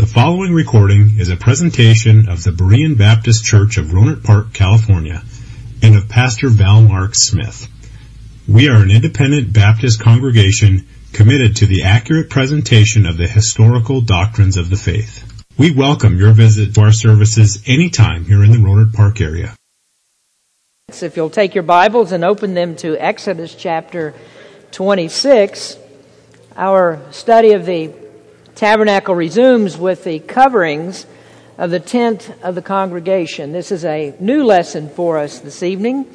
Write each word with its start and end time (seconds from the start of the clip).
The 0.00 0.06
following 0.06 0.54
recording 0.54 1.16
is 1.18 1.28
a 1.28 1.36
presentation 1.36 2.30
of 2.30 2.42
the 2.42 2.52
Berean 2.52 2.96
Baptist 2.96 3.44
Church 3.44 3.76
of 3.76 3.88
Rohnert 3.88 4.24
Park, 4.24 4.54
California, 4.54 5.22
and 5.82 5.94
of 5.94 6.08
Pastor 6.08 6.48
Val 6.48 6.80
Mark 6.80 7.10
Smith. 7.12 7.68
We 8.48 8.70
are 8.70 8.82
an 8.82 8.90
independent 8.90 9.52
Baptist 9.52 10.00
congregation 10.00 10.88
committed 11.12 11.56
to 11.56 11.66
the 11.66 11.82
accurate 11.82 12.30
presentation 12.30 13.04
of 13.04 13.18
the 13.18 13.28
historical 13.28 14.00
doctrines 14.00 14.56
of 14.56 14.70
the 14.70 14.76
faith. 14.78 15.22
We 15.58 15.70
welcome 15.70 16.16
your 16.16 16.32
visit 16.32 16.74
to 16.76 16.80
our 16.80 16.92
services 16.92 17.62
anytime 17.66 18.24
here 18.24 18.42
in 18.42 18.52
the 18.52 18.56
Rohnert 18.56 18.94
Park 18.94 19.20
area. 19.20 19.54
If 20.88 21.14
you'll 21.14 21.28
take 21.28 21.54
your 21.54 21.62
Bibles 21.62 22.12
and 22.12 22.24
open 22.24 22.54
them 22.54 22.74
to 22.76 22.96
Exodus 22.96 23.54
chapter 23.54 24.14
26, 24.70 25.76
our 26.56 27.02
study 27.10 27.52
of 27.52 27.66
the 27.66 27.99
tabernacle 28.54 29.14
resumes 29.14 29.76
with 29.76 30.04
the 30.04 30.18
coverings 30.18 31.06
of 31.58 31.70
the 31.70 31.80
tent 31.80 32.32
of 32.42 32.54
the 32.54 32.62
congregation. 32.62 33.52
This 33.52 33.70
is 33.70 33.84
a 33.84 34.14
new 34.18 34.44
lesson 34.44 34.88
for 34.88 35.18
us 35.18 35.38
this 35.38 35.62
evening. 35.62 36.06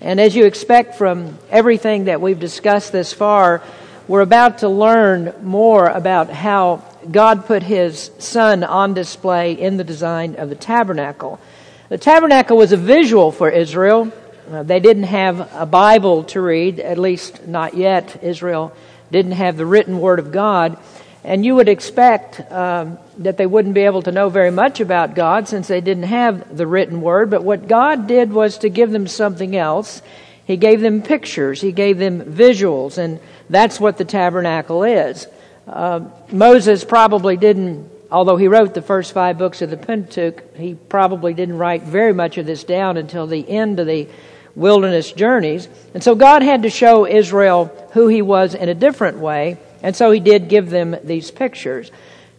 And 0.00 0.20
as 0.20 0.34
you 0.34 0.46
expect 0.46 0.96
from 0.96 1.38
everything 1.50 2.04
that 2.04 2.20
we've 2.20 2.38
discussed 2.38 2.92
this 2.92 3.12
far, 3.12 3.62
we're 4.08 4.20
about 4.20 4.58
to 4.58 4.68
learn 4.68 5.34
more 5.42 5.86
about 5.88 6.28
how 6.30 6.84
God 7.10 7.46
put 7.46 7.62
His 7.62 8.10
Son 8.18 8.64
on 8.64 8.94
display 8.94 9.52
in 9.52 9.76
the 9.76 9.84
design 9.84 10.36
of 10.36 10.48
the 10.48 10.54
tabernacle. 10.54 11.40
The 11.88 11.98
tabernacle 11.98 12.56
was 12.56 12.72
a 12.72 12.76
visual 12.76 13.32
for 13.32 13.48
Israel. 13.48 14.12
Uh, 14.50 14.62
they 14.64 14.80
didn't 14.80 15.04
have 15.04 15.52
a 15.54 15.66
Bible 15.66 16.24
to 16.24 16.40
read, 16.40 16.80
at 16.80 16.98
least 16.98 17.46
not 17.46 17.74
yet. 17.74 18.22
Israel 18.24 18.74
didn't 19.12 19.32
have 19.32 19.56
the 19.56 19.66
written 19.66 20.00
Word 20.00 20.18
of 20.18 20.32
God. 20.32 20.78
And 21.24 21.44
you 21.44 21.54
would 21.54 21.68
expect 21.68 22.40
um, 22.50 22.98
that 23.18 23.36
they 23.36 23.46
wouldn't 23.46 23.74
be 23.74 23.82
able 23.82 24.02
to 24.02 24.12
know 24.12 24.28
very 24.28 24.50
much 24.50 24.80
about 24.80 25.14
God 25.14 25.46
since 25.46 25.68
they 25.68 25.80
didn't 25.80 26.04
have 26.04 26.56
the 26.56 26.66
written 26.66 27.00
word. 27.00 27.30
But 27.30 27.44
what 27.44 27.68
God 27.68 28.08
did 28.08 28.32
was 28.32 28.58
to 28.58 28.68
give 28.68 28.90
them 28.90 29.06
something 29.06 29.54
else. 29.54 30.02
He 30.44 30.56
gave 30.56 30.80
them 30.80 31.02
pictures, 31.02 31.60
He 31.60 31.70
gave 31.70 31.98
them 31.98 32.22
visuals, 32.22 32.98
and 32.98 33.20
that's 33.48 33.78
what 33.78 33.98
the 33.98 34.04
tabernacle 34.04 34.82
is. 34.82 35.28
Uh, 35.68 36.00
Moses 36.32 36.82
probably 36.84 37.36
didn't, 37.36 37.88
although 38.10 38.36
he 38.36 38.48
wrote 38.48 38.74
the 38.74 38.82
first 38.82 39.12
five 39.12 39.38
books 39.38 39.62
of 39.62 39.70
the 39.70 39.76
Pentateuch, 39.76 40.56
he 40.56 40.74
probably 40.74 41.34
didn't 41.34 41.58
write 41.58 41.82
very 41.82 42.12
much 42.12 42.38
of 42.38 42.46
this 42.46 42.64
down 42.64 42.96
until 42.96 43.28
the 43.28 43.48
end 43.48 43.78
of 43.78 43.86
the 43.86 44.08
wilderness 44.56 45.12
journeys. 45.12 45.68
And 45.94 46.02
so 46.02 46.16
God 46.16 46.42
had 46.42 46.62
to 46.62 46.70
show 46.70 47.06
Israel 47.06 47.66
who 47.92 48.08
He 48.08 48.22
was 48.22 48.54
in 48.54 48.68
a 48.68 48.74
different 48.74 49.18
way. 49.18 49.58
And 49.82 49.96
so 49.96 50.10
he 50.10 50.20
did 50.20 50.48
give 50.48 50.70
them 50.70 50.96
these 51.02 51.30
pictures. 51.30 51.90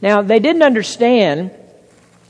Now, 0.02 0.22
they 0.22 0.40
didn't 0.40 0.64
understand 0.64 1.52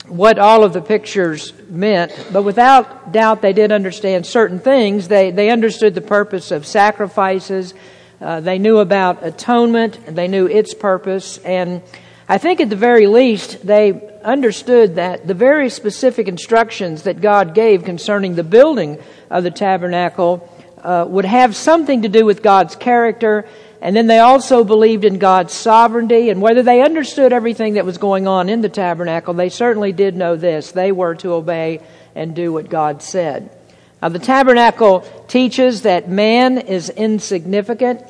what 0.06 0.38
all 0.38 0.64
of 0.64 0.72
the 0.72 0.82
pictures 0.82 1.52
meant, 1.68 2.12
but 2.32 2.42
without 2.42 3.12
doubt 3.12 3.40
they 3.40 3.52
did 3.52 3.72
understand 3.72 4.26
certain 4.26 4.58
things. 4.58 5.08
They, 5.08 5.30
they 5.30 5.50
understood 5.50 5.94
the 5.94 6.02
purpose 6.02 6.50
of 6.50 6.66
sacrifices. 6.66 7.72
Uh, 8.20 8.40
they 8.40 8.58
knew 8.58 8.78
about 8.78 9.24
atonement. 9.24 9.98
They 10.06 10.28
knew 10.28 10.46
its 10.46 10.74
purpose. 10.74 11.38
And 11.38 11.82
I 12.28 12.38
think 12.38 12.60
at 12.60 12.70
the 12.70 12.76
very 12.76 13.06
least, 13.06 13.66
they 13.66 14.20
understood 14.22 14.96
that 14.96 15.26
the 15.26 15.34
very 15.34 15.70
specific 15.70 16.28
instructions 16.28 17.02
that 17.02 17.20
God 17.20 17.54
gave 17.54 17.84
concerning 17.84 18.34
the 18.34 18.44
building 18.44 18.98
of 19.30 19.42
the 19.42 19.50
tabernacle 19.50 20.50
uh, 20.82 21.06
would 21.08 21.24
have 21.24 21.56
something 21.56 22.02
to 22.02 22.08
do 22.08 22.26
with 22.26 22.42
God's 22.42 22.76
character 22.76 23.46
and 23.84 23.94
then 23.94 24.06
they 24.06 24.18
also 24.18 24.64
believed 24.64 25.04
in 25.04 25.18
God's 25.18 25.52
sovereignty, 25.52 26.30
and 26.30 26.40
whether 26.40 26.62
they 26.62 26.80
understood 26.80 27.34
everything 27.34 27.74
that 27.74 27.84
was 27.84 27.98
going 27.98 28.26
on 28.26 28.48
in 28.48 28.62
the 28.62 28.70
tabernacle, 28.70 29.34
they 29.34 29.50
certainly 29.50 29.92
did 29.92 30.16
know 30.16 30.36
this. 30.36 30.72
They 30.72 30.90
were 30.90 31.14
to 31.16 31.34
obey 31.34 31.80
and 32.14 32.34
do 32.34 32.50
what 32.50 32.70
God 32.70 33.02
said. 33.02 33.54
Now, 34.00 34.08
the 34.08 34.18
tabernacle 34.18 35.00
teaches 35.28 35.82
that 35.82 36.08
man 36.08 36.56
is 36.56 36.88
insignificant. 36.88 38.02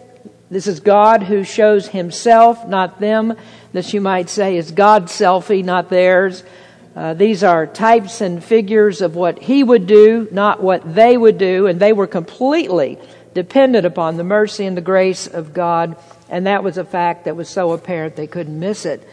This 0.49 0.69
is 0.69 0.79
God 0.79 1.25
who 1.25 1.43
shows 1.43 1.89
himself, 1.89 2.69
not 2.69 3.01
them. 3.01 3.37
This, 3.73 3.93
you 3.93 4.01
might 4.01 4.31
say, 4.31 4.57
is 4.57 4.71
God's 4.71 5.11
selfie, 5.11 5.65
not 5.65 5.91
theirs. 5.91 6.45
Uh, 6.95 7.15
these 7.15 7.43
are 7.43 7.67
types 7.67 8.21
and 8.21 8.45
figures 8.45 9.03
of 9.03 9.17
what 9.17 9.41
he 9.41 9.65
would 9.65 9.89
do, 9.89 10.29
not 10.31 10.63
what 10.63 10.95
they 10.95 11.17
would 11.17 11.39
do, 11.39 11.67
and 11.67 11.81
they 11.81 11.93
were 11.93 12.07
completely 12.07 12.97
depended 13.35 13.85
upon 13.85 14.17
the 14.17 14.25
mercy 14.25 14.65
and 14.65 14.77
the 14.77 14.81
grace 14.81 15.27
of 15.27 15.53
God, 15.53 15.97
and 16.29 16.47
that 16.47 16.65
was 16.65 16.79
a 16.79 16.85
fact 16.85 17.25
that 17.25 17.37
was 17.37 17.49
so 17.49 17.73
apparent 17.73 18.17
they 18.17 18.27
couldn't 18.27 18.59
miss 18.59 18.87
it. 18.87 19.07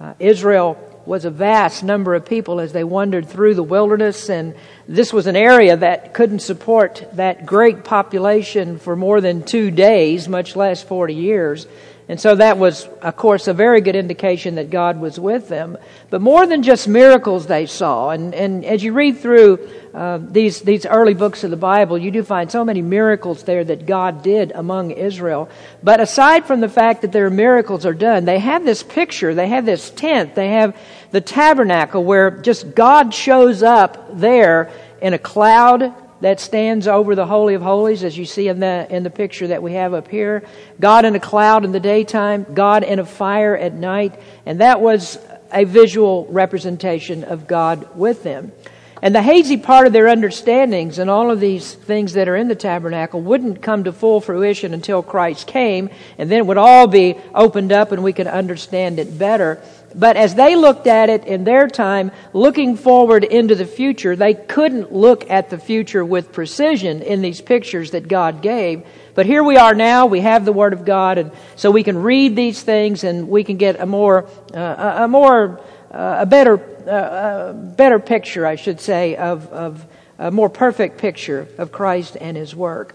Uh, 0.00 0.14
Israel 0.18 0.76
was 1.06 1.24
a 1.24 1.30
vast 1.30 1.82
number 1.82 2.14
of 2.14 2.26
people 2.26 2.60
as 2.60 2.72
they 2.72 2.84
wandered 2.84 3.26
through 3.26 3.54
the 3.54 3.62
wilderness, 3.62 4.28
and 4.28 4.54
this 4.86 5.10
was 5.10 5.26
an 5.26 5.36
area 5.36 5.74
that 5.74 6.12
couldn't 6.12 6.40
support 6.40 7.08
that 7.14 7.46
great 7.46 7.82
population 7.82 8.78
for 8.78 8.94
more 8.94 9.20
than 9.22 9.42
two 9.42 9.70
days, 9.70 10.28
much 10.28 10.54
less 10.54 10.82
40 10.82 11.14
years. 11.14 11.66
And 12.08 12.18
so 12.18 12.34
that 12.36 12.56
was, 12.56 12.88
of 13.02 13.16
course, 13.16 13.48
a 13.48 13.52
very 13.52 13.82
good 13.82 13.94
indication 13.94 14.54
that 14.54 14.70
God 14.70 14.98
was 14.98 15.20
with 15.20 15.48
them. 15.48 15.76
But 16.08 16.22
more 16.22 16.46
than 16.46 16.62
just 16.62 16.88
miracles 16.88 17.46
they 17.46 17.66
saw, 17.66 18.10
and, 18.10 18.34
and 18.34 18.64
as 18.64 18.82
you 18.82 18.94
read 18.94 19.18
through 19.18 19.68
uh, 19.92 20.18
these, 20.18 20.62
these 20.62 20.86
early 20.86 21.12
books 21.12 21.44
of 21.44 21.50
the 21.50 21.58
Bible, 21.58 21.98
you 21.98 22.10
do 22.10 22.22
find 22.22 22.50
so 22.50 22.64
many 22.64 22.80
miracles 22.80 23.42
there 23.42 23.62
that 23.62 23.84
God 23.84 24.22
did 24.22 24.52
among 24.52 24.92
Israel. 24.92 25.50
But 25.82 26.00
aside 26.00 26.46
from 26.46 26.60
the 26.60 26.68
fact 26.70 27.02
that 27.02 27.12
their 27.12 27.28
miracles 27.28 27.84
are 27.84 27.92
done, 27.92 28.24
they 28.24 28.38
have 28.38 28.64
this 28.64 28.82
picture, 28.82 29.34
they 29.34 29.48
have 29.48 29.66
this 29.66 29.90
tent, 29.90 30.34
they 30.34 30.48
have 30.52 30.74
the 31.10 31.20
tabernacle 31.20 32.02
where 32.02 32.30
just 32.30 32.74
God 32.74 33.12
shows 33.12 33.62
up 33.62 34.18
there 34.18 34.70
in 35.02 35.12
a 35.12 35.18
cloud 35.18 35.94
that 36.20 36.40
stands 36.40 36.88
over 36.88 37.14
the 37.14 37.26
Holy 37.26 37.54
of 37.54 37.62
Holies, 37.62 38.02
as 38.04 38.16
you 38.18 38.24
see 38.24 38.48
in 38.48 38.60
the, 38.60 38.86
in 38.90 39.02
the 39.02 39.10
picture 39.10 39.48
that 39.48 39.62
we 39.62 39.74
have 39.74 39.94
up 39.94 40.08
here. 40.08 40.42
God 40.80 41.04
in 41.04 41.14
a 41.14 41.20
cloud 41.20 41.64
in 41.64 41.72
the 41.72 41.80
daytime, 41.80 42.46
God 42.54 42.82
in 42.82 42.98
a 42.98 43.06
fire 43.06 43.56
at 43.56 43.72
night, 43.72 44.20
and 44.44 44.60
that 44.60 44.80
was 44.80 45.18
a 45.52 45.64
visual 45.64 46.26
representation 46.30 47.24
of 47.24 47.46
God 47.46 47.96
with 47.96 48.22
them. 48.22 48.52
And 49.00 49.14
the 49.14 49.22
hazy 49.22 49.56
part 49.56 49.86
of 49.86 49.92
their 49.92 50.08
understandings 50.08 50.98
and 50.98 51.08
all 51.08 51.30
of 51.30 51.38
these 51.38 51.72
things 51.72 52.14
that 52.14 52.28
are 52.28 52.34
in 52.34 52.48
the 52.48 52.56
tabernacle 52.56 53.20
wouldn't 53.20 53.62
come 53.62 53.84
to 53.84 53.92
full 53.92 54.20
fruition 54.20 54.74
until 54.74 55.02
Christ 55.02 55.46
came, 55.46 55.88
and 56.18 56.30
then 56.30 56.38
it 56.38 56.46
would 56.46 56.58
all 56.58 56.88
be 56.88 57.16
opened 57.32 57.70
up 57.70 57.92
and 57.92 58.02
we 58.02 58.12
could 58.12 58.26
understand 58.26 58.98
it 58.98 59.16
better. 59.16 59.62
But 59.94 60.16
as 60.16 60.34
they 60.34 60.54
looked 60.54 60.86
at 60.86 61.08
it 61.08 61.24
in 61.24 61.44
their 61.44 61.66
time, 61.66 62.12
looking 62.32 62.76
forward 62.76 63.24
into 63.24 63.54
the 63.54 63.64
future, 63.64 64.14
they 64.16 64.34
couldn't 64.34 64.92
look 64.92 65.30
at 65.30 65.50
the 65.50 65.58
future 65.58 66.04
with 66.04 66.32
precision 66.32 67.00
in 67.02 67.22
these 67.22 67.40
pictures 67.40 67.92
that 67.92 68.06
God 68.06 68.42
gave. 68.42 68.84
But 69.14 69.26
here 69.26 69.42
we 69.42 69.56
are 69.56 69.74
now, 69.74 70.06
we 70.06 70.20
have 70.20 70.44
the 70.44 70.52
Word 70.52 70.72
of 70.72 70.84
God, 70.84 71.18
and 71.18 71.32
so 71.56 71.70
we 71.70 71.82
can 71.82 72.02
read 72.02 72.36
these 72.36 72.62
things 72.62 73.02
and 73.02 73.28
we 73.28 73.44
can 73.44 73.56
get 73.56 73.80
a 73.80 73.86
more, 73.86 74.28
uh, 74.54 75.04
a 75.04 75.08
more, 75.08 75.60
uh, 75.90 76.18
a 76.20 76.26
better, 76.26 76.60
uh, 76.86 77.50
a 77.50 77.54
better 77.54 77.98
picture, 77.98 78.46
I 78.46 78.56
should 78.56 78.80
say, 78.80 79.16
of, 79.16 79.50
of 79.52 79.86
a 80.18 80.30
more 80.30 80.50
perfect 80.50 80.98
picture 80.98 81.48
of 81.56 81.72
Christ 81.72 82.16
and 82.20 82.36
His 82.36 82.54
work. 82.54 82.94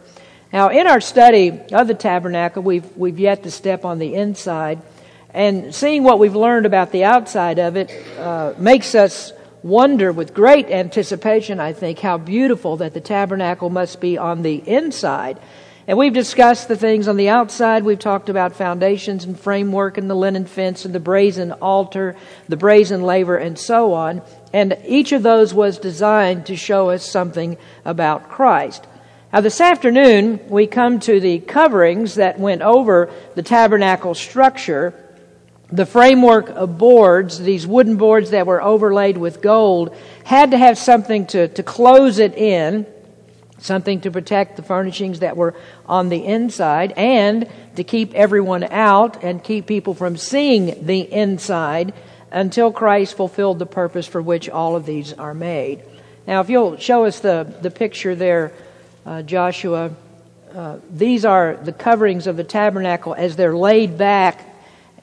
Now, 0.53 0.69
in 0.69 0.85
our 0.85 1.01
study 1.01 1.59
of 1.71 1.87
the 1.87 1.95
tabernacle, 1.95 2.61
we've, 2.61 2.95
we've 2.95 3.17
yet 3.17 3.41
to 3.43 3.51
step 3.51 3.83
on 3.83 3.97
the 3.97 4.13
inside. 4.13 4.79
And 5.33 5.73
seeing 5.73 6.03
what 6.03 6.19
we've 6.19 6.35
learned 6.35 6.67
about 6.67 6.91
the 6.91 7.05
outside 7.05 7.57
of 7.57 7.75
it 7.75 7.91
uh, 8.19 8.53
makes 8.57 8.93
us 8.93 9.33
wonder 9.63 10.11
with 10.11 10.33
great 10.33 10.69
anticipation, 10.69 11.59
I 11.59 11.73
think, 11.73 11.99
how 11.99 12.19
beautiful 12.19 12.77
that 12.77 12.93
the 12.93 13.01
tabernacle 13.01 13.71
must 13.71 13.99
be 13.99 14.17
on 14.17 14.43
the 14.43 14.55
inside. 14.55 15.39
And 15.87 15.97
we've 15.97 16.13
discussed 16.13 16.67
the 16.67 16.77
things 16.77 17.07
on 17.07 17.17
the 17.17 17.29
outside. 17.29 17.83
We've 17.83 17.99
talked 17.99 18.29
about 18.29 18.55
foundations 18.55 19.25
and 19.25 19.37
framework 19.37 19.97
and 19.97 20.07
the 20.09 20.15
linen 20.15 20.45
fence 20.45 20.85
and 20.85 20.93
the 20.93 20.99
brazen 20.99 21.51
altar, 21.51 22.15
the 22.47 22.55
brazen 22.55 23.01
laver, 23.01 23.35
and 23.35 23.57
so 23.57 23.93
on. 23.93 24.21
And 24.53 24.77
each 24.85 25.13
of 25.13 25.23
those 25.23 25.53
was 25.53 25.79
designed 25.79 26.45
to 26.45 26.55
show 26.55 26.91
us 26.91 27.03
something 27.03 27.57
about 27.85 28.29
Christ. 28.29 28.85
Now, 29.33 29.41
this 29.41 29.59
afternoon, 29.59 30.47
we 30.47 30.67
come 30.67 30.99
to 31.01 31.19
the 31.19 31.39
coverings 31.39 32.15
that 32.15 32.39
went 32.39 32.61
over 32.61 33.11
the 33.33 33.41
tabernacle 33.41 34.13
structure 34.13 34.93
the 35.73 35.87
framework 35.87 36.49
of 36.49 36.77
boards, 36.77 37.39
these 37.39 37.65
wooden 37.65 37.97
boards 37.97 38.29
that 38.29 38.45
were 38.45 38.61
overlaid 38.61 39.17
with 39.17 39.41
gold, 39.41 39.95
had 40.23 40.51
to 40.51 40.57
have 40.57 40.77
something 40.77 41.25
to, 41.25 41.47
to 41.47 41.63
close 41.63 42.19
it 42.19 42.35
in, 42.35 42.85
something 43.57 43.99
to 44.01 44.11
protect 44.11 44.55
the 44.55 44.61
furnishings 44.61 45.21
that 45.21 45.35
were 45.35 45.55
on 45.87 46.09
the 46.09 46.23
inside, 46.23 46.91
and 46.91 47.49
to 47.75 47.83
keep 47.83 48.13
everyone 48.13 48.63
out 48.65 49.23
and 49.23 49.43
keep 49.43 49.65
people 49.65 49.95
from 49.95 50.15
seeing 50.15 50.85
the 50.85 51.11
inside 51.11 51.91
until 52.31 52.71
Christ 52.71 53.17
fulfilled 53.17 53.57
the 53.57 53.65
purpose 53.65 54.05
for 54.05 54.21
which 54.21 54.49
all 54.49 54.75
of 54.75 54.85
these 54.85 55.11
are 55.13 55.33
made. 55.33 55.81
Now, 56.27 56.41
if 56.41 56.51
you'll 56.51 56.77
show 56.77 57.05
us 57.05 57.19
the, 57.19 57.51
the 57.63 57.71
picture 57.71 58.13
there, 58.13 58.53
uh, 59.07 59.23
Joshua, 59.23 59.91
uh, 60.53 60.77
these 60.91 61.25
are 61.25 61.57
the 61.57 61.73
coverings 61.73 62.27
of 62.27 62.37
the 62.37 62.43
tabernacle 62.43 63.15
as 63.15 63.35
they're 63.35 63.57
laid 63.57 63.97
back 63.97 64.52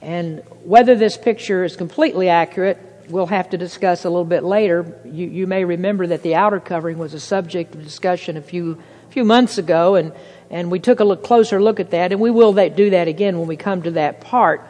and 0.03 0.41
whether 0.65 0.95
this 0.95 1.17
picture 1.17 1.65
is 1.65 1.77
completely 1.77 2.29
accurate, 2.29 2.79
we'll 3.09 3.27
have 3.27 3.51
to 3.51 3.59
discuss 3.59 4.05
a 4.05 4.09
little 4.09 4.25
bit 4.25 4.43
later. 4.43 4.99
You, 5.05 5.27
you 5.27 5.47
may 5.47 5.65
remember 5.65 6.07
that 6.09 6.23
the 6.23 6.35
outer 6.35 6.61
covering 6.61 6.99
was 6.99 7.15
a 7.15 7.21
subject 7.21 7.75
of 7.75 7.83
discussion 7.83 8.37
a 8.37 8.43
few 8.43 8.81
few 9.11 9.25
months 9.25 9.59
ago, 9.59 9.97
and 9.97 10.13
and 10.51 10.71
we 10.71 10.81
took 10.81 11.01
a 11.01 11.05
look, 11.05 11.23
closer 11.23 11.63
look 11.63 11.81
at 11.81 11.91
that, 11.91 12.13
and 12.13 12.21
we 12.21 12.31
will 12.31 12.55
that, 12.55 12.77
do 12.77 12.91
that 12.91 13.09
again 13.09 13.39
when 13.39 13.47
we 13.47 13.57
come 13.57 13.83
to 13.83 13.93
that 13.93 14.21
part. 14.21 14.63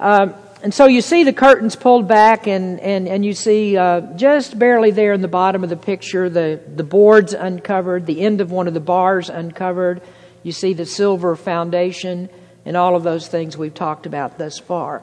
Um, 0.00 0.34
and 0.64 0.72
so 0.72 0.86
you 0.86 1.02
see 1.02 1.24
the 1.24 1.32
curtains 1.32 1.76
pulled 1.76 2.08
back, 2.08 2.46
and, 2.46 2.80
and, 2.80 3.06
and 3.06 3.24
you 3.24 3.34
see 3.34 3.76
uh, 3.76 4.00
just 4.16 4.58
barely 4.58 4.90
there 4.90 5.12
in 5.12 5.20
the 5.20 5.28
bottom 5.28 5.62
of 5.62 5.70
the 5.70 5.76
picture 5.76 6.30
the, 6.30 6.58
the 6.74 6.82
boards 6.82 7.34
uncovered, 7.34 8.06
the 8.06 8.22
end 8.22 8.40
of 8.40 8.50
one 8.50 8.66
of 8.66 8.72
the 8.72 8.80
bars 8.80 9.28
uncovered. 9.28 10.00
You 10.42 10.52
see 10.52 10.72
the 10.72 10.86
silver 10.86 11.36
foundation, 11.36 12.30
and 12.64 12.76
all 12.76 12.96
of 12.96 13.02
those 13.02 13.28
things 13.28 13.56
we've 13.56 13.74
talked 13.74 14.06
about 14.06 14.38
thus 14.38 14.58
far. 14.58 15.02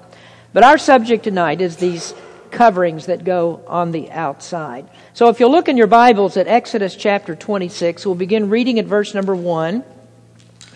But 0.53 0.63
our 0.63 0.77
subject 0.77 1.23
tonight 1.23 1.61
is 1.61 1.77
these 1.77 2.13
coverings 2.51 3.05
that 3.05 3.23
go 3.23 3.61
on 3.67 3.91
the 3.91 4.11
outside. 4.11 4.87
So 5.13 5.29
if 5.29 5.39
you'll 5.39 5.51
look 5.51 5.69
in 5.69 5.77
your 5.77 5.87
Bibles 5.87 6.37
at 6.37 6.47
Exodus 6.47 6.95
chapter 6.95 7.35
26, 7.35 8.05
we'll 8.05 8.15
begin 8.15 8.49
reading 8.49 8.77
at 8.77 8.85
verse 8.85 9.13
number 9.13 9.35
1. 9.35 9.83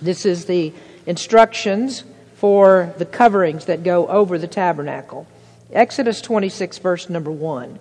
This 0.02 0.26
is 0.26 0.46
the 0.46 0.74
instructions 1.06 2.04
for 2.36 2.94
the 2.98 3.06
coverings 3.06 3.66
that 3.66 3.84
go 3.84 4.08
over 4.08 4.38
the 4.38 4.48
tabernacle. 4.48 5.28
Exodus 5.72 6.22
26, 6.22 6.78
verse 6.78 7.10
number 7.10 7.32
1. 7.32 7.80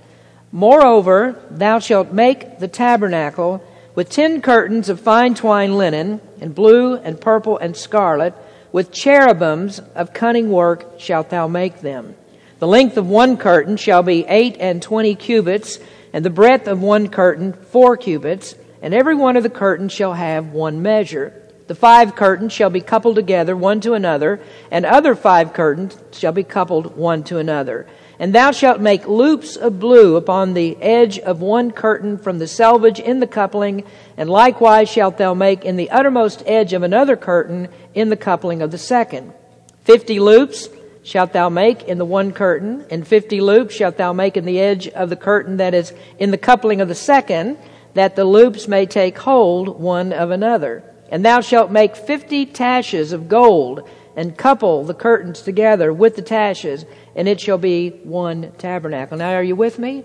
Moreover, 0.50 1.40
thou 1.50 1.78
shalt 1.78 2.12
make 2.12 2.58
the 2.58 2.68
tabernacle 2.68 3.62
with 3.94 4.08
ten 4.08 4.40
curtains 4.40 4.88
of 4.88 5.00
fine 5.00 5.34
twined 5.34 5.76
linen, 5.76 6.20
and 6.40 6.54
blue, 6.54 6.94
and 6.96 7.20
purple, 7.20 7.58
and 7.58 7.76
scarlet, 7.76 8.34
with 8.74 8.90
cherubims 8.90 9.78
of 9.94 10.12
cunning 10.12 10.50
work 10.50 10.98
shalt 10.98 11.30
thou 11.30 11.46
make 11.46 11.80
them. 11.80 12.12
The 12.58 12.66
length 12.66 12.96
of 12.96 13.08
one 13.08 13.36
curtain 13.36 13.76
shall 13.76 14.02
be 14.02 14.26
eight 14.26 14.56
and 14.58 14.82
twenty 14.82 15.14
cubits, 15.14 15.78
and 16.12 16.24
the 16.24 16.30
breadth 16.30 16.66
of 16.66 16.82
one 16.82 17.08
curtain 17.08 17.52
four 17.52 17.96
cubits, 17.96 18.56
and 18.82 18.92
every 18.92 19.14
one 19.14 19.36
of 19.36 19.44
the 19.44 19.48
curtains 19.48 19.92
shall 19.92 20.14
have 20.14 20.48
one 20.48 20.82
measure. 20.82 21.40
The 21.68 21.76
five 21.76 22.16
curtains 22.16 22.52
shall 22.52 22.68
be 22.68 22.80
coupled 22.80 23.14
together 23.14 23.56
one 23.56 23.80
to 23.82 23.92
another, 23.92 24.40
and 24.72 24.84
other 24.84 25.14
five 25.14 25.52
curtains 25.52 25.96
shall 26.10 26.32
be 26.32 26.42
coupled 26.42 26.96
one 26.96 27.22
to 27.24 27.38
another. 27.38 27.86
And 28.24 28.34
thou 28.34 28.52
shalt 28.52 28.80
make 28.80 29.06
loops 29.06 29.54
of 29.54 29.78
blue 29.78 30.16
upon 30.16 30.54
the 30.54 30.78
edge 30.80 31.18
of 31.18 31.42
one 31.42 31.72
curtain 31.72 32.16
from 32.16 32.38
the 32.38 32.46
selvage 32.46 32.98
in 32.98 33.20
the 33.20 33.26
coupling, 33.26 33.84
and 34.16 34.30
likewise 34.30 34.88
shalt 34.88 35.18
thou 35.18 35.34
make 35.34 35.66
in 35.66 35.76
the 35.76 35.90
uttermost 35.90 36.42
edge 36.46 36.72
of 36.72 36.82
another 36.82 37.16
curtain 37.16 37.68
in 37.92 38.08
the 38.08 38.16
coupling 38.16 38.62
of 38.62 38.70
the 38.70 38.78
second. 38.78 39.34
Fifty 39.82 40.20
loops 40.20 40.70
shalt 41.02 41.34
thou 41.34 41.50
make 41.50 41.82
in 41.82 41.98
the 41.98 42.06
one 42.06 42.32
curtain, 42.32 42.86
and 42.88 43.06
fifty 43.06 43.42
loops 43.42 43.74
shalt 43.74 43.98
thou 43.98 44.14
make 44.14 44.38
in 44.38 44.46
the 44.46 44.58
edge 44.58 44.88
of 44.88 45.10
the 45.10 45.16
curtain 45.16 45.58
that 45.58 45.74
is 45.74 45.92
in 46.18 46.30
the 46.30 46.38
coupling 46.38 46.80
of 46.80 46.88
the 46.88 46.94
second, 46.94 47.58
that 47.92 48.16
the 48.16 48.24
loops 48.24 48.66
may 48.66 48.86
take 48.86 49.18
hold 49.18 49.78
one 49.78 50.14
of 50.14 50.30
another. 50.30 50.82
And 51.10 51.26
thou 51.26 51.42
shalt 51.42 51.70
make 51.70 51.94
fifty 51.94 52.46
taches 52.46 53.12
of 53.12 53.28
gold, 53.28 53.86
and 54.16 54.38
couple 54.38 54.82
the 54.84 54.94
curtains 54.94 55.42
together 55.42 55.92
with 55.92 56.16
the 56.16 56.22
taches, 56.22 56.86
and 57.16 57.28
it 57.28 57.40
shall 57.40 57.58
be 57.58 57.90
one 57.90 58.52
tabernacle. 58.58 59.16
Now, 59.16 59.30
are 59.30 59.42
you 59.42 59.56
with 59.56 59.78
me? 59.78 60.04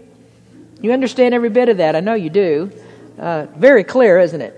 You 0.82 0.94
understand 0.94 1.34
every 1.34 1.50
bit 1.50 1.70
of 1.70 1.78
that. 1.78 1.96
I 1.96 2.00
know 2.00 2.14
you 2.14 2.30
do. 2.30 2.72
Uh, 3.18 3.48
very 3.56 3.84
clear, 3.84 4.20
isn't 4.20 4.42
it? 4.42 4.56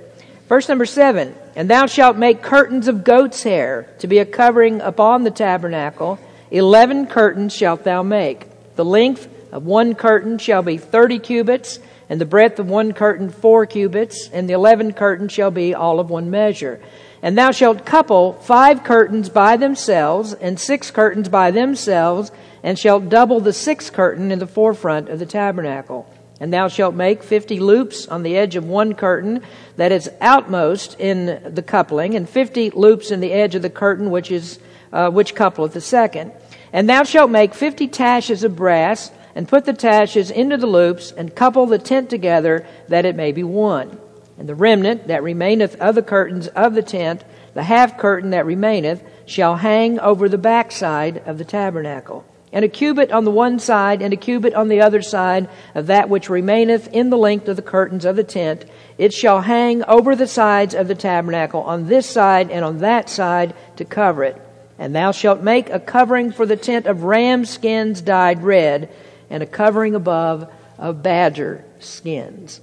Verse 0.48 0.68
number 0.69 0.86
seven 0.86 1.36
And 1.56 1.69
thou 1.69 1.86
shalt 1.86 2.18
make 2.18 2.42
curtains 2.42 2.88
of 2.88 3.03
goat's 3.03 3.42
hair 3.42 3.88
to 4.00 4.07
be 4.07 4.19
a 4.19 4.25
covering 4.25 4.81
upon 4.81 5.24
the 5.24 5.31
tabernacle. 5.31 6.19
Eleven 6.51 7.07
curtains 7.07 7.56
shalt 7.56 7.83
thou 7.83 8.03
make. 8.03 8.45
The 8.75 8.86
length 8.86 9.27
of 9.51 9.65
one 9.65 9.95
curtain 9.95 10.38
shall 10.38 10.62
be 10.62 10.77
thirty 10.77 11.19
cubits 11.19 11.80
and 12.12 12.19
the 12.19 12.25
breadth 12.25 12.59
of 12.59 12.69
one 12.69 12.92
curtain 12.92 13.30
four 13.30 13.65
cubits, 13.65 14.30
and 14.33 14.50
the 14.50 14.54
eleven 14.54 14.92
curtains 14.92 15.31
shall 15.31 15.50
be 15.50 15.74
all 15.74 16.01
of 16.01 16.09
one 16.09 16.30
measure. 16.30 16.81
And 17.23 17.38
thou 17.38 17.51
shalt 17.51 17.85
couple 17.85 18.33
five 18.33 18.83
curtains 18.83 19.29
by 19.29 19.56
themselves, 19.57 20.33
and 20.33 20.59
six 20.59 20.89
curtains 20.89 21.29
by 21.29 21.51
themselves, 21.51 22.31
and 22.63 22.77
shalt 22.77 23.09
double 23.09 23.39
the 23.39 23.53
sixth 23.53 23.94
curtain 23.94 24.31
in 24.31 24.39
the 24.39 24.47
forefront 24.47 25.09
of 25.09 25.19
the 25.19 25.25
tabernacle. 25.25 26.12
And 26.39 26.51
thou 26.51 26.68
shalt 26.68 26.95
make 26.95 27.21
fifty 27.21 27.59
loops 27.59 28.07
on 28.07 28.23
the 28.23 28.35
edge 28.35 28.56
of 28.56 28.65
one 28.65 28.95
curtain 28.95 29.44
that 29.77 29.91
is 29.91 30.09
outmost 30.19 31.00
in 31.00 31.53
the 31.53 31.62
coupling, 31.62 32.15
and 32.15 32.27
fifty 32.27 32.71
loops 32.71 33.12
in 33.12 33.19
the 33.19 33.31
edge 33.31 33.53
of 33.53 33.62
the 33.62 33.69
curtain 33.69 34.09
which 34.09 34.31
is 34.31 34.57
uh, 34.91 35.12
which 35.12 35.35
coupleth 35.35 35.73
the 35.73 35.81
second. 35.81 36.31
And 36.73 36.89
thou 36.89 37.03
shalt 37.03 37.29
make 37.29 37.53
fifty 37.53 37.88
taches 37.88 38.44
of 38.44 38.56
brass 38.56 39.12
and 39.35 39.47
put 39.47 39.65
the 39.65 39.73
taches 39.73 40.31
into 40.31 40.57
the 40.57 40.68
loops, 40.68 41.12
and 41.12 41.35
couple 41.35 41.68
the 41.68 41.77
tent 41.77 42.09
together, 42.09 42.65
that 42.89 43.06
it 43.06 43.15
may 43.15 43.31
be 43.31 43.44
one. 43.44 44.00
And 44.38 44.48
the 44.50 44.56
remnant 44.56 45.07
that 45.07 45.24
remaineth 45.24 45.75
of 45.75 45.95
the 45.95 46.01
curtains 46.01 46.48
of 46.48 46.74
the 46.74 46.81
tent, 46.81 47.24
the 47.54 47.63
half 47.63 47.98
curtain 47.98 48.31
that 48.31 48.45
remaineth, 48.45 49.04
shall 49.25 49.57
hang 49.57 50.00
over 50.00 50.28
the 50.28 50.38
backside 50.38 51.22
of 51.25 51.38
the 51.38 51.45
tabernacle. 51.45 52.25
And 52.54 52.66
a 52.66 52.69
cubit 52.69 53.12
on 53.12 53.24
the 53.24 53.31
one 53.31 53.60
side, 53.60 54.01
and 54.01 54.13
a 54.13 54.18
cubit 54.18 54.54
on 54.54 54.68
the 54.68 54.81
other 54.81 55.01
side 55.01 55.48
of 55.74 55.88
that 55.88 56.10
which 56.10 56.30
remaineth 56.30 56.88
in 56.88 57.10
the 57.10 57.18
length 57.18 57.48
of 57.48 57.56
the 57.56 57.62
curtains 57.62 58.04
of 58.04 58.18
the 58.18 58.25
tent, 58.25 58.66
it 58.98 59.13
shall 59.13 59.42
hang 59.42 59.83
over 59.86 60.16
the 60.16 60.28
sides 60.28 60.75
of 60.75 60.88
the 60.89 60.95
tabernacle 60.95 61.62
on 61.62 61.88
this 61.88 62.10
side 62.10 62.51
and 62.51 62.66
on 62.66 62.80
that 62.80 63.10
side 63.10 63.54
to 63.78 63.86
cover 63.86 64.24
it. 64.25 64.42
And 64.78 64.94
thou 64.94 65.12
shalt 65.12 65.42
make 65.42 65.69
a 65.69 65.80
covering 65.80 66.31
for 66.31 66.45
the 66.45 66.57
tent 66.57 66.88
of 66.88 67.04
ram 67.04 67.45
skins 67.45 68.01
dyed 68.01 68.44
red, 68.44 68.89
and 69.30 69.42
a 69.42 69.45
covering 69.45 69.95
above 69.95 70.51
of 70.78 71.01
badger 71.01 71.63
skins. 71.80 72.60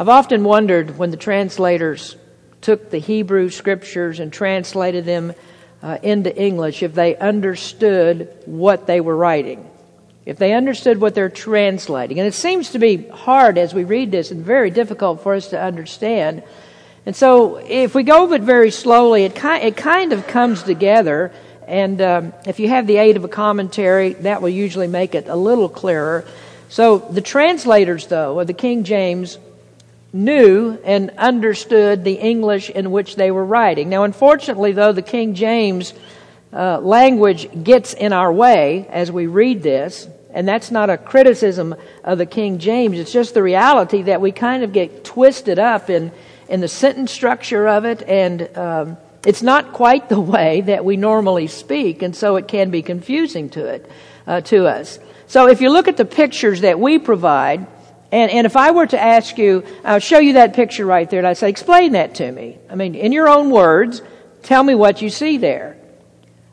I've 0.00 0.08
often 0.08 0.44
wondered 0.44 0.96
when 0.96 1.10
the 1.10 1.18
translators 1.18 2.16
took 2.62 2.88
the 2.88 2.96
Hebrew 2.96 3.50
scriptures 3.50 4.18
and 4.18 4.32
translated 4.32 5.04
them 5.04 5.34
uh, 5.82 5.98
into 6.02 6.34
English 6.34 6.82
if 6.82 6.94
they 6.94 7.18
understood 7.18 8.32
what 8.46 8.86
they 8.86 9.02
were 9.02 9.14
writing, 9.14 9.68
if 10.24 10.38
they 10.38 10.54
understood 10.54 11.02
what 11.02 11.14
they're 11.14 11.28
translating. 11.28 12.18
And 12.18 12.26
it 12.26 12.32
seems 12.32 12.70
to 12.70 12.78
be 12.78 13.08
hard 13.08 13.58
as 13.58 13.74
we 13.74 13.84
read 13.84 14.10
this 14.10 14.30
and 14.30 14.42
very 14.42 14.70
difficult 14.70 15.22
for 15.22 15.34
us 15.34 15.48
to 15.48 15.60
understand. 15.60 16.44
And 17.04 17.14
so 17.14 17.56
if 17.56 17.94
we 17.94 18.02
go 18.02 18.22
over 18.22 18.36
it 18.36 18.42
very 18.42 18.70
slowly, 18.70 19.24
it, 19.24 19.34
ki- 19.34 19.66
it 19.66 19.76
kind 19.76 20.14
of 20.14 20.26
comes 20.26 20.62
together 20.62 21.30
and 21.68 22.00
um, 22.00 22.32
if 22.46 22.58
you 22.58 22.70
have 22.70 22.86
the 22.86 22.96
aid 22.96 23.18
of 23.18 23.24
a 23.24 23.28
commentary, 23.28 24.14
that 24.14 24.40
will 24.40 24.48
usually 24.48 24.88
make 24.88 25.14
it 25.14 25.28
a 25.28 25.36
little 25.36 25.68
clearer. 25.68 26.24
So 26.70 27.00
the 27.00 27.20
translators, 27.20 28.06
though, 28.06 28.40
of 28.40 28.46
the 28.46 28.54
King 28.54 28.84
James 28.84 29.36
knew 30.12 30.78
and 30.84 31.10
understood 31.18 32.04
the 32.04 32.14
English 32.14 32.70
in 32.70 32.90
which 32.90 33.16
they 33.16 33.30
were 33.30 33.44
writing. 33.44 33.88
Now, 33.88 34.04
unfortunately, 34.04 34.72
though, 34.72 34.92
the 34.92 35.02
King 35.02 35.34
James 35.34 35.94
uh, 36.52 36.80
language 36.80 37.48
gets 37.62 37.94
in 37.94 38.12
our 38.12 38.32
way 38.32 38.86
as 38.90 39.12
we 39.12 39.26
read 39.26 39.62
this, 39.62 40.08
and 40.32 40.48
that's 40.48 40.70
not 40.70 40.90
a 40.90 40.98
criticism 40.98 41.74
of 42.02 42.18
the 42.18 42.26
King 42.26 42.58
James. 42.58 42.98
It's 42.98 43.12
just 43.12 43.34
the 43.34 43.42
reality 43.42 44.02
that 44.02 44.20
we 44.20 44.32
kind 44.32 44.62
of 44.62 44.72
get 44.72 45.04
twisted 45.04 45.58
up 45.58 45.90
in 45.90 46.12
in 46.48 46.60
the 46.60 46.68
sentence 46.68 47.12
structure 47.12 47.68
of 47.68 47.84
it 47.84 48.02
and. 48.02 48.56
Um, 48.56 48.96
it's 49.24 49.42
not 49.42 49.72
quite 49.72 50.08
the 50.08 50.20
way 50.34 50.62
that 50.62 50.84
we 50.84 50.96
normally 50.96 51.46
speak, 51.46 52.02
and 52.02 52.14
so 52.14 52.36
it 52.36 52.48
can 52.48 52.70
be 52.70 52.82
confusing 52.82 53.50
to 53.50 53.66
it, 53.66 53.90
uh, 54.26 54.40
to 54.42 54.66
us. 54.66 54.98
So 55.26 55.48
if 55.48 55.60
you 55.60 55.70
look 55.70 55.88
at 55.88 55.96
the 55.96 56.04
pictures 56.04 56.62
that 56.62 56.80
we 56.80 56.98
provide, 56.98 57.66
and, 58.12 58.30
and 58.30 58.46
if 58.46 58.56
I 58.56 58.72
were 58.72 58.86
to 58.86 59.00
ask 59.00 59.38
you, 59.38 59.64
I'll 59.84 60.00
show 60.00 60.18
you 60.18 60.34
that 60.34 60.54
picture 60.54 60.84
right 60.84 61.08
there, 61.08 61.20
and 61.20 61.26
I 61.26 61.34
say, 61.34 61.48
explain 61.48 61.92
that 61.92 62.16
to 62.16 62.30
me. 62.30 62.58
I 62.68 62.74
mean, 62.74 62.94
in 62.94 63.12
your 63.12 63.28
own 63.28 63.50
words, 63.50 64.02
tell 64.42 64.62
me 64.62 64.74
what 64.74 65.00
you 65.00 65.10
see 65.10 65.36
there. 65.36 65.76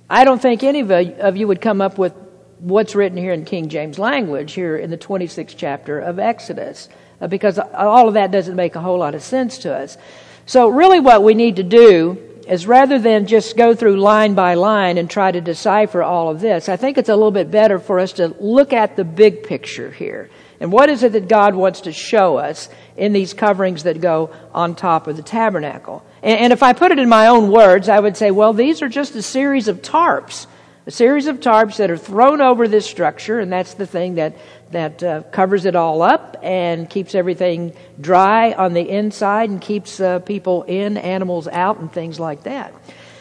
I 0.10 0.24
don't 0.24 0.42
think 0.42 0.64
any 0.64 0.82
of 0.82 1.36
you 1.36 1.48
would 1.48 1.62
come 1.62 1.82
up 1.82 1.98
with 1.98 2.14
what's 2.60 2.96
written 2.96 3.18
here 3.18 3.34
in 3.34 3.46
King 3.46 3.70
James 3.70 4.00
language 4.00 4.54
here 4.54 4.78
in 4.78 4.90
the 4.90 4.98
26th 4.98 5.56
chapter 5.58 6.00
of 6.00 6.20
Exodus, 6.20 6.90
uh, 7.22 7.28
because 7.28 7.60
all 7.60 8.08
of 8.08 8.14
that 8.14 8.32
doesn't 8.32 8.56
make 8.56 8.76
a 8.76 8.82
whole 8.82 9.00
lot 9.00 9.16
of 9.16 9.22
sense 9.22 9.58
to 9.60 9.74
us. 9.74 9.98
So 10.46 10.70
really 10.70 11.00
what 11.00 11.24
we 11.24 11.34
need 11.34 11.58
to 11.58 11.64
do 11.64 12.24
is 12.48 12.66
rather 12.66 12.98
than 13.00 13.28
just 13.28 13.58
go 13.58 13.76
through 13.76 13.98
line 13.98 14.34
by 14.34 14.54
line 14.54 14.98
and 14.98 15.10
try 15.10 15.32
to 15.32 15.42
decipher 15.42 16.02
all 16.02 16.30
of 16.30 16.40
this, 16.40 16.70
I 16.70 16.78
think 16.78 16.98
it's 16.98 17.10
a 17.10 17.16
little 17.16 17.32
bit 17.32 17.52
better 17.52 17.80
for 17.80 18.00
us 18.00 18.14
to 18.14 18.30
look 18.40 18.72
at 18.72 18.96
the 18.96 19.04
big 19.04 19.44
picture 19.44 19.92
here. 19.92 20.30
And 20.60 20.72
what 20.72 20.90
is 20.90 21.04
it 21.04 21.12
that 21.14 21.28
God 21.28 21.56
wants 21.56 21.82
to 21.82 21.92
show 21.92 22.38
us 22.38 22.70
in 22.96 23.14
these 23.14 23.34
coverings 23.34 23.84
that 23.84 24.02
go 24.02 24.32
on 24.54 24.76
top 24.76 25.08
of 25.08 25.16
the 25.16 25.24
tabernacle? 25.24 26.04
And, 26.24 26.40
and 26.40 26.54
if 26.54 26.64
I 26.64 26.74
put 26.74 26.92
it 26.92 27.00
in 27.00 27.10
my 27.10 27.28
own 27.28 27.52
words, 27.52 27.90
I 27.90 28.00
would 28.00 28.18
say, 28.18 28.32
well, 28.32 28.54
these 28.54 28.82
are 28.82 28.90
just 28.90 29.16
a 29.16 29.22
series 29.22 29.68
of 29.68 29.82
tarps 29.82 30.48
a 30.88 30.92
series 30.92 31.28
of 31.28 31.42
tarps 31.42 31.76
that 31.78 31.92
are 31.92 31.98
thrown 31.98 32.40
over 32.40 32.66
this 32.66 32.86
structure, 32.86 33.42
and 33.42 33.52
that's 33.52 33.74
the 33.74 33.86
thing 33.86 34.16
that 34.16 34.38
that 34.72 35.04
uh, 35.04 35.22
covers 35.32 35.66
it 35.66 35.76
all 35.76 36.02
up 36.02 36.38
and 36.42 36.90
keeps 36.90 37.14
everything 37.14 37.74
dry 38.00 38.54
on 38.54 38.74
the 38.74 38.90
inside 38.90 39.50
and 39.50 39.62
keeps 39.62 40.00
uh, 40.00 40.20
people 40.20 40.64
in, 40.64 40.98
animals 40.98 41.48
out, 41.50 41.80
and 41.80 41.92
things 41.92 42.20
like 42.20 42.44
that. 42.44 42.74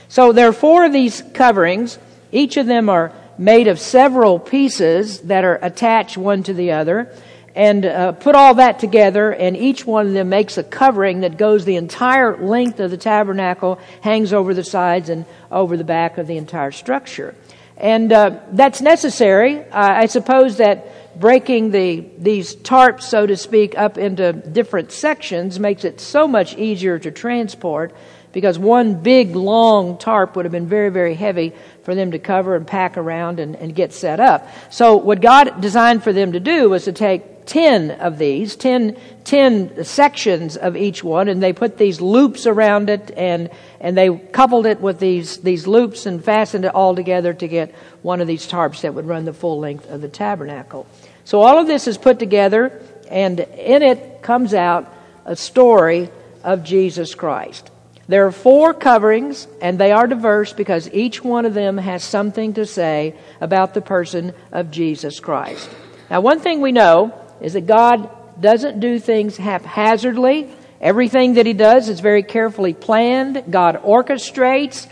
So 0.09 0.33
there 0.33 0.49
are 0.49 0.53
four 0.53 0.85
of 0.85 0.93
these 0.93 1.23
coverings. 1.35 1.99
Each 2.31 2.57
of 2.57 2.67
them 2.67 2.89
are 2.89 3.13
made 3.37 3.67
of 3.67 3.81
several 3.81 4.39
pieces 4.39 5.21
that 5.23 5.45
are 5.45 5.59
attached 5.61 6.17
one 6.17 6.45
to 6.45 6.55
the 6.55 6.73
other 6.73 7.13
and 7.57 7.87
uh, 7.87 8.13
put 8.13 8.35
all 8.35 8.55
that 8.57 8.79
together, 8.79 9.33
and 9.33 9.57
each 9.57 9.87
one 9.87 10.07
of 10.07 10.13
them 10.13 10.29
makes 10.29 10.59
a 10.59 10.63
covering 10.63 11.23
that 11.23 11.39
goes 11.39 11.65
the 11.65 11.77
entire 11.77 12.37
length 12.37 12.79
of 12.81 12.91
the 12.91 12.99
tabernacle, 12.99 13.81
hangs 14.03 14.35
over 14.35 14.53
the 14.53 14.63
sides 14.63 15.09
and 15.09 15.25
over 15.51 15.79
the 15.79 15.85
back 15.85 16.19
of 16.19 16.27
the 16.27 16.37
entire 16.37 16.71
structure. 16.71 17.35
And 17.79 18.13
uh, 18.13 18.41
that's 18.53 18.83
necessary. 18.83 19.65
I 19.73 20.07
suppose 20.07 20.59
that 20.59 21.19
breaking 21.19 21.71
the 21.71 22.05
these 22.19 22.57
tarps, 22.57 23.03
so 23.03 23.27
to 23.27 23.37
speak, 23.37 23.77
up 23.77 23.97
into 23.97 24.35
different 24.35 24.93
sections 24.93 25.59
makes 25.59 25.85
it 25.85 25.99
so 25.99 26.29
much 26.29 26.57
easier 26.57 26.99
to 26.99 27.11
transport 27.11 27.95
because 28.37 28.59
one 28.59 28.97
big 29.01 29.35
long 29.35 29.97
tarp 29.97 30.37
would 30.37 30.45
have 30.45 30.53
been 30.53 30.67
very, 30.67 30.91
very 30.91 31.15
heavy 31.15 31.55
for 31.85 31.95
them 31.95 32.11
to 32.11 32.19
cover 32.19 32.55
and 32.55 32.67
pack 32.67 32.99
around 32.99 33.41
and, 33.41 33.57
and 33.57 33.75
get 33.75 33.95
set 33.95 34.21
up. 34.21 34.47
So 34.71 34.97
what 34.97 35.23
God 35.23 35.63
designed 35.63 36.05
for 36.05 36.13
them 36.13 36.33
to 36.33 36.39
do 36.39 36.69
was 36.69 36.85
to 36.85 36.93
take 36.93 37.47
10 37.47 37.93
of 37.93 38.19
these, 38.19 38.55
10, 38.55 38.99
10 39.25 39.85
sections 39.85 40.59
of 40.59 40.77
each 40.77 41.03
one, 41.03 41.29
and 41.29 41.43
they 41.43 41.55
put 41.55 41.79
these 41.79 42.03
loops 42.03 42.47
around 42.47 42.91
it 42.91 43.11
and, 43.17 43.49
and 43.81 43.97
they 43.97 44.15
coupled 44.15 44.67
it 44.67 44.83
with 44.83 45.01
these, 45.01 45.39
these 45.39 45.67
loops 45.67 46.05
and 46.05 46.23
fastened 46.23 46.67
it 46.67 46.75
all 46.75 46.95
together 46.95 47.33
to 47.33 47.49
get 47.49 47.75
one 48.03 48.21
of 48.21 48.27
these 48.27 48.47
tarps 48.47 48.83
that 48.83 48.93
would 48.93 49.07
run 49.07 49.25
the 49.25 49.33
full 49.33 49.59
length 49.59 49.89
of 49.89 50.03
the 50.03 50.09
tabernacle. 50.09 50.87
So 51.25 51.41
all 51.41 51.59
of 51.59 51.67
this 51.67 51.89
is 51.89 51.97
put 51.97 52.19
together, 52.19 52.83
and 53.11 53.41
in 53.41 53.83
it 53.83 54.21
comes 54.21 54.53
out 54.53 54.95
a 55.25 55.37
story 55.37 56.11
of 56.45 56.65
Jesus 56.65 57.15
Christ. 57.15 57.71
There 58.09 58.27
are 58.27 58.33
four 58.33 58.73
coverings, 58.73 59.49
and 59.61 59.79
they 59.79 59.91
are 59.91 60.07
diverse 60.07 60.53
because 60.53 60.89
each 60.93 61.25
one 61.25 61.45
of 61.45 61.55
them 61.55 61.77
has 61.77 62.05
something 62.05 62.55
to 62.55 62.65
say 62.65 63.17
about 63.41 63.75
the 63.75 63.81
person 63.81 64.33
of 64.53 64.71
Jesus 64.71 65.19
Christ. 65.19 65.69
Now, 66.09 66.21
one 66.21 66.39
thing 66.39 66.61
we 66.61 66.71
know 66.71 67.21
is 67.41 67.55
that 67.55 67.67
God 67.67 68.09
doesn't 68.41 68.79
do 68.79 69.01
things 69.01 69.37
haphazardly. 69.37 70.49
Everything 70.81 71.35
that 71.35 71.47
He 71.47 71.53
does 71.53 71.89
is 71.89 71.99
very 71.99 72.23
carefully 72.23 72.75
planned. 72.75 73.43
God 73.51 73.83
orchestrates, 73.83 74.87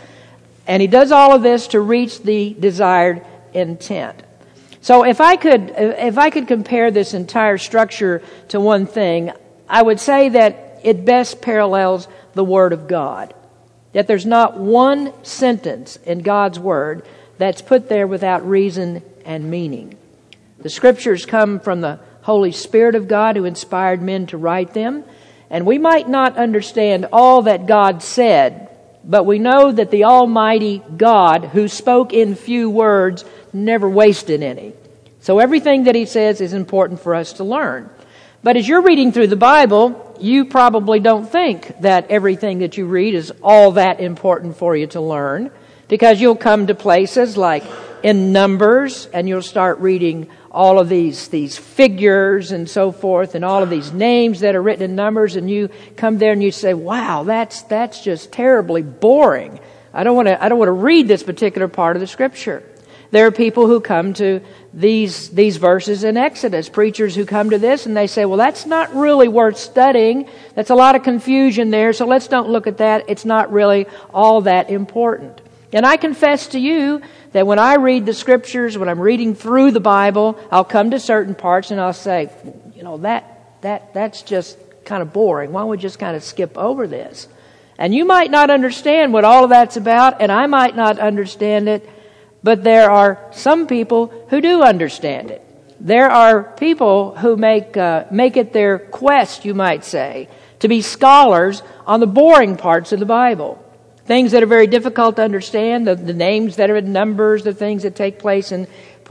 and 0.67 0.81
He 0.81 0.87
does 0.87 1.13
all 1.13 1.33
of 1.33 1.41
this 1.41 1.67
to 1.67 1.79
reach 1.79 2.21
the 2.21 2.53
desired 2.59 3.25
intent. 3.53 4.23
So 4.81 5.05
if 5.05 5.21
I 5.21 5.37
could, 5.37 5.73
if 5.77 6.17
I 6.17 6.29
could 6.31 6.47
compare 6.47 6.91
this 6.91 7.13
entire 7.13 7.57
structure 7.57 8.21
to 8.49 8.59
one 8.59 8.85
thing, 8.85 9.31
I 9.69 9.81
would 9.81 10.01
say 10.01 10.29
that 10.29 10.64
it 10.85 11.03
best 11.03 11.41
parallels 11.41 12.07
the 12.33 12.43
Word 12.43 12.71
of 12.71 12.87
God. 12.87 13.33
That 13.93 14.07
there's 14.07 14.25
not 14.25 14.57
one 14.57 15.13
sentence 15.23 15.97
in 16.05 16.19
God's 16.19 16.59
Word 16.59 17.05
that's 17.37 17.61
put 17.61 17.89
there 17.89 18.07
without 18.07 18.47
reason 18.47 19.01
and 19.25 19.49
meaning. 19.49 19.97
The 20.59 20.69
Scriptures 20.69 21.25
come 21.25 21.59
from 21.59 21.81
the 21.81 21.99
Holy 22.21 22.51
Spirit 22.51 22.95
of 22.95 23.07
God 23.07 23.35
who 23.35 23.45
inspired 23.45 24.01
men 24.01 24.27
to 24.27 24.37
write 24.37 24.73
them. 24.73 25.03
And 25.49 25.65
we 25.65 25.77
might 25.77 26.09
not 26.09 26.37
understand 26.37 27.07
all 27.11 27.43
that 27.43 27.67
God 27.67 28.01
said, 28.01 28.69
but 29.03 29.25
we 29.25 29.39
know 29.39 29.71
that 29.71 29.91
the 29.91 30.05
Almighty 30.05 30.81
God, 30.97 31.45
who 31.45 31.67
spoke 31.67 32.13
in 32.13 32.35
few 32.35 32.69
words, 32.69 33.25
never 33.53 33.89
wasted 33.89 34.41
any. 34.43 34.73
So 35.19 35.39
everything 35.39 35.85
that 35.85 35.95
He 35.95 36.05
says 36.05 36.41
is 36.41 36.53
important 36.53 36.99
for 36.99 37.15
us 37.15 37.33
to 37.33 37.43
learn. 37.43 37.89
But 38.43 38.57
as 38.57 38.67
you're 38.67 38.81
reading 38.81 39.11
through 39.11 39.27
the 39.27 39.35
Bible, 39.35 40.04
you 40.21 40.45
probably 40.45 40.99
don't 40.99 41.29
think 41.29 41.79
that 41.81 42.09
everything 42.09 42.59
that 42.59 42.77
you 42.77 42.85
read 42.85 43.15
is 43.15 43.31
all 43.41 43.73
that 43.73 43.99
important 43.99 44.57
for 44.57 44.75
you 44.75 44.87
to 44.87 45.01
learn, 45.01 45.51
because 45.87 46.19
you'll 46.19 46.35
come 46.35 46.67
to 46.67 46.75
places 46.75 47.37
like 47.37 47.63
in 48.03 48.31
Numbers 48.31 49.07
and 49.07 49.27
you'll 49.27 49.41
start 49.41 49.79
reading 49.79 50.29
all 50.55 50.79
of 50.79 50.87
these, 50.87 51.27
these 51.27 51.57
figures 51.57 52.51
and 52.51 52.69
so 52.69 52.91
forth 52.91 53.35
and 53.35 53.43
all 53.43 53.61
of 53.61 53.69
these 53.69 53.91
names 53.91 54.39
that 54.39 54.55
are 54.55 54.61
written 54.61 54.83
in 54.83 54.95
numbers 54.95 55.35
and 55.35 55.49
you 55.49 55.69
come 55.97 56.17
there 56.17 56.31
and 56.31 56.41
you 56.41 56.49
say, 56.49 56.73
wow, 56.73 57.23
that's, 57.23 57.63
that's 57.63 58.01
just 58.01 58.31
terribly 58.31 58.81
boring. 58.81 59.59
I 59.93 60.05
don't 60.05 60.15
want 60.15 60.29
to, 60.29 60.41
I 60.41 60.47
don't 60.47 60.57
want 60.57 60.69
to 60.69 60.73
read 60.73 61.09
this 61.09 61.23
particular 61.23 61.67
part 61.67 61.97
of 61.97 61.99
the 61.99 62.07
scripture. 62.07 62.63
There 63.15 63.27
are 63.27 63.31
people 63.31 63.65
who 63.67 63.79
come 63.79 64.13
to 64.15 64.41
these, 64.73 65.29
these 65.29 65.55
verses 65.55 66.03
in 66.03 66.17
Exodus, 66.17 66.67
preachers 66.67 67.15
who 67.15 67.25
come 67.25 67.51
to 67.51 67.57
this 67.57 67.85
and 67.85 67.95
they 67.95 68.07
say, 68.07 68.25
well, 68.25 68.37
that's 68.37 68.65
not 68.65 68.93
really 68.93 69.29
worth 69.29 69.57
studying. 69.57 70.27
That's 70.53 70.69
a 70.69 70.75
lot 70.75 70.97
of 70.97 71.03
confusion 71.03 71.69
there, 71.69 71.93
so 71.93 72.05
let's 72.05 72.27
don't 72.27 72.49
look 72.49 72.67
at 72.67 72.79
that. 72.79 73.05
It's 73.07 73.23
not 73.23 73.53
really 73.53 73.87
all 74.13 74.41
that 74.41 74.69
important. 74.69 75.39
And 75.71 75.85
I 75.85 75.95
confess 75.95 76.47
to 76.47 76.59
you 76.59 77.01
that 77.31 77.47
when 77.47 77.57
I 77.57 77.75
read 77.75 78.05
the 78.05 78.13
scriptures, 78.13 78.77
when 78.77 78.89
I'm 78.89 78.99
reading 78.99 79.33
through 79.33 79.71
the 79.71 79.79
Bible, 79.79 80.37
I'll 80.51 80.65
come 80.65 80.91
to 80.91 80.99
certain 80.99 81.35
parts 81.35 81.71
and 81.71 81.79
I'll 81.79 81.93
say, 81.93 82.29
you 82.75 82.83
know, 82.83 82.97
that, 82.97 83.61
that, 83.61 83.93
that's 83.93 84.23
just 84.23 84.57
kind 84.83 85.01
of 85.01 85.13
boring. 85.13 85.53
Why 85.53 85.61
don't 85.61 85.69
we 85.69 85.77
just 85.77 85.99
kind 85.99 86.17
of 86.17 86.23
skip 86.25 86.57
over 86.57 86.85
this? 86.85 87.29
And 87.77 87.95
you 87.95 88.03
might 88.03 88.29
not 88.29 88.49
understand 88.49 89.13
what 89.13 89.23
all 89.23 89.45
of 89.45 89.51
that's 89.51 89.77
about, 89.77 90.21
and 90.21 90.33
I 90.33 90.47
might 90.47 90.75
not 90.75 90.99
understand 90.99 91.69
it, 91.69 91.89
but 92.45 92.63
there 92.63 92.91
are 92.91 93.17
some 93.31 93.65
people 93.65 94.13
who 94.29 94.39
do 94.39 94.61
understand 94.61 95.31
it. 95.31 95.41
There 95.79 96.11
are 96.11 96.43
people 96.43 97.15
who 97.17 97.35
make, 97.37 97.75
uh, 97.75 98.05
make 98.11 98.37
it 98.37 98.53
their 98.53 98.77
quest, 98.77 99.45
you 99.45 99.55
might 99.55 99.83
say, 99.83 100.29
to 100.59 100.67
be 100.67 100.83
scholars 100.83 101.63
on 101.87 102.01
the 102.01 102.07
boring 102.07 102.55
parts 102.55 102.91
of 102.91 102.99
the 102.99 103.05
Bible 103.07 103.59
things 104.05 104.33
that 104.33 104.43
are 104.43 104.51
very 104.57 104.67
difficult 104.67 105.15
to 105.15 105.23
understand, 105.23 105.87
the, 105.87 105.95
the 105.95 106.13
names 106.13 106.57
that 106.57 106.69
are 106.69 106.75
in 106.75 106.93
numbers, 106.93 107.43
the 107.43 107.55
things 107.55 107.81
that 107.81 107.95
take 107.95 108.19
place 108.19 108.51
in 108.51 108.67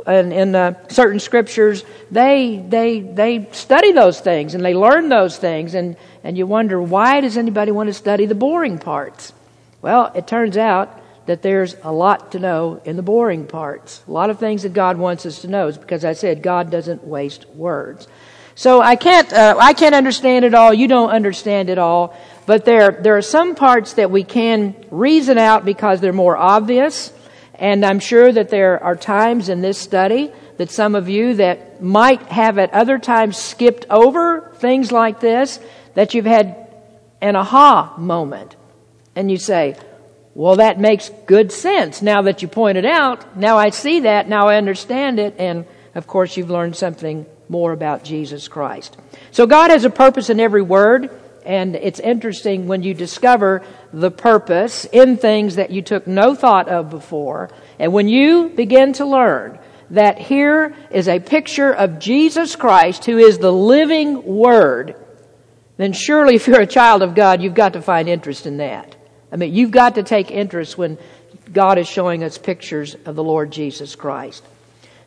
in, 0.06 0.32
in 0.32 0.54
uh, 0.54 0.74
certain 0.88 1.18
scriptures, 1.18 1.84
they 2.12 2.64
they 2.68 3.00
they 3.00 3.48
study 3.50 3.90
those 3.90 4.20
things 4.20 4.54
and 4.54 4.64
they 4.64 4.74
learn 4.74 5.08
those 5.08 5.36
things, 5.36 5.74
and 5.74 5.96
and 6.22 6.38
you 6.38 6.46
wonder 6.46 6.80
why 6.80 7.20
does 7.20 7.36
anybody 7.36 7.72
want 7.72 7.88
to 7.88 7.94
study 7.94 8.26
the 8.26 8.34
boring 8.34 8.78
parts? 8.78 9.32
Well, 9.82 10.12
it 10.14 10.28
turns 10.28 10.56
out 10.56 11.00
that 11.26 11.42
there's 11.42 11.76
a 11.82 11.92
lot 11.92 12.32
to 12.32 12.38
know 12.38 12.80
in 12.84 12.96
the 12.96 13.02
boring 13.02 13.46
parts. 13.46 14.02
A 14.06 14.10
lot 14.10 14.30
of 14.30 14.38
things 14.38 14.62
that 14.62 14.72
God 14.72 14.98
wants 14.98 15.24
us 15.24 15.40
to 15.40 15.48
know 15.48 15.68
is 15.68 15.78
because 15.78 16.04
I 16.04 16.12
said 16.12 16.42
God 16.42 16.70
doesn't 16.70 17.04
waste 17.04 17.48
words. 17.50 18.06
So 18.56 18.80
I 18.80 18.96
can't 18.96 19.32
uh, 19.32 19.56
I 19.58 19.72
can't 19.72 19.94
understand 19.94 20.44
it 20.44 20.54
all. 20.54 20.72
You 20.72 20.86
don't 20.86 21.10
understand 21.10 21.70
it 21.70 21.78
all. 21.78 22.16
But 22.46 22.64
there, 22.64 22.90
there 22.90 23.16
are 23.16 23.22
some 23.22 23.54
parts 23.54 23.94
that 23.94 24.10
we 24.10 24.22
can 24.22 24.76
reason 24.90 25.38
out 25.38 25.64
because 25.64 26.00
they're 26.00 26.12
more 26.12 26.36
obvious. 26.36 27.12
And 27.54 27.84
I'm 27.84 28.00
sure 28.00 28.30
that 28.30 28.50
there 28.50 28.82
are 28.82 28.96
times 28.96 29.48
in 29.48 29.60
this 29.60 29.78
study 29.78 30.32
that 30.58 30.70
some 30.70 30.94
of 30.94 31.08
you 31.08 31.34
that 31.34 31.82
might 31.82 32.22
have 32.22 32.58
at 32.58 32.72
other 32.72 32.98
times 32.98 33.36
skipped 33.36 33.86
over 33.90 34.52
things 34.56 34.92
like 34.92 35.20
this, 35.20 35.58
that 35.94 36.14
you've 36.14 36.26
had 36.26 36.68
an 37.20 37.34
aha 37.34 37.94
moment. 37.96 38.56
And 39.16 39.30
you 39.30 39.36
say, 39.36 39.76
well, 40.34 40.56
that 40.56 40.80
makes 40.80 41.10
good 41.26 41.52
sense. 41.52 42.02
Now 42.02 42.22
that 42.22 42.42
you 42.42 42.48
point 42.48 42.76
it 42.76 42.84
out, 42.84 43.36
now 43.36 43.56
I 43.56 43.70
see 43.70 44.00
that, 44.00 44.28
now 44.28 44.48
I 44.48 44.56
understand 44.56 45.18
it, 45.18 45.36
and 45.38 45.64
of 45.94 46.06
course 46.06 46.36
you've 46.36 46.50
learned 46.50 46.76
something 46.76 47.26
more 47.48 47.72
about 47.72 48.04
Jesus 48.04 48.48
Christ. 48.48 48.96
So 49.30 49.46
God 49.46 49.70
has 49.70 49.84
a 49.84 49.90
purpose 49.90 50.30
in 50.30 50.40
every 50.40 50.62
word. 50.62 51.10
And 51.44 51.76
it's 51.76 52.00
interesting 52.00 52.68
when 52.68 52.82
you 52.82 52.94
discover 52.94 53.62
the 53.92 54.10
purpose 54.10 54.86
in 54.86 55.18
things 55.18 55.56
that 55.56 55.70
you 55.70 55.82
took 55.82 56.06
no 56.06 56.34
thought 56.34 56.68
of 56.70 56.88
before. 56.88 57.50
And 57.78 57.92
when 57.92 58.08
you 58.08 58.48
begin 58.48 58.94
to 58.94 59.04
learn 59.04 59.58
that 59.90 60.18
here 60.18 60.74
is 60.90 61.06
a 61.06 61.20
picture 61.20 61.70
of 61.70 61.98
Jesus 61.98 62.56
Christ 62.56 63.04
who 63.04 63.18
is 63.18 63.36
the 63.36 63.52
living 63.52 64.24
Word, 64.24 64.96
then 65.76 65.92
surely 65.92 66.36
if 66.36 66.46
you're 66.46 66.62
a 66.62 66.66
child 66.66 67.02
of 67.02 67.14
God, 67.14 67.42
you've 67.42 67.54
got 67.54 67.74
to 67.74 67.82
find 67.82 68.08
interest 68.08 68.46
in 68.46 68.56
that. 68.56 68.96
I 69.34 69.36
mean, 69.36 69.52
you've 69.52 69.72
got 69.72 69.96
to 69.96 70.04
take 70.04 70.30
interest 70.30 70.78
when 70.78 70.96
God 71.52 71.76
is 71.76 71.88
showing 71.88 72.22
us 72.22 72.38
pictures 72.38 72.94
of 73.04 73.16
the 73.16 73.24
Lord 73.24 73.50
Jesus 73.50 73.96
Christ. 73.96 74.44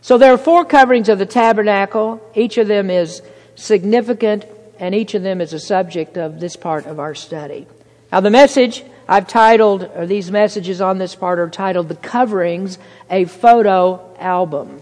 So 0.01 0.17
there 0.17 0.33
are 0.33 0.37
four 0.37 0.65
coverings 0.65 1.07
of 1.07 1.17
the 1.17 1.25
tabernacle. 1.25 2.21
Each 2.35 2.57
of 2.57 2.67
them 2.67 2.89
is 2.89 3.21
significant 3.55 4.43
and 4.79 4.93
each 4.93 5.13
of 5.13 5.23
them 5.23 5.39
is 5.39 5.53
a 5.53 5.59
subject 5.59 6.17
of 6.17 6.41
this 6.41 6.57
part 6.57 6.85
of 6.87 6.99
our 6.99 7.15
study. 7.15 7.67
Now, 8.11 8.19
the 8.19 8.29
message 8.29 8.83
I've 9.07 9.29
titled, 9.29 9.89
or 9.95 10.05
these 10.05 10.29
messages 10.29 10.81
on 10.81 10.97
this 10.97 11.15
part 11.15 11.39
are 11.39 11.49
titled 11.49 11.87
The 11.87 11.95
Coverings, 11.95 12.77
a 13.09 13.23
Photo 13.23 14.13
Album. 14.19 14.81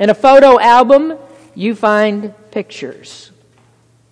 In 0.00 0.10
a 0.10 0.14
photo 0.14 0.58
album, 0.58 1.16
you 1.54 1.76
find 1.76 2.34
pictures. 2.50 3.30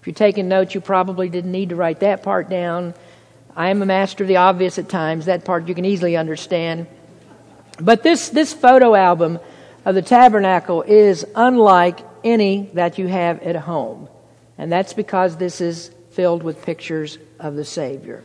If 0.00 0.06
you're 0.06 0.14
taking 0.14 0.48
notes, 0.48 0.72
you 0.74 0.80
probably 0.80 1.28
didn't 1.28 1.50
need 1.50 1.70
to 1.70 1.76
write 1.76 2.00
that 2.00 2.22
part 2.22 2.48
down. 2.48 2.94
I 3.54 3.68
am 3.68 3.82
a 3.82 3.86
master 3.86 4.24
of 4.24 4.28
the 4.28 4.36
obvious 4.36 4.78
at 4.78 4.88
times. 4.88 5.26
That 5.26 5.44
part 5.44 5.68
you 5.68 5.74
can 5.74 5.84
easily 5.84 6.16
understand. 6.16 6.86
But 7.80 8.02
this, 8.02 8.28
this 8.30 8.52
photo 8.52 8.94
album 8.94 9.38
of 9.84 9.94
the 9.94 10.02
tabernacle 10.02 10.82
is 10.82 11.26
unlike 11.34 12.00
any 12.24 12.70
that 12.74 12.98
you 12.98 13.08
have 13.08 13.42
at 13.42 13.56
home. 13.56 14.08
And 14.56 14.70
that's 14.70 14.92
because 14.92 15.36
this 15.36 15.60
is 15.60 15.90
filled 16.10 16.42
with 16.42 16.62
pictures 16.62 17.18
of 17.38 17.56
the 17.56 17.64
Savior. 17.64 18.22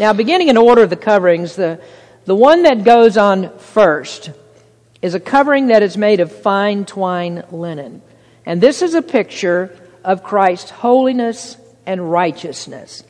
Now, 0.00 0.12
beginning 0.12 0.48
in 0.48 0.56
order 0.56 0.82
of 0.82 0.90
the 0.90 0.96
coverings, 0.96 1.56
the, 1.56 1.80
the 2.24 2.34
one 2.34 2.62
that 2.64 2.84
goes 2.84 3.16
on 3.16 3.56
first 3.58 4.30
is 5.02 5.14
a 5.14 5.20
covering 5.20 5.68
that 5.68 5.82
is 5.82 5.96
made 5.96 6.20
of 6.20 6.32
fine 6.32 6.84
twine 6.84 7.44
linen. 7.50 8.02
And 8.44 8.60
this 8.60 8.82
is 8.82 8.94
a 8.94 9.02
picture 9.02 9.76
of 10.04 10.22
Christ's 10.22 10.70
holiness 10.70 11.56
and 11.84 12.10
righteousness. 12.10 13.04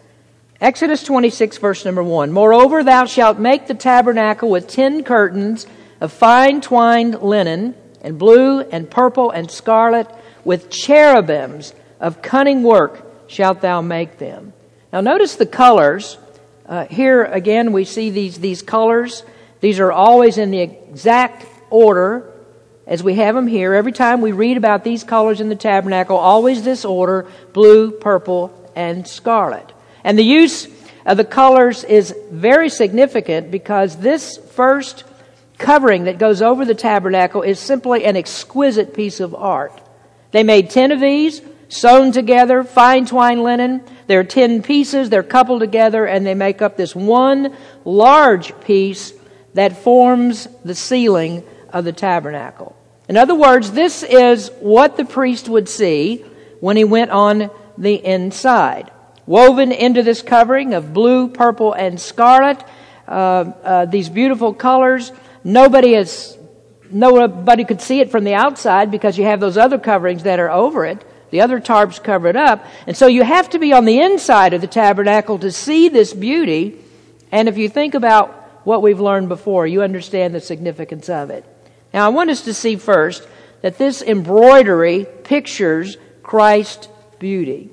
Exodus 0.61 1.03
26, 1.03 1.59
verse 1.59 1.85
number 1.85 2.03
1. 2.03 2.33
Moreover, 2.33 2.83
thou 2.83 3.05
shalt 3.05 3.39
make 3.39 3.67
the 3.67 3.75
tabernacle 3.75 4.49
with 4.49 4.69
ten 4.69 5.05
curtains 5.05 5.67
of 6.01 6.13
fine 6.13 6.63
twined 6.63 7.21
linen, 7.21 7.75
and 8.01 8.19
blue, 8.19 8.61
and 8.61 8.91
purple, 8.91 9.31
and 9.31 9.51
scarlet, 9.51 10.09
with 10.45 10.71
cherubims 10.71 11.75
of 12.01 12.23
cunning 12.23 12.63
work 12.63 13.05
shalt 13.29 13.61
thou 13.61 13.83
make 13.83 14.19
them. 14.19 14.55
Now, 14.93 15.01
notice 15.03 15.35
the 15.35 15.47
colors. 15.47 16.17
Uh, 16.65 16.87
here 16.87 17.25
again, 17.25 17.73
we 17.73 17.85
see 17.85 18.11
these, 18.11 18.39
these 18.39 18.63
colors. 18.63 19.25
These 19.61 19.79
are 19.79 19.93
always 19.93 20.39
in 20.39 20.51
the 20.51 20.61
exact 20.61 21.47
order 21.69 22.33
as 22.87 23.03
we 23.03 23.15
have 23.15 23.35
them 23.35 23.47
here. 23.47 23.75
Every 23.75 23.93
time 23.93 24.21
we 24.21 24.33
read 24.33 24.57
about 24.57 24.85
these 24.85 25.05
colors 25.05 25.41
in 25.41 25.49
the 25.49 25.57
tabernacle, 25.57 26.17
always 26.17 26.63
this 26.63 26.85
order 26.85 27.27
blue, 27.53 27.91
purple, 27.91 28.73
and 28.75 29.07
scarlet. 29.07 29.73
And 30.07 30.17
the 30.17 30.23
use 30.23 30.69
of 31.05 31.17
the 31.17 31.25
colors 31.25 31.83
is 31.83 32.15
very 32.31 32.69
significant 32.69 33.51
because 33.51 33.97
this 33.97 34.39
first 34.53 35.03
covering 35.59 36.05
that 36.05 36.19
goes 36.19 36.41
over 36.41 36.65
the 36.65 36.77
tabernacle 36.77 37.43
is 37.43 37.59
simply 37.59 38.05
an 38.05 38.17
exquisite 38.17 38.95
piece 38.95 39.19
of 39.19 39.35
art. 39.35 39.83
They 40.31 40.45
made 40.45 40.71
ten 40.71 40.93
of 40.93 41.01
these, 41.01 41.43
sewn 41.69 42.13
together, 42.13 42.63
fine 42.63 43.07
twine 43.07 43.43
linen. 43.43 43.83
There 44.07 44.21
are 44.21 44.25
ten 44.25 44.63
pieces, 44.63 45.11
they're 45.11 45.25
coupled 45.25 45.59
together, 45.59 46.07
and 46.07 46.25
they 46.25 46.35
make 46.35 46.63
up 46.63 46.77
this 46.77 46.95
one 46.95 47.57
large 47.85 48.59
piece 48.61 49.13
that 49.55 49.83
forms 49.83 50.47
the 50.65 50.77
ceiling 50.77 51.43
of 51.71 51.85
the 51.85 51.93
tabernacle. 51.93 52.77
In 53.09 53.17
other 53.17 53.35
words, 53.35 53.73
this 53.73 54.05
is 54.05 54.53
what 54.61 54.97
the 54.97 55.05
priest 55.05 55.49
would 55.49 55.69
see 55.69 56.25
when 56.61 56.77
he 56.77 56.85
went 56.85 57.11
on 57.11 57.51
the 57.77 57.95
inside. 57.95 58.93
Woven 59.27 59.73
into 59.73 60.03
this 60.03 60.23
covering 60.23 60.75
of 60.75 60.95
blue, 60.95 61.29
purple, 61.29 61.73
and 61.73 62.01
scarlet, 62.01 62.63
uh, 63.09 63.11
uh, 63.11 63.85
these 63.87 64.09
beautiful 64.09 64.55
colors. 64.55 65.13
Nobody 65.43 65.95
is, 65.95 66.39
nobody 66.91 67.65
could 67.65 67.81
see 67.81 68.01
it 68.01 68.11
from 68.11 68.25
the 68.25 68.35
outside 68.35 68.91
because 68.91 69.19
you 69.19 69.25
have 69.25 69.41
those 69.41 69.57
other 69.57 69.79
coverings 69.79 70.23
that 70.23 70.39
are 70.39 70.51
over 70.51 70.85
it. 70.85 71.05
The 71.31 71.41
other 71.41 71.61
tarps 71.61 72.03
cover 72.03 72.29
it 72.29 72.37
up. 72.37 72.65
And 72.87 72.97
so 72.97 73.09
you 73.09 73.25
have 73.25 73.51
to 73.51 73.59
be 73.59 73.73
on 73.73 73.85
the 73.85 74.01
inside 74.01 74.55
of 74.55 74.61
the 74.61 74.67
tabernacle 74.69 75.39
to 75.41 75.51
see 75.51 75.89
this 75.89 76.13
beauty. 76.15 76.81
And 77.33 77.49
if 77.49 77.59
you 77.59 77.69
think 77.69 77.95
about 77.95 78.31
what 78.65 78.83
we've 78.83 79.01
learned 79.01 79.29
before, 79.29 79.67
you 79.67 79.83
understand 79.83 80.35
the 80.35 80.41
significance 80.41 81.09
of 81.09 81.31
it. 81.31 81.45
Now, 81.93 82.07
I 82.07 82.09
want 82.11 82.31
us 82.31 82.43
to 82.43 82.55
see 82.55 82.77
first 82.77 83.27
that 83.63 83.79
this 83.79 84.03
embroidery 84.03 85.07
pictures 85.25 85.97
Christ's 86.23 86.89
beauty. 87.19 87.71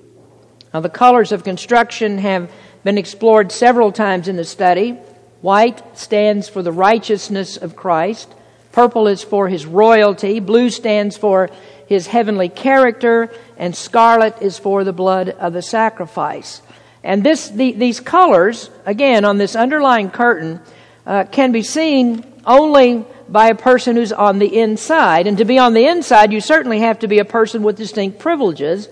Now, 0.74 0.80
the 0.80 0.90
colors 0.90 1.32
of 1.32 1.44
construction 1.44 2.18
have 2.18 2.52
been 2.84 2.98
explored 2.98 3.52
several 3.52 3.92
times 3.92 4.28
in 4.28 4.38
the 4.38 4.44
study. 4.44 4.98
White 5.42 5.98
stands 5.98 6.50
for 6.50 6.64
the 6.64 6.72
righteousness 6.72 7.58
of 7.58 7.76
Christ. 7.76 8.34
Purple 8.72 9.08
is 9.08 9.22
for 9.22 9.48
his 9.48 9.68
royalty. 9.68 10.40
Blue 10.40 10.72
stands 10.72 11.16
for 11.16 11.52
his 11.86 12.08
heavenly 12.08 12.50
character. 12.50 13.32
And 13.56 13.76
scarlet 13.76 14.42
is 14.42 14.58
for 14.58 14.84
the 14.84 14.94
blood 14.94 15.30
of 15.30 15.54
the 15.54 15.62
sacrifice. 15.62 16.64
And 17.04 17.24
this, 17.24 17.50
the, 17.50 17.74
these 17.74 18.00
colors, 18.00 18.72
again, 18.86 19.26
on 19.26 19.38
this 19.38 19.56
underlying 19.56 20.10
curtain, 20.10 20.60
uh, 21.06 21.26
can 21.26 21.52
be 21.52 21.62
seen 21.62 22.26
only 22.46 23.06
by 23.30 23.50
a 23.50 23.56
person 23.56 23.96
who's 23.96 24.12
on 24.12 24.40
the 24.40 24.60
inside. 24.60 25.28
And 25.28 25.38
to 25.38 25.46
be 25.46 25.60
on 25.60 25.76
the 25.76 25.86
inside, 25.86 26.34
you 26.34 26.42
certainly 26.42 26.80
have 26.80 27.00
to 27.00 27.08
be 27.08 27.20
a 27.20 27.26
person 27.26 27.62
with 27.62 27.78
distinct 27.78 28.18
privileges 28.18 28.88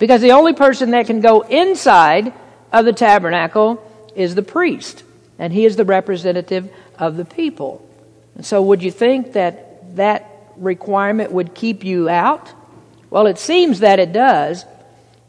because 0.00 0.22
the 0.22 0.32
only 0.32 0.54
person 0.54 0.90
that 0.90 1.06
can 1.06 1.20
go 1.20 1.42
inside 1.42 2.32
of 2.72 2.84
the 2.84 2.92
tabernacle 2.92 3.86
is 4.16 4.34
the 4.34 4.42
priest. 4.42 5.04
And 5.38 5.52
he 5.52 5.64
is 5.64 5.76
the 5.76 5.84
representative 5.84 6.72
of 6.98 7.16
the 7.16 7.24
people. 7.24 7.86
And 8.34 8.44
so 8.44 8.62
would 8.62 8.82
you 8.82 8.90
think 8.90 9.34
that 9.34 9.96
that 9.96 10.26
requirement 10.56 11.30
would 11.30 11.54
keep 11.54 11.84
you 11.84 12.08
out? 12.08 12.52
Well, 13.10 13.26
it 13.26 13.38
seems 13.38 13.80
that 13.80 14.00
it 14.00 14.12
does. 14.12 14.64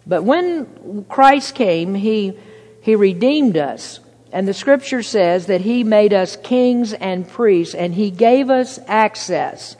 But 0.07 0.23
when 0.23 1.05
Christ 1.09 1.53
came, 1.53 1.93
he, 1.93 2.39
he 2.81 2.95
redeemed 2.95 3.57
us 3.57 3.99
and 4.31 4.47
the 4.47 4.53
scripture 4.53 5.03
says 5.03 5.47
that 5.47 5.61
he 5.61 5.83
made 5.83 6.13
us 6.13 6.37
kings 6.37 6.93
and 6.93 7.27
priests, 7.27 7.75
and 7.75 7.93
he 7.93 8.09
gave 8.09 8.49
us 8.49 8.79
access 8.87 9.75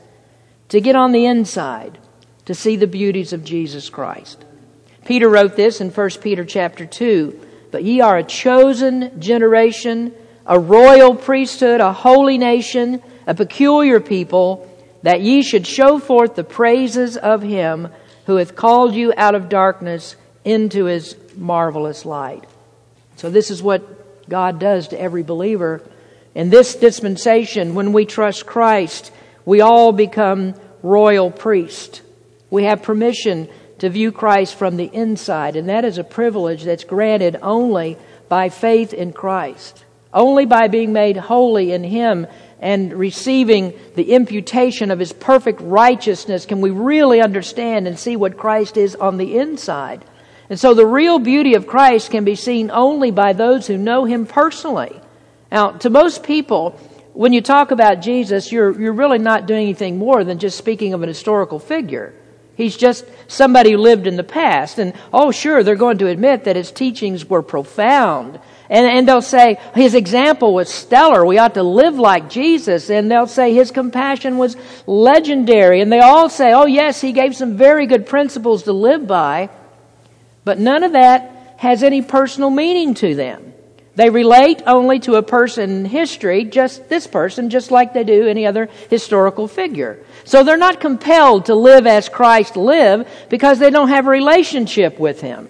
to 0.67 0.81
get 0.81 0.97
on 0.97 1.13
the 1.13 1.25
inside 1.25 1.97
to 2.45 2.53
see 2.53 2.75
the 2.75 2.87
beauties 2.87 3.31
of 3.31 3.45
Jesus 3.45 3.89
Christ. 3.89 4.43
Peter 5.05 5.27
wrote 5.27 5.55
this 5.55 5.81
in 5.81 5.89
1 5.89 6.09
Peter 6.21 6.45
chapter 6.45 6.85
2 6.85 7.39
But 7.71 7.83
ye 7.83 8.01
are 8.01 8.17
a 8.17 8.23
chosen 8.23 9.19
generation, 9.19 10.13
a 10.45 10.59
royal 10.59 11.15
priesthood, 11.15 11.81
a 11.81 11.93
holy 11.93 12.37
nation, 12.37 13.01
a 13.25 13.33
peculiar 13.33 13.99
people, 13.99 14.67
that 15.03 15.21
ye 15.21 15.41
should 15.41 15.65
show 15.65 15.99
forth 15.99 16.35
the 16.35 16.43
praises 16.43 17.17
of 17.17 17.41
him 17.41 17.89
who 18.27 18.35
hath 18.35 18.55
called 18.55 18.93
you 18.93 19.13
out 19.17 19.35
of 19.35 19.49
darkness 19.49 20.15
into 20.45 20.85
his 20.85 21.15
marvelous 21.35 22.05
light. 22.05 22.45
So, 23.15 23.29
this 23.29 23.51
is 23.51 23.63
what 23.63 24.29
God 24.29 24.59
does 24.59 24.89
to 24.89 24.99
every 24.99 25.23
believer. 25.23 25.81
In 26.33 26.49
this 26.49 26.75
dispensation, 26.75 27.75
when 27.75 27.93
we 27.93 28.05
trust 28.05 28.45
Christ, 28.45 29.11
we 29.45 29.61
all 29.61 29.91
become 29.91 30.53
royal 30.81 31.31
priests. 31.31 32.01
We 32.49 32.63
have 32.65 32.83
permission 32.83 33.49
to 33.81 33.89
view 33.89 34.11
Christ 34.11 34.53
from 34.53 34.77
the 34.77 34.91
inside, 34.93 35.55
and 35.55 35.67
that 35.67 35.85
is 35.85 35.97
a 35.97 36.03
privilege 36.03 36.63
that's 36.65 36.83
granted 36.83 37.35
only 37.41 37.97
by 38.29 38.49
faith 38.49 38.93
in 38.93 39.11
Christ. 39.11 39.85
Only 40.13 40.45
by 40.45 40.67
being 40.67 40.93
made 40.93 41.17
holy 41.17 41.71
in 41.71 41.83
Him 41.83 42.27
and 42.59 42.93
receiving 42.93 43.73
the 43.95 44.13
imputation 44.13 44.91
of 44.91 44.99
His 44.99 45.11
perfect 45.11 45.61
righteousness 45.61 46.45
can 46.45 46.61
we 46.61 46.69
really 46.69 47.21
understand 47.21 47.87
and 47.87 47.97
see 47.97 48.15
what 48.15 48.37
Christ 48.37 48.77
is 48.77 48.95
on 48.95 49.17
the 49.17 49.35
inside. 49.39 50.05
And 50.47 50.59
so 50.59 50.75
the 50.75 50.85
real 50.85 51.17
beauty 51.17 51.55
of 51.55 51.65
Christ 51.65 52.11
can 52.11 52.23
be 52.23 52.35
seen 52.35 52.69
only 52.69 53.09
by 53.09 53.33
those 53.33 53.65
who 53.65 53.79
know 53.79 54.05
him 54.05 54.27
personally. 54.27 55.01
Now, 55.51 55.71
to 55.71 55.89
most 55.89 56.21
people, 56.21 56.79
when 57.13 57.33
you 57.33 57.41
talk 57.41 57.71
about 57.71 58.01
Jesus, 58.01 58.51
you're, 58.51 58.79
you're 58.79 58.93
really 58.93 59.17
not 59.17 59.47
doing 59.47 59.63
anything 59.63 59.97
more 59.97 60.23
than 60.23 60.37
just 60.37 60.59
speaking 60.59 60.93
of 60.93 61.01
an 61.01 61.07
historical 61.07 61.57
figure. 61.57 62.13
He's 62.61 62.77
just 62.77 63.05
somebody 63.27 63.71
who 63.71 63.77
lived 63.77 64.07
in 64.07 64.17
the 64.17 64.23
past. 64.23 64.77
And 64.77 64.93
oh, 65.11 65.31
sure, 65.31 65.63
they're 65.63 65.75
going 65.75 65.97
to 65.97 66.07
admit 66.07 66.43
that 66.43 66.55
his 66.55 66.71
teachings 66.71 67.25
were 67.25 67.41
profound. 67.41 68.39
And, 68.69 68.87
and 68.87 69.07
they'll 69.07 69.21
say 69.21 69.57
his 69.73 69.95
example 69.95 70.53
was 70.53 70.69
stellar. 70.69 71.25
We 71.25 71.39
ought 71.39 71.55
to 71.55 71.63
live 71.63 71.95
like 71.95 72.29
Jesus. 72.29 72.89
And 72.89 73.09
they'll 73.09 73.27
say 73.27 73.53
his 73.53 73.71
compassion 73.71 74.37
was 74.37 74.55
legendary. 74.85 75.81
And 75.81 75.91
they 75.91 75.99
all 75.99 76.29
say, 76.29 76.53
oh, 76.53 76.67
yes, 76.67 77.01
he 77.01 77.11
gave 77.11 77.35
some 77.35 77.57
very 77.57 77.87
good 77.87 78.05
principles 78.05 78.63
to 78.63 78.73
live 78.73 79.07
by. 79.07 79.49
But 80.43 80.59
none 80.59 80.83
of 80.83 80.93
that 80.93 81.55
has 81.57 81.83
any 81.83 82.01
personal 82.01 82.49
meaning 82.49 82.93
to 82.95 83.15
them. 83.15 83.50
They 83.95 84.09
relate 84.09 84.61
only 84.65 84.99
to 85.01 85.15
a 85.15 85.23
person 85.23 85.69
in 85.69 85.85
history, 85.85 86.45
just 86.45 86.87
this 86.87 87.07
person, 87.07 87.49
just 87.49 87.71
like 87.71 87.93
they 87.93 88.05
do 88.05 88.27
any 88.27 88.45
other 88.45 88.69
historical 88.89 89.47
figure. 89.47 89.99
So 90.23 90.43
they're 90.43 90.55
not 90.55 90.79
compelled 90.79 91.45
to 91.45 91.55
live 91.55 91.85
as 91.85 92.07
Christ 92.07 92.55
lived 92.55 93.09
because 93.29 93.59
they 93.59 93.69
don't 93.69 93.89
have 93.89 94.07
a 94.07 94.11
relationship 94.11 94.97
with 94.97 95.19
Him. 95.19 95.49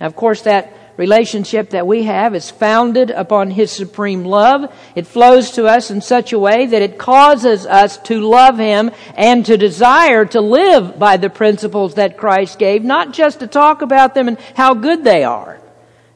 Now, 0.00 0.06
of 0.06 0.16
course, 0.16 0.42
that 0.42 0.74
relationship 0.96 1.70
that 1.70 1.86
we 1.86 2.02
have 2.02 2.34
is 2.34 2.50
founded 2.50 3.10
upon 3.10 3.52
His 3.52 3.70
supreme 3.70 4.24
love. 4.24 4.74
It 4.96 5.06
flows 5.06 5.52
to 5.52 5.66
us 5.66 5.92
in 5.92 6.00
such 6.00 6.32
a 6.32 6.38
way 6.40 6.66
that 6.66 6.82
it 6.82 6.98
causes 6.98 7.66
us 7.66 7.98
to 7.98 8.20
love 8.20 8.58
Him 8.58 8.90
and 9.14 9.46
to 9.46 9.56
desire 9.56 10.24
to 10.26 10.40
live 10.40 10.98
by 10.98 11.18
the 11.18 11.30
principles 11.30 11.94
that 11.94 12.18
Christ 12.18 12.58
gave, 12.58 12.82
not 12.82 13.12
just 13.12 13.40
to 13.40 13.46
talk 13.46 13.80
about 13.80 14.14
them 14.14 14.26
and 14.26 14.40
how 14.54 14.74
good 14.74 15.04
they 15.04 15.22
are. 15.22 15.60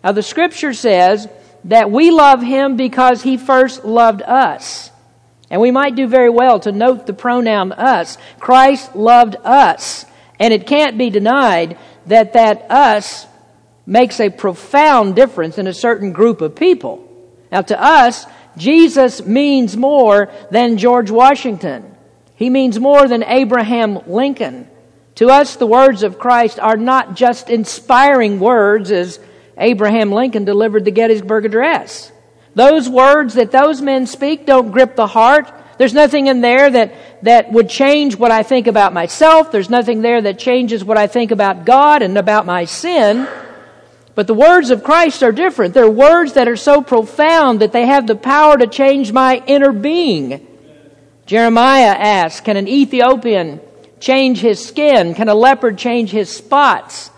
Now, 0.02 0.12
the 0.12 0.22
scripture 0.22 0.74
says 0.74 1.28
that 1.64 1.90
we 1.90 2.10
love 2.10 2.42
Him 2.42 2.76
because 2.76 3.22
He 3.22 3.36
first 3.36 3.84
loved 3.84 4.22
us. 4.22 4.90
And 5.50 5.60
we 5.60 5.70
might 5.70 5.94
do 5.94 6.06
very 6.06 6.30
well 6.30 6.60
to 6.60 6.72
note 6.72 7.06
the 7.06 7.12
pronoun 7.12 7.72
us. 7.72 8.18
Christ 8.40 8.96
loved 8.96 9.36
us. 9.44 10.04
And 10.38 10.52
it 10.52 10.66
can't 10.66 10.98
be 10.98 11.10
denied 11.10 11.78
that 12.06 12.32
that 12.32 12.70
us 12.70 13.26
makes 13.86 14.20
a 14.20 14.30
profound 14.30 15.14
difference 15.14 15.58
in 15.58 15.66
a 15.66 15.74
certain 15.74 16.12
group 16.12 16.40
of 16.40 16.56
people. 16.56 17.08
Now, 17.52 17.62
to 17.62 17.80
us, 17.80 18.26
Jesus 18.56 19.24
means 19.24 19.76
more 19.76 20.30
than 20.50 20.78
George 20.78 21.10
Washington. 21.10 21.94
He 22.36 22.50
means 22.50 22.80
more 22.80 23.06
than 23.06 23.22
Abraham 23.22 24.00
Lincoln. 24.06 24.68
To 25.16 25.28
us, 25.28 25.56
the 25.56 25.66
words 25.66 26.02
of 26.02 26.18
Christ 26.18 26.58
are 26.58 26.76
not 26.76 27.14
just 27.14 27.48
inspiring 27.48 28.40
words 28.40 28.90
as 28.90 29.20
Abraham 29.56 30.10
Lincoln 30.12 30.44
delivered 30.44 30.84
the 30.84 30.90
Gettysburg 30.90 31.44
Address. 31.44 32.10
Those 32.54 32.88
words 32.88 33.34
that 33.34 33.50
those 33.50 33.80
men 33.80 34.06
speak 34.06 34.46
don't 34.46 34.70
grip 34.70 34.96
the 34.96 35.08
heart 35.08 35.52
There's 35.78 35.94
nothing 35.94 36.28
in 36.28 36.40
there 36.40 36.70
that, 36.70 37.24
that 37.24 37.50
would 37.52 37.68
change 37.68 38.16
what 38.16 38.30
I 38.30 38.42
think 38.42 38.66
about 38.66 38.92
myself. 38.92 39.50
There's 39.50 39.70
nothing 39.70 40.02
there 40.02 40.22
that 40.22 40.38
changes 40.38 40.84
what 40.84 40.96
I 40.96 41.06
think 41.06 41.30
about 41.30 41.64
God 41.64 42.02
and 42.02 42.16
about 42.16 42.46
my 42.46 42.64
sin. 42.64 43.26
But 44.14 44.28
the 44.28 44.34
words 44.34 44.70
of 44.70 44.84
Christ 44.84 45.22
are 45.22 45.32
different. 45.32 45.74
They're 45.74 45.90
words 45.90 46.34
that 46.34 46.46
are 46.46 46.56
so 46.56 46.80
profound 46.80 47.60
that 47.60 47.72
they 47.72 47.86
have 47.86 48.06
the 48.06 48.14
power 48.14 48.56
to 48.56 48.66
change 48.68 49.10
my 49.12 49.42
inner 49.46 49.72
being. 49.72 50.46
Jeremiah 51.26 51.96
asks, 51.98 52.40
Can 52.40 52.56
an 52.56 52.68
Ethiopian 52.68 53.60
change 53.98 54.40
his 54.40 54.64
skin? 54.64 55.14
Can 55.14 55.28
a 55.28 55.34
leopard 55.34 55.76
change 55.76 56.10
his 56.10 56.30
spots? 56.34 57.10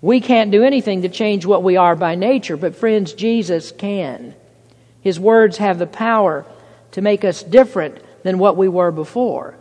We 0.00 0.20
can't 0.20 0.50
do 0.50 0.62
anything 0.62 1.02
to 1.02 1.08
change 1.08 1.44
what 1.44 1.62
we 1.62 1.76
are 1.76 1.96
by 1.96 2.14
nature, 2.14 2.56
but 2.56 2.76
friends, 2.76 3.12
Jesus 3.12 3.72
can. 3.72 4.34
His 5.00 5.18
words 5.18 5.58
have 5.58 5.78
the 5.78 5.86
power 5.86 6.46
to 6.92 7.02
make 7.02 7.24
us 7.24 7.42
different 7.42 7.98
than 8.22 8.38
what 8.38 8.56
we 8.56 8.68
were 8.68 8.92
before. 8.92 9.56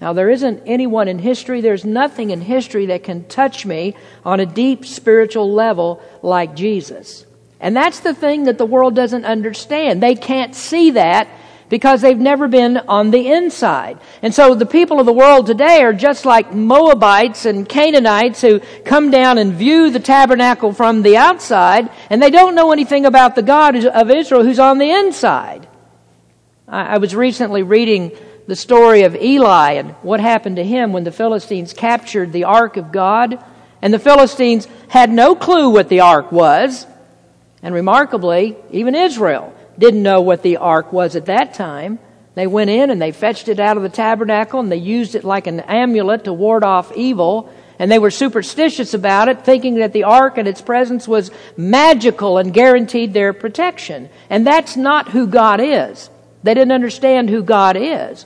Now, 0.00 0.12
there 0.12 0.28
isn't 0.28 0.64
anyone 0.66 1.08
in 1.08 1.18
history, 1.18 1.60
there's 1.60 1.84
nothing 1.84 2.30
in 2.30 2.40
history 2.40 2.86
that 2.86 3.04
can 3.04 3.24
touch 3.28 3.64
me 3.64 3.96
on 4.24 4.40
a 4.40 4.46
deep 4.46 4.84
spiritual 4.84 5.52
level 5.52 6.02
like 6.20 6.54
Jesus. 6.54 7.24
And 7.60 7.74
that's 7.74 8.00
the 8.00 8.12
thing 8.12 8.44
that 8.44 8.58
the 8.58 8.66
world 8.66 8.94
doesn't 8.94 9.24
understand. 9.24 10.02
They 10.02 10.14
can't 10.14 10.54
see 10.54 10.90
that 10.92 11.28
because 11.68 12.00
they've 12.00 12.18
never 12.18 12.46
been 12.48 12.76
on 12.76 13.10
the 13.10 13.30
inside. 13.30 13.98
And 14.22 14.32
so 14.32 14.54
the 14.54 14.66
people 14.66 15.00
of 15.00 15.06
the 15.06 15.12
world 15.12 15.46
today 15.46 15.82
are 15.82 15.92
just 15.92 16.24
like 16.24 16.54
Moabites 16.54 17.44
and 17.44 17.68
Canaanites 17.68 18.40
who 18.40 18.60
come 18.84 19.10
down 19.10 19.38
and 19.38 19.52
view 19.52 19.90
the 19.90 20.00
tabernacle 20.00 20.72
from 20.72 21.02
the 21.02 21.16
outside, 21.16 21.90
and 22.08 22.22
they 22.22 22.30
don't 22.30 22.54
know 22.54 22.72
anything 22.72 23.04
about 23.04 23.34
the 23.34 23.42
God 23.42 23.76
of 23.84 24.10
Israel 24.10 24.44
who's 24.44 24.60
on 24.60 24.78
the 24.78 24.90
inside. 24.90 25.66
I 26.68 26.98
was 26.98 27.14
recently 27.14 27.62
reading 27.62 28.12
the 28.46 28.56
story 28.56 29.02
of 29.02 29.16
Eli 29.16 29.72
and 29.72 29.90
what 30.02 30.20
happened 30.20 30.56
to 30.56 30.64
him 30.64 30.92
when 30.92 31.04
the 31.04 31.12
Philistines 31.12 31.72
captured 31.72 32.32
the 32.32 32.44
ark 32.44 32.76
of 32.76 32.92
God, 32.92 33.42
and 33.82 33.92
the 33.92 33.98
Philistines 33.98 34.68
had 34.88 35.10
no 35.10 35.34
clue 35.34 35.70
what 35.70 35.88
the 35.88 36.00
ark 36.00 36.30
was. 36.30 36.86
And 37.62 37.74
remarkably, 37.74 38.56
even 38.70 38.94
Israel 38.94 39.52
didn't 39.78 40.02
know 40.02 40.20
what 40.20 40.42
the 40.42 40.56
ark 40.58 40.92
was 40.92 41.16
at 41.16 41.26
that 41.26 41.54
time. 41.54 41.98
They 42.34 42.46
went 42.46 42.70
in 42.70 42.90
and 42.90 43.00
they 43.00 43.12
fetched 43.12 43.48
it 43.48 43.58
out 43.58 43.76
of 43.76 43.82
the 43.82 43.88
tabernacle 43.88 44.60
and 44.60 44.70
they 44.70 44.76
used 44.76 45.14
it 45.14 45.24
like 45.24 45.46
an 45.46 45.60
amulet 45.60 46.24
to 46.24 46.32
ward 46.32 46.64
off 46.64 46.92
evil. 46.96 47.52
And 47.78 47.90
they 47.90 47.98
were 47.98 48.10
superstitious 48.10 48.94
about 48.94 49.28
it, 49.28 49.44
thinking 49.44 49.76
that 49.76 49.92
the 49.92 50.04
ark 50.04 50.38
and 50.38 50.48
its 50.48 50.62
presence 50.62 51.06
was 51.06 51.30
magical 51.56 52.38
and 52.38 52.52
guaranteed 52.52 53.12
their 53.12 53.32
protection. 53.32 54.08
And 54.30 54.46
that's 54.46 54.76
not 54.76 55.10
who 55.10 55.26
God 55.26 55.60
is. 55.60 56.08
They 56.42 56.54
didn't 56.54 56.72
understand 56.72 57.28
who 57.28 57.42
God 57.42 57.76
is. 57.76 58.24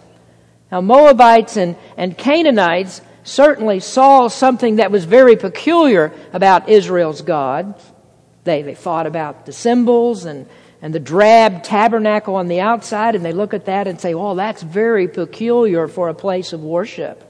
Now, 0.71 0.81
Moabites 0.81 1.57
and, 1.57 1.77
and 1.97 2.17
Canaanites 2.17 3.01
certainly 3.25 3.81
saw 3.81 4.29
something 4.29 4.77
that 4.77 4.91
was 4.91 5.05
very 5.05 5.37
peculiar 5.37 6.13
about 6.33 6.69
Israel's 6.69 7.23
God. 7.23 7.75
They, 8.45 8.63
they 8.63 8.75
thought 8.75 9.07
about 9.07 9.47
the 9.47 9.53
symbols 9.53 10.25
and 10.25 10.47
and 10.83 10.95
the 10.95 11.01
drab 11.01 11.63
tabernacle 11.63 12.37
on 12.37 12.49
the 12.49 12.61
outside, 12.61 13.15
and 13.15 13.25
they 13.25 13.33
look 13.33 13.55
at 13.55 13.67
that 13.67 13.87
and 13.87 14.01
say, 14.01 14.15
"Oh, 14.15 14.35
that's 14.35 14.63
very 14.63 15.09
peculiar 15.09 15.89
for 15.89 16.09
a 16.09 16.15
place 16.15 16.53
of 16.53 16.63
worship." 16.63 17.23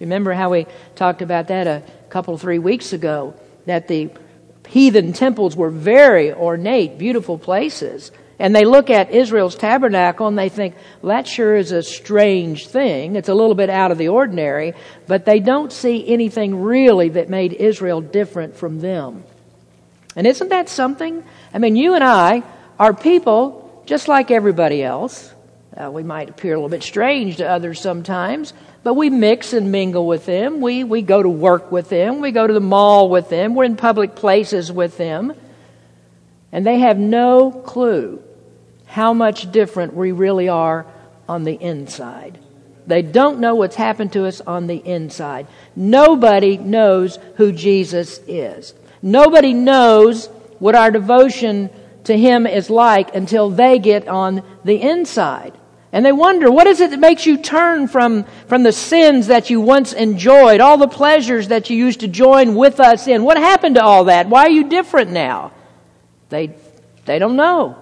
Remember 0.00 0.32
how 0.32 0.50
we 0.50 0.66
talked 0.96 1.22
about 1.22 1.48
that 1.48 1.66
a 1.66 1.82
couple, 2.08 2.36
three 2.38 2.58
weeks 2.58 2.92
ago? 2.92 3.34
That 3.66 3.88
the 3.88 4.10
heathen 4.68 5.12
temples 5.12 5.56
were 5.56 5.70
very 5.70 6.32
ornate, 6.32 6.98
beautiful 6.98 7.38
places. 7.38 8.10
And 8.38 8.54
they 8.54 8.64
look 8.64 8.90
at 8.90 9.12
Israel's 9.12 9.54
tabernacle 9.54 10.26
and 10.26 10.36
they 10.36 10.48
think, 10.48 10.74
well, 11.00 11.16
that 11.16 11.28
sure 11.28 11.56
is 11.56 11.70
a 11.70 11.82
strange 11.82 12.66
thing. 12.66 13.14
It's 13.14 13.28
a 13.28 13.34
little 13.34 13.54
bit 13.54 13.70
out 13.70 13.92
of 13.92 13.98
the 13.98 14.08
ordinary, 14.08 14.74
but 15.06 15.24
they 15.24 15.38
don't 15.38 15.72
see 15.72 16.06
anything 16.08 16.62
really 16.62 17.10
that 17.10 17.28
made 17.28 17.52
Israel 17.52 18.00
different 18.00 18.56
from 18.56 18.80
them. 18.80 19.22
And 20.16 20.26
isn't 20.26 20.48
that 20.48 20.68
something? 20.68 21.22
I 21.52 21.58
mean, 21.58 21.76
you 21.76 21.94
and 21.94 22.02
I 22.02 22.42
are 22.78 22.94
people 22.94 23.82
just 23.86 24.08
like 24.08 24.30
everybody 24.30 24.82
else. 24.82 25.32
Uh, 25.76 25.90
we 25.90 26.02
might 26.02 26.30
appear 26.30 26.54
a 26.54 26.56
little 26.56 26.68
bit 26.68 26.82
strange 26.82 27.38
to 27.38 27.48
others 27.48 27.80
sometimes, 27.80 28.52
but 28.82 28.94
we 28.94 29.10
mix 29.10 29.52
and 29.52 29.72
mingle 29.72 30.06
with 30.06 30.24
them. 30.24 30.60
We, 30.60 30.84
we 30.84 31.02
go 31.02 31.22
to 31.22 31.28
work 31.28 31.72
with 31.72 31.88
them. 31.88 32.20
We 32.20 32.30
go 32.30 32.46
to 32.46 32.52
the 32.52 32.60
mall 32.60 33.08
with 33.08 33.28
them. 33.28 33.54
We're 33.54 33.64
in 33.64 33.76
public 33.76 34.14
places 34.14 34.70
with 34.70 34.96
them. 34.96 35.32
And 36.52 36.64
they 36.64 36.78
have 36.78 36.98
no 36.98 37.50
clue 37.50 38.22
how 38.86 39.12
much 39.12 39.50
different 39.50 39.94
we 39.94 40.12
really 40.12 40.48
are 40.48 40.86
on 41.28 41.42
the 41.42 41.54
inside. 41.54 42.38
They 42.86 43.02
don't 43.02 43.40
know 43.40 43.54
what's 43.54 43.76
happened 43.76 44.12
to 44.12 44.26
us 44.26 44.40
on 44.40 44.66
the 44.66 44.76
inside. 44.76 45.46
Nobody 45.74 46.58
knows 46.58 47.18
who 47.36 47.50
Jesus 47.50 48.20
is. 48.28 48.74
Nobody 49.02 49.52
knows 49.52 50.26
what 50.58 50.74
our 50.74 50.90
devotion 50.90 51.70
to 52.04 52.16
Him 52.16 52.46
is 52.46 52.70
like 52.70 53.14
until 53.14 53.50
they 53.50 53.78
get 53.78 54.08
on 54.08 54.42
the 54.64 54.80
inside. 54.80 55.58
And 55.92 56.04
they 56.04 56.12
wonder, 56.12 56.50
what 56.50 56.66
is 56.66 56.80
it 56.80 56.90
that 56.90 56.98
makes 56.98 57.24
you 57.24 57.38
turn 57.38 57.86
from, 57.86 58.24
from 58.48 58.64
the 58.64 58.72
sins 58.72 59.28
that 59.28 59.48
you 59.48 59.60
once 59.60 59.92
enjoyed, 59.92 60.60
all 60.60 60.76
the 60.76 60.88
pleasures 60.88 61.48
that 61.48 61.70
you 61.70 61.76
used 61.76 62.00
to 62.00 62.08
join 62.08 62.56
with 62.56 62.80
us 62.80 63.06
in? 63.06 63.22
What 63.22 63.36
happened 63.36 63.76
to 63.76 63.84
all 63.84 64.04
that? 64.06 64.28
Why 64.28 64.46
are 64.46 64.50
you 64.50 64.68
different 64.68 65.12
now? 65.12 65.52
They, 66.30 66.56
they 67.04 67.20
don't 67.20 67.36
know. 67.36 67.76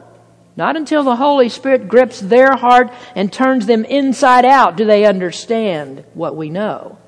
Not 0.57 0.77
until 0.77 1.05
the 1.05 1.17
Holy 1.17 1.49
Spirit 1.49 1.89
grips 1.89 2.21
their 2.21 2.55
heart 2.55 2.93
and 3.15 3.33
turns 3.33 3.65
them 3.65 3.87
inside 3.87 4.45
out 4.45 4.77
do 4.77 4.85
they 4.85 5.07
understand 5.07 6.05
what 6.13 6.37
we 6.37 6.51
know. 6.51 6.99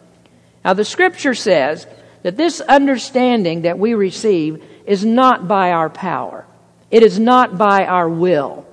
Now, 0.65 0.73
the 0.73 0.87
Scripture 0.87 1.35
says 1.35 1.87
that 2.23 2.39
this 2.39 2.63
understanding 2.63 3.63
that 3.63 3.79
we 3.79 3.93
receive 3.93 4.65
is 4.87 5.05
not 5.05 5.47
by 5.47 5.73
our 5.73 5.91
power. 5.91 6.47
It 6.95 7.03
is 7.03 7.19
not 7.19 7.59
by 7.59 7.87
our 7.87 8.09
will. 8.09 8.65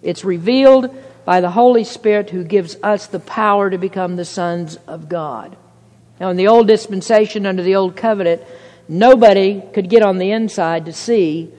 It's 0.00 0.24
revealed 0.24 0.88
by 1.26 1.42
the 1.42 1.50
Holy 1.50 1.84
Spirit 1.84 2.30
who 2.30 2.42
gives 2.42 2.74
us 2.82 3.06
the 3.06 3.20
power 3.20 3.68
to 3.68 3.76
become 3.76 4.16
the 4.16 4.24
sons 4.24 4.78
of 4.86 5.10
God. 5.10 5.54
Now, 6.18 6.30
in 6.30 6.38
the 6.38 6.48
old 6.48 6.68
dispensation 6.68 7.44
under 7.44 7.62
the 7.62 7.74
old 7.74 7.94
covenant, 7.94 8.40
nobody 8.88 9.60
could 9.74 9.90
get 9.90 10.02
on 10.02 10.16
the 10.16 10.30
inside 10.30 10.86
to 10.86 10.94
see 10.94 11.52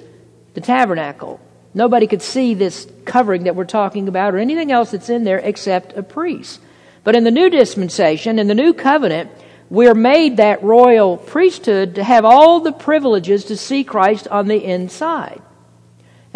the 0.55 0.61
tabernacle. 0.61 1.39
Nobody 1.75 2.07
could 2.07 2.23
see 2.23 2.55
this 2.55 2.87
covering 3.05 3.43
that 3.43 3.55
we're 3.55 3.65
talking 3.65 4.07
about 4.07 4.33
or 4.33 4.39
anything 4.39 4.71
else 4.71 4.89
that's 4.89 5.11
in 5.11 5.23
there 5.23 5.37
except 5.37 5.95
a 5.95 6.01
priest. 6.01 6.59
But 7.03 7.15
in 7.15 7.25
the 7.25 7.29
new 7.29 7.51
dispensation, 7.51 8.39
in 8.39 8.47
the 8.47 8.55
new 8.55 8.73
covenant, 8.73 9.29
we're 9.69 9.93
made 9.93 10.37
that 10.37 10.63
royal 10.63 11.15
priesthood 11.15 11.93
to 11.93 12.03
have 12.03 12.25
all 12.25 12.59
the 12.59 12.71
privileges 12.71 13.45
to 13.45 13.55
see 13.55 13.83
Christ 13.83 14.27
on 14.29 14.47
the 14.47 14.65
inside. 14.65 15.43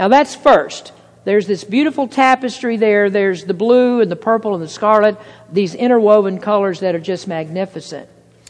Now 0.02 0.08
that's 0.08 0.34
first. 0.34 0.94
There's 1.26 1.46
this 1.46 1.64
beautiful 1.64 2.08
tapestry 2.08 2.76
there. 2.76 3.12
There's 3.12 3.46
the 3.46 3.54
blue 3.54 4.02
and 4.02 4.10
the 4.10 4.16
purple 4.16 4.56
and 4.56 4.64
the 4.64 4.68
scarlet, 4.68 5.16
these 5.52 5.76
interwoven 5.76 6.40
colors 6.40 6.80
that 6.80 6.96
are 6.96 7.00
just 7.00 7.28
magnificent. 7.28 8.10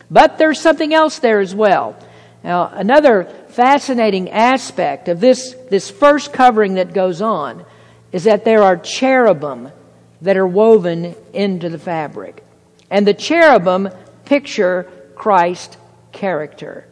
But 0.10 0.38
there's 0.38 0.62
something 0.62 0.94
else 0.94 1.20
there 1.20 1.42
as 1.42 1.54
well. 1.54 1.98
Now, 2.42 2.72
another 2.74 3.26
fascinating 3.50 4.30
aspect 4.30 5.10
of 5.10 5.20
this, 5.20 5.54
this 5.70 5.92
first 5.92 6.32
covering 6.32 6.76
that 6.76 6.94
goes 6.94 7.22
on 7.22 7.66
is 8.14 8.24
that 8.24 8.46
there 8.46 8.64
are 8.64 8.78
cherubim 8.78 9.74
that 10.22 10.38
are 10.38 10.48
woven 10.48 11.16
into 11.34 11.68
the 11.68 11.78
fabric. 11.78 12.46
And 12.90 13.06
the 13.06 13.14
cherubim 13.14 13.90
picture 14.24 14.90
Christ's 15.16 15.76
character. 16.14 16.88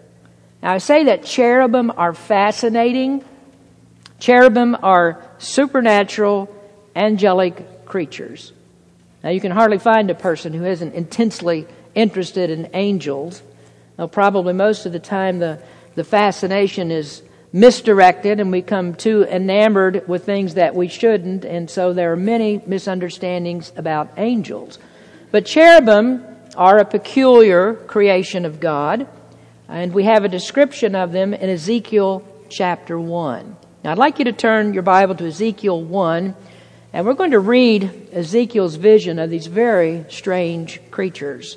Now, 0.62 0.74
I 0.74 0.80
say 0.80 1.06
that 1.06 1.24
cherubim 1.24 1.94
are 1.96 2.14
fascinating 2.14 3.24
Cherubim 4.20 4.76
are 4.84 5.24
supernatural, 5.38 6.54
angelic 6.96 7.86
creatures. 7.86 8.52
Now, 9.24 9.30
you 9.30 9.42
can 9.42 9.52
hardly 9.52 9.80
find 9.80 10.10
a 10.10 10.16
person 10.16 10.54
who 10.54 10.66
isn't 10.66 10.94
intensely 10.94 11.68
interested 11.96 12.50
in 12.50 12.70
angels. 12.74 13.42
Now, 13.98 14.08
probably 14.08 14.54
most 14.54 14.86
of 14.86 14.92
the 14.92 15.00
time 15.00 15.40
the, 15.40 15.62
the 15.96 16.04
fascination 16.04 16.92
is 16.92 17.22
misdirected 17.52 18.40
and 18.40 18.52
we 18.52 18.62
come 18.62 18.94
too 18.94 19.24
enamored 19.24 20.08
with 20.08 20.26
things 20.26 20.54
that 20.54 20.76
we 20.76 20.88
shouldn't, 20.88 21.46
and 21.46 21.70
so 21.70 21.94
there 21.94 22.12
are 22.12 22.18
many 22.18 22.62
misunderstandings 22.66 23.74
about 23.76 24.10
angels. 24.18 24.78
But 25.32 25.46
cherubim 25.46 26.26
are 26.56 26.78
a 26.78 26.86
peculiar 26.86 27.74
creation 27.74 28.46
of 28.46 28.60
God, 28.60 29.08
and 29.68 29.94
we 29.94 30.04
have 30.04 30.24
a 30.24 30.30
description 30.30 30.96
of 30.96 31.12
them 31.12 31.34
in 31.34 31.50
Ezekiel 31.50 32.24
chapter 32.50 33.00
1. 33.00 33.56
Now, 33.82 33.94
I'd 33.94 33.98
like 33.98 34.20
you 34.20 34.26
to 34.26 34.34
turn 34.34 34.74
your 34.74 34.84
Bible 34.84 35.16
to 35.16 35.28
Ezekiel 35.28 35.82
1, 35.82 36.36
and 36.92 37.06
we're 37.06 37.14
going 37.14 37.32
to 37.32 37.40
read 37.40 38.10
Ezekiel's 38.12 38.76
vision 38.76 39.20
of 39.20 39.30
these 39.30 39.48
very 39.48 40.04
strange 40.10 40.82
creatures. 40.92 41.56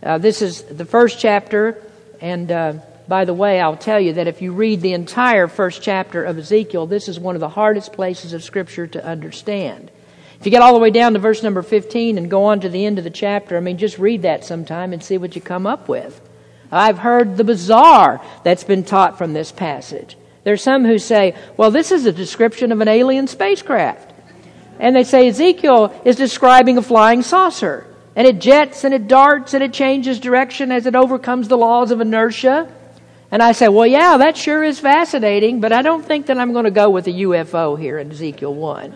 Uh, 0.00 0.18
this 0.18 0.40
is 0.40 0.62
the 0.62 0.84
first 0.84 1.18
chapter, 1.18 1.82
and 2.20 2.52
uh, 2.52 2.74
by 3.08 3.24
the 3.24 3.34
way, 3.34 3.60
I'll 3.60 3.76
tell 3.76 3.98
you 3.98 4.12
that 4.12 4.28
if 4.28 4.40
you 4.40 4.52
read 4.52 4.82
the 4.82 4.92
entire 4.92 5.48
first 5.48 5.82
chapter 5.82 6.22
of 6.22 6.38
Ezekiel, 6.38 6.86
this 6.86 7.08
is 7.08 7.18
one 7.18 7.34
of 7.34 7.40
the 7.40 7.48
hardest 7.48 7.92
places 7.92 8.34
of 8.34 8.44
Scripture 8.44 8.86
to 8.86 9.04
understand. 9.04 9.90
If 10.38 10.46
you 10.46 10.52
get 10.52 10.62
all 10.62 10.74
the 10.74 10.80
way 10.80 10.90
down 10.90 11.14
to 11.14 11.18
verse 11.18 11.42
number 11.42 11.62
15 11.62 12.18
and 12.18 12.30
go 12.30 12.44
on 12.44 12.60
to 12.60 12.68
the 12.68 12.86
end 12.86 12.98
of 12.98 13.04
the 13.04 13.10
chapter, 13.10 13.56
I 13.56 13.60
mean, 13.60 13.78
just 13.78 13.98
read 13.98 14.22
that 14.22 14.44
sometime 14.44 14.92
and 14.92 15.02
see 15.02 15.18
what 15.18 15.34
you 15.34 15.42
come 15.42 15.66
up 15.66 15.88
with. 15.88 16.20
I've 16.70 16.98
heard 16.98 17.36
the 17.36 17.44
bizarre 17.44 18.24
that's 18.44 18.64
been 18.64 18.84
taught 18.84 19.18
from 19.18 19.32
this 19.32 19.50
passage. 19.50 20.16
There's 20.44 20.62
some 20.62 20.84
who 20.84 20.98
say, 20.98 21.34
well, 21.56 21.70
this 21.70 21.90
is 21.90 22.06
a 22.06 22.12
description 22.12 22.70
of 22.70 22.80
an 22.80 22.88
alien 22.88 23.26
spacecraft. 23.26 24.12
And 24.78 24.94
they 24.94 25.04
say 25.04 25.28
Ezekiel 25.28 26.00
is 26.04 26.16
describing 26.16 26.78
a 26.78 26.82
flying 26.82 27.22
saucer. 27.22 27.86
And 28.16 28.26
it 28.26 28.40
jets 28.40 28.84
and 28.84 28.94
it 28.94 29.08
darts 29.08 29.54
and 29.54 29.62
it 29.64 29.72
changes 29.72 30.20
direction 30.20 30.70
as 30.70 30.86
it 30.86 30.94
overcomes 30.94 31.48
the 31.48 31.56
laws 31.56 31.90
of 31.90 32.00
inertia. 32.00 32.70
And 33.30 33.42
I 33.42 33.52
say, 33.52 33.68
well, 33.68 33.86
yeah, 33.86 34.18
that 34.18 34.36
sure 34.36 34.62
is 34.62 34.78
fascinating, 34.78 35.60
but 35.60 35.72
I 35.72 35.82
don't 35.82 36.04
think 36.04 36.26
that 36.26 36.38
I'm 36.38 36.52
going 36.52 36.66
to 36.66 36.70
go 36.70 36.90
with 36.90 37.08
a 37.08 37.12
UFO 37.12 37.78
here 37.78 37.98
in 37.98 38.10
Ezekiel 38.12 38.54
1. 38.54 38.94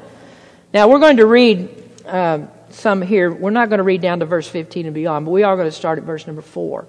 Now, 0.73 0.89
we're 0.89 1.01
going 1.01 1.17
to 1.17 1.27
read 1.27 1.69
uh, 2.07 2.47
some 2.71 3.03
here. 3.03 3.33
We're 3.33 3.51
not 3.51 3.69
going 3.69 3.79
to 3.79 3.85
read 3.85 4.01
down 4.01 4.21
to 4.21 4.27
verse 4.27 4.47
15 4.47 4.87
and 4.87 4.95
beyond, 4.95 5.25
but 5.25 5.33
we 5.33 5.43
are 5.43 5.57
going 5.57 5.69
to 5.69 5.75
start 5.75 5.99
at 5.99 6.05
verse 6.05 6.27
number 6.27 6.43
4. 6.43 6.87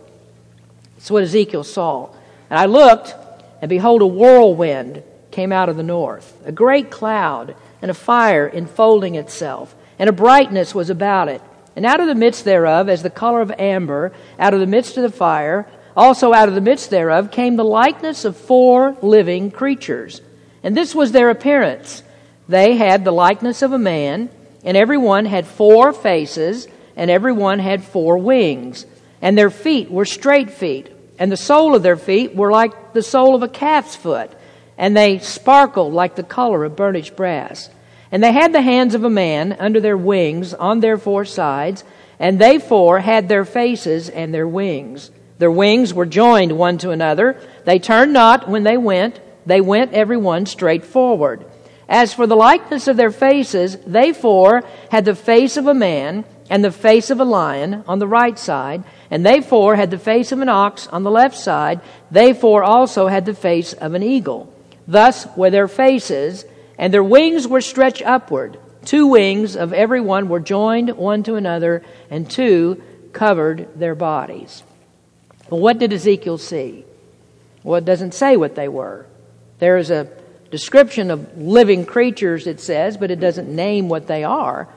It's 0.98 1.10
what 1.10 1.24
Ezekiel 1.24 1.64
saw. 1.64 2.10
And 2.50 2.60
I 2.60 2.66
looked, 2.66 3.16
and 3.62 3.70
behold, 3.70 4.02
a 4.02 4.08
whirlwind 4.08 5.04
came 5.32 5.52
out 5.52 5.70
of 5.70 5.78
the 5.78 5.84
north, 5.84 6.42
a 6.46 6.52
great 6.52 6.90
cloud, 6.90 7.56
and 7.82 7.92
a 7.92 7.94
fire 7.94 8.48
enfolding 8.48 9.16
itself, 9.16 9.76
and 9.98 10.10
a 10.10 10.14
brightness 10.14 10.74
was 10.74 10.90
about 10.90 11.30
it. 11.30 11.42
And 11.76 11.86
out 11.86 12.00
of 12.00 12.08
the 12.08 12.16
midst 12.16 12.46
thereof, 12.46 12.90
as 12.90 13.04
the 13.04 13.10
color 13.10 13.42
of 13.42 13.52
amber, 13.58 14.12
out 14.38 14.54
of 14.54 14.60
the 14.60 14.68
midst 14.68 14.98
of 14.98 15.04
the 15.04 15.18
fire, 15.18 15.68
also 15.96 16.34
out 16.34 16.50
of 16.50 16.56
the 16.56 16.62
midst 16.62 16.90
thereof, 16.90 17.32
came 17.32 17.56
the 17.56 17.64
likeness 17.64 18.26
of 18.26 18.36
four 18.36 18.98
living 19.02 19.52
creatures. 19.52 20.22
And 20.64 20.76
this 20.76 20.94
was 20.94 21.12
their 21.12 21.30
appearance. 21.30 22.04
They 22.48 22.76
had 22.76 23.06
the 23.06 23.12
likeness 23.12 23.62
of 23.62 23.72
a 23.72 23.78
man, 23.78 24.30
and 24.64 24.76
every 24.76 24.98
one 24.98 25.26
had 25.26 25.46
four 25.46 25.94
faces, 25.94 26.68
and 26.96 27.10
every 27.10 27.32
one 27.32 27.60
had 27.60 27.84
four 27.84 28.18
wings. 28.18 28.86
And 29.22 29.38
their 29.38 29.50
feet 29.50 29.92
were 29.92 30.06
straight 30.06 30.52
feet, 30.52 30.90
and 31.20 31.32
the 31.32 31.38
sole 31.38 31.76
of 31.76 31.84
their 31.84 31.98
feet 31.98 32.34
were 32.34 32.52
like 32.52 32.94
the 32.94 33.04
sole 33.04 33.36
of 33.36 33.44
a 33.44 33.50
calf's 33.50 33.96
foot, 33.96 34.32
and 34.78 34.96
they 34.96 35.20
sparkled 35.20 35.94
like 35.94 36.16
the 36.16 36.24
color 36.24 36.64
of 36.64 36.78
burnished 36.78 37.18
brass. 37.18 37.70
And 38.12 38.24
they 38.24 38.32
had 38.32 38.54
the 38.54 38.62
hands 38.62 38.96
of 38.96 39.04
a 39.04 39.10
man 39.10 39.56
under 39.60 39.82
their 39.82 39.98
wings 39.98 40.54
on 40.54 40.80
their 40.80 40.98
four 40.98 41.26
sides, 41.26 41.84
and 42.18 42.40
they 42.40 42.58
four 42.58 43.00
had 43.00 43.28
their 43.28 43.46
faces 43.46 44.10
and 44.10 44.34
their 44.34 44.48
wings. 44.48 45.12
Their 45.38 45.52
wings 45.52 45.94
were 45.94 46.06
joined 46.06 46.58
one 46.58 46.78
to 46.80 46.92
another. 46.92 47.40
They 47.66 47.80
turned 47.80 48.14
not 48.14 48.50
when 48.50 48.64
they 48.64 48.78
went, 48.78 49.20
they 49.46 49.62
went 49.62 49.94
every 49.94 50.18
one 50.18 50.46
straight 50.46 50.86
forward. 50.86 51.46
As 51.88 52.14
for 52.14 52.28
the 52.28 52.36
likeness 52.36 52.88
of 52.88 52.98
their 52.98 53.12
faces, 53.12 53.78
they 53.78 54.14
four 54.14 54.64
had 54.92 55.06
the 55.06 55.16
face 55.16 55.58
of 55.58 55.68
a 55.68 55.74
man 55.74 56.24
and 56.50 56.64
the 56.64 56.72
face 56.72 57.10
of 57.10 57.20
a 57.20 57.26
lion 57.26 57.84
on 57.88 58.00
the 58.00 58.08
right 58.08 58.38
side, 58.38 58.84
and 59.12 59.26
they 59.26 59.42
four 59.42 59.76
had 59.76 59.92
the 59.92 60.00
face 60.00 60.32
of 60.32 60.42
an 60.42 60.50
ox 60.50 60.88
on 60.88 61.04
the 61.04 61.12
left 61.12 61.38
side. 61.38 61.82
They 62.10 62.34
four 62.34 62.64
also 62.64 63.08
had 63.08 63.26
the 63.26 63.36
face 63.36 63.74
of 63.74 63.94
an 63.94 64.04
eagle. 64.04 64.54
Thus 64.88 65.28
were 65.38 65.52
their 65.52 65.68
faces, 65.68 66.46
and 66.78 66.94
their 66.94 67.04
wings 67.04 67.48
were 67.48 67.62
stretched 67.62 68.02
upward. 68.02 68.60
Two 68.86 69.08
wings 69.08 69.56
of 69.56 69.74
every 69.74 70.02
one 70.02 70.30
were 70.30 70.40
joined 70.40 70.90
one 70.98 71.22
to 71.24 71.36
another, 71.36 71.84
and 72.10 72.30
two 72.30 72.82
covered 73.14 73.68
their 73.80 73.96
bodies. 73.96 74.64
Well, 75.50 75.60
what 75.60 75.78
did 75.78 75.94
Ezekiel 75.94 76.38
see? 76.38 76.86
Well, 77.64 77.78
it 77.78 77.86
doesn't 77.86 78.14
say 78.14 78.38
what 78.38 78.56
they 78.56 78.68
were. 78.68 79.06
There 79.60 79.78
is 79.78 79.92
a 79.92 80.10
description 80.50 81.12
of 81.12 81.38
living 81.38 81.86
creatures, 81.86 82.48
it 82.48 82.60
says, 82.60 82.98
but 82.98 83.12
it 83.12 83.20
doesn't 83.20 83.54
name 83.54 83.90
what 83.90 84.08
they 84.08 84.24
are. 84.24 84.68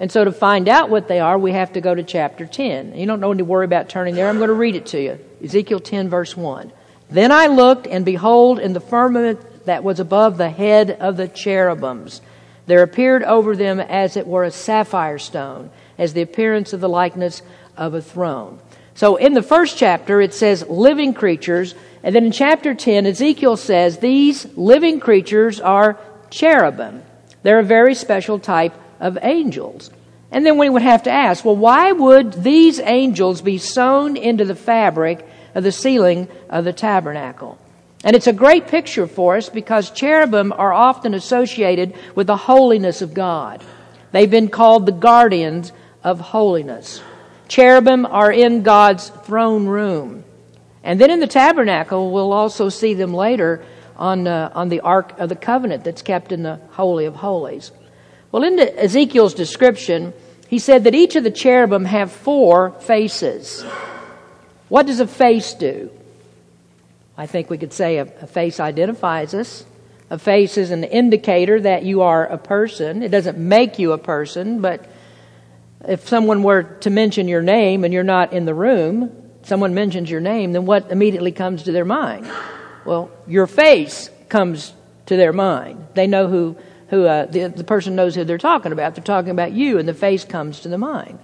And 0.00 0.12
so 0.12 0.24
to 0.24 0.32
find 0.32 0.68
out 0.68 0.90
what 0.90 1.08
they 1.08 1.18
are, 1.18 1.36
we 1.36 1.52
have 1.52 1.72
to 1.72 1.80
go 1.80 1.94
to 1.94 2.02
chapter 2.02 2.46
10. 2.46 2.96
You 2.96 3.06
don't 3.06 3.20
need 3.20 3.38
to 3.38 3.44
worry 3.44 3.64
about 3.64 3.88
turning 3.88 4.14
there. 4.14 4.28
I'm 4.28 4.36
going 4.38 4.48
to 4.48 4.54
read 4.54 4.76
it 4.76 4.86
to 4.86 5.02
you. 5.02 5.18
Ezekiel 5.42 5.80
10, 5.80 6.08
verse 6.08 6.36
1. 6.36 6.72
Then 7.10 7.32
I 7.32 7.46
looked, 7.48 7.86
and 7.86 8.04
behold, 8.04 8.58
in 8.58 8.74
the 8.74 8.80
firmament 8.80 9.64
that 9.66 9.82
was 9.82 9.98
above 9.98 10.38
the 10.38 10.50
head 10.50 10.90
of 10.90 11.16
the 11.16 11.26
cherubims, 11.26 12.20
there 12.66 12.82
appeared 12.82 13.22
over 13.24 13.56
them 13.56 13.80
as 13.80 14.16
it 14.16 14.26
were 14.26 14.44
a 14.44 14.50
sapphire 14.50 15.18
stone, 15.18 15.70
as 15.96 16.12
the 16.12 16.22
appearance 16.22 16.72
of 16.72 16.80
the 16.80 16.88
likeness 16.88 17.42
of 17.76 17.94
a 17.94 18.02
throne. 18.02 18.60
So 18.94 19.16
in 19.16 19.32
the 19.32 19.42
first 19.42 19.78
chapter, 19.78 20.20
it 20.20 20.34
says 20.34 20.68
living 20.68 21.14
creatures. 21.14 21.74
And 22.02 22.14
then 22.14 22.26
in 22.26 22.32
chapter 22.32 22.74
10, 22.74 23.06
Ezekiel 23.06 23.56
says 23.56 23.98
these 23.98 24.46
living 24.56 25.00
creatures 25.00 25.60
are 25.60 25.98
cherubim. 26.30 27.02
They're 27.42 27.60
a 27.60 27.64
very 27.64 27.94
special 27.94 28.38
type 28.38 28.74
of 29.00 29.18
angels. 29.22 29.90
And 30.30 30.44
then 30.44 30.58
we 30.58 30.68
would 30.68 30.82
have 30.82 31.04
to 31.04 31.10
ask, 31.10 31.44
well, 31.44 31.56
why 31.56 31.92
would 31.92 32.32
these 32.32 32.80
angels 32.80 33.40
be 33.40 33.58
sewn 33.58 34.16
into 34.16 34.44
the 34.44 34.54
fabric 34.54 35.26
of 35.54 35.64
the 35.64 35.72
ceiling 35.72 36.28
of 36.50 36.64
the 36.64 36.72
tabernacle? 36.72 37.58
And 38.04 38.14
it's 38.14 38.26
a 38.26 38.32
great 38.32 38.68
picture 38.68 39.06
for 39.06 39.36
us 39.36 39.48
because 39.48 39.90
cherubim 39.90 40.52
are 40.52 40.72
often 40.72 41.14
associated 41.14 41.94
with 42.14 42.26
the 42.26 42.36
holiness 42.36 43.02
of 43.02 43.14
God. 43.14 43.64
They've 44.12 44.30
been 44.30 44.48
called 44.48 44.86
the 44.86 44.92
guardians 44.92 45.72
of 46.04 46.20
holiness. 46.20 47.02
Cherubim 47.48 48.06
are 48.06 48.30
in 48.30 48.62
God's 48.62 49.08
throne 49.08 49.66
room. 49.66 50.24
And 50.84 51.00
then 51.00 51.10
in 51.10 51.20
the 51.20 51.26
tabernacle, 51.26 52.12
we'll 52.12 52.32
also 52.32 52.68
see 52.68 52.94
them 52.94 53.12
later 53.12 53.64
on, 53.96 54.26
uh, 54.26 54.52
on 54.54 54.68
the 54.68 54.80
Ark 54.80 55.18
of 55.18 55.28
the 55.28 55.36
Covenant 55.36 55.84
that's 55.84 56.02
kept 56.02 56.30
in 56.30 56.42
the 56.42 56.60
Holy 56.70 57.06
of 57.06 57.16
Holies. 57.16 57.72
Well, 58.30 58.44
in 58.44 58.58
Ezekiel's 58.58 59.34
description, 59.34 60.12
he 60.48 60.58
said 60.58 60.84
that 60.84 60.94
each 60.94 61.16
of 61.16 61.24
the 61.24 61.30
cherubim 61.30 61.84
have 61.86 62.12
four 62.12 62.72
faces. 62.80 63.64
What 64.68 64.86
does 64.86 65.00
a 65.00 65.06
face 65.06 65.54
do? 65.54 65.90
I 67.16 67.26
think 67.26 67.50
we 67.50 67.58
could 67.58 67.72
say 67.72 67.98
a, 67.98 68.02
a, 68.02 68.26
face 68.26 68.60
identifies 68.60 69.34
us. 69.34 69.64
A 70.10 70.18
face 70.18 70.56
is 70.56 70.70
an 70.70 70.84
indicator 70.84 71.60
that 71.60 71.82
you 71.82 72.02
are 72.02 72.26
a 72.26 72.38
person. 72.38 73.02
It 73.02 73.08
doesn't 73.08 73.38
make 73.38 73.78
you 73.78 73.92
a 73.92 73.98
person, 73.98 74.60
but 74.60 74.88
if 75.86 76.08
someone 76.08 76.42
were 76.42 76.62
to 76.62 76.90
mention 76.90 77.28
your 77.28 77.42
name 77.42 77.84
and 77.84 77.92
you're 77.92 78.04
not 78.04 78.32
in 78.32 78.44
the 78.44 78.54
room, 78.54 79.10
someone 79.42 79.74
mentions 79.74 80.10
your 80.10 80.20
name, 80.20 80.52
then 80.52 80.66
what 80.66 80.92
immediately 80.92 81.32
comes 81.32 81.64
to 81.64 81.72
their 81.72 81.84
mind? 81.84 82.30
Well, 82.84 83.10
your 83.26 83.46
face 83.46 84.10
comes 84.28 84.72
to 85.06 85.16
their 85.16 85.32
mind. 85.32 85.88
They 85.94 86.06
know 86.06 86.28
who 86.28 86.56
who 86.88 87.04
uh, 87.04 87.26
the, 87.26 87.48
the 87.48 87.64
person 87.64 87.94
knows 87.94 88.14
who 88.14 88.24
they're 88.24 88.38
talking 88.38 88.72
about. 88.72 88.94
They're 88.94 89.04
talking 89.04 89.30
about 89.30 89.52
you, 89.52 89.78
and 89.78 89.88
the 89.88 89.94
face 89.94 90.24
comes 90.24 90.60
to 90.60 90.68
the 90.68 90.78
mind. 90.78 91.18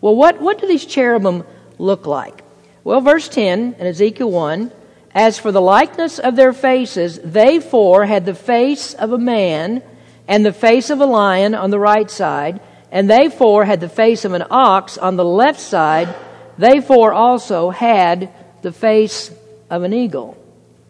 Well, 0.00 0.14
what, 0.14 0.40
what 0.40 0.60
do 0.60 0.66
these 0.68 0.86
cherubim 0.86 1.44
look 1.78 2.06
like? 2.06 2.42
Well, 2.84 3.00
verse 3.00 3.28
10 3.28 3.74
in 3.78 3.86
Ezekiel 3.86 4.30
1 4.30 4.72
As 5.14 5.38
for 5.38 5.50
the 5.50 5.60
likeness 5.60 6.18
of 6.18 6.36
their 6.36 6.52
faces, 6.52 7.18
they 7.18 7.58
four 7.60 8.06
had 8.06 8.24
the 8.24 8.34
face 8.34 8.94
of 8.94 9.12
a 9.12 9.18
man 9.18 9.82
and 10.28 10.44
the 10.44 10.52
face 10.52 10.90
of 10.90 11.00
a 11.00 11.06
lion 11.06 11.54
on 11.54 11.70
the 11.70 11.80
right 11.80 12.10
side, 12.10 12.60
and 12.92 13.10
they 13.10 13.28
four 13.28 13.64
had 13.64 13.80
the 13.80 13.88
face 13.88 14.24
of 14.24 14.34
an 14.34 14.44
ox 14.50 14.98
on 14.98 15.16
the 15.16 15.24
left 15.24 15.60
side. 15.60 16.14
They 16.58 16.80
four 16.80 17.12
also 17.12 17.70
had 17.70 18.30
the 18.62 18.72
face 18.72 19.32
of 19.68 19.82
an 19.82 19.92
eagle. 19.92 20.36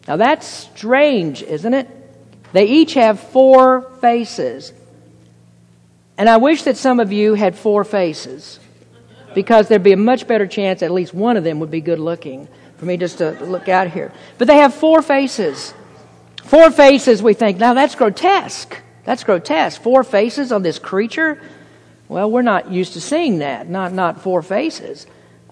Now 0.07 0.17
that's 0.17 0.47
strange, 0.47 1.41
isn't 1.41 1.73
it? 1.73 1.87
They 2.51 2.65
each 2.65 2.93
have 2.95 3.19
four 3.19 3.81
faces. 4.01 4.73
And 6.17 6.29
I 6.29 6.37
wish 6.37 6.63
that 6.63 6.77
some 6.77 6.99
of 6.99 7.11
you 7.11 7.33
had 7.35 7.55
four 7.55 7.83
faces 7.83 8.59
because 9.33 9.67
there'd 9.67 9.83
be 9.83 9.93
a 9.93 9.97
much 9.97 10.27
better 10.27 10.47
chance 10.47 10.81
at 10.81 10.91
least 10.91 11.13
one 11.13 11.37
of 11.37 11.43
them 11.43 11.59
would 11.59 11.71
be 11.71 11.81
good 11.81 11.99
looking 11.99 12.47
for 12.77 12.85
me 12.85 12.97
just 12.97 13.19
to 13.19 13.31
look 13.45 13.69
out 13.69 13.89
here. 13.89 14.11
But 14.37 14.47
they 14.47 14.57
have 14.57 14.73
four 14.73 15.01
faces. 15.01 15.73
Four 16.43 16.71
faces, 16.71 17.21
we 17.21 17.33
think, 17.33 17.57
now 17.57 17.73
that's 17.73 17.95
grotesque. 17.95 18.75
That's 19.05 19.23
grotesque. 19.23 19.81
Four 19.81 20.03
faces 20.03 20.51
on 20.51 20.63
this 20.63 20.79
creature? 20.79 21.41
Well, 22.07 22.31
we're 22.31 22.41
not 22.41 22.71
used 22.71 22.93
to 22.93 23.01
seeing 23.01 23.39
that, 23.39 23.69
not, 23.69 23.93
not 23.93 24.21
four 24.21 24.41
faces. 24.41 25.05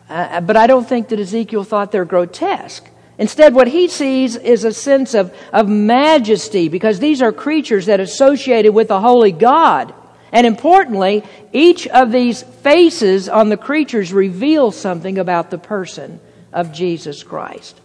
Uh, 0.10 0.41
but 0.41 0.57
I 0.57 0.67
don't 0.67 0.88
think 0.88 1.10
that 1.10 1.19
Ezekiel 1.19 1.63
thought 1.63 1.91
they're 1.91 2.05
grotesque. 2.05 2.89
Instead, 3.19 3.56
what 3.56 3.67
he 3.67 3.88
sees 3.88 4.36
is 4.36 4.63
a 4.63 4.73
sense 4.73 5.13
of, 5.13 5.36
of 5.51 5.67
majesty 5.67 6.69
because 6.69 6.99
these 6.99 7.21
are 7.21 7.32
creatures 7.32 7.88
that 7.88 7.99
are 7.99 8.03
associated 8.03 8.73
with 8.73 8.89
the 8.89 8.99
holy 8.99 9.32
God. 9.32 9.93
And 10.32 10.45
importantly, 10.45 11.23
each 11.51 11.88
of 11.88 12.12
these 12.12 12.43
faces 12.43 13.27
on 13.27 13.49
the 13.49 13.58
creatures 13.58 14.13
reveals 14.13 14.75
something 14.75 15.17
about 15.17 15.49
the 15.49 15.58
person 15.58 16.19
of 16.53 16.73
Jesus 16.73 17.23
Christ. 17.23 17.80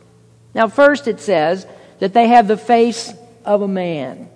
Now, 0.55 0.69
first 0.69 1.09
it 1.09 1.21
says 1.21 1.67
that 2.01 2.13
they 2.13 2.29
have 2.29 2.49
the 2.49 2.57
face 2.57 3.13
of 3.45 3.63
a 3.63 3.69
man. 3.69 4.29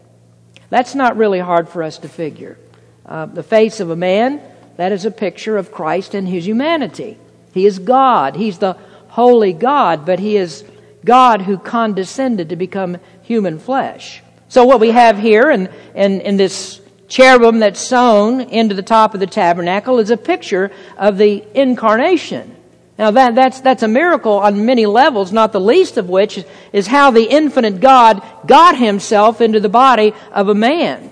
That's 0.70 0.94
not 0.94 1.16
really 1.16 1.40
hard 1.40 1.68
for 1.68 1.82
us 1.82 1.98
to 1.98 2.08
figure. 2.08 2.58
Uh, 3.04 3.26
the 3.26 3.42
face 3.42 3.80
of 3.80 3.90
a 3.90 3.96
man, 3.96 4.40
that 4.76 4.92
is 4.92 5.04
a 5.04 5.10
picture 5.10 5.56
of 5.56 5.72
Christ 5.72 6.14
and 6.14 6.26
his 6.26 6.46
humanity. 6.46 7.18
He 7.52 7.66
is 7.66 7.78
God. 7.78 8.36
He's 8.36 8.58
the 8.58 8.76
holy 9.08 9.52
God, 9.52 10.04
but 10.04 10.18
he 10.18 10.36
is 10.36 10.64
God 11.06 11.42
who 11.42 11.56
condescended 11.56 12.50
to 12.50 12.56
become 12.56 12.98
human 13.22 13.58
flesh. 13.58 14.22
So 14.48 14.64
what 14.64 14.80
we 14.80 14.90
have 14.90 15.18
here 15.18 15.50
in, 15.50 15.70
in, 15.94 16.20
in 16.20 16.36
this 16.36 16.80
cherubim 17.08 17.60
that's 17.60 17.80
sewn 17.80 18.40
into 18.40 18.74
the 18.74 18.82
top 18.82 19.14
of 19.14 19.20
the 19.20 19.26
tabernacle 19.26 19.98
is 19.98 20.10
a 20.10 20.16
picture 20.16 20.70
of 20.98 21.16
the 21.16 21.42
incarnation. 21.54 22.54
Now 22.98 23.10
that, 23.10 23.34
that's, 23.34 23.60
that's 23.60 23.82
a 23.82 23.88
miracle 23.88 24.38
on 24.38 24.64
many 24.64 24.86
levels, 24.86 25.32
not 25.32 25.52
the 25.52 25.60
least 25.60 25.96
of 25.96 26.08
which 26.08 26.44
is 26.72 26.86
how 26.86 27.10
the 27.10 27.24
infinite 27.24 27.80
God 27.80 28.22
got 28.46 28.76
himself 28.76 29.40
into 29.40 29.60
the 29.60 29.68
body 29.68 30.12
of 30.32 30.48
a 30.48 30.54
man. 30.54 31.10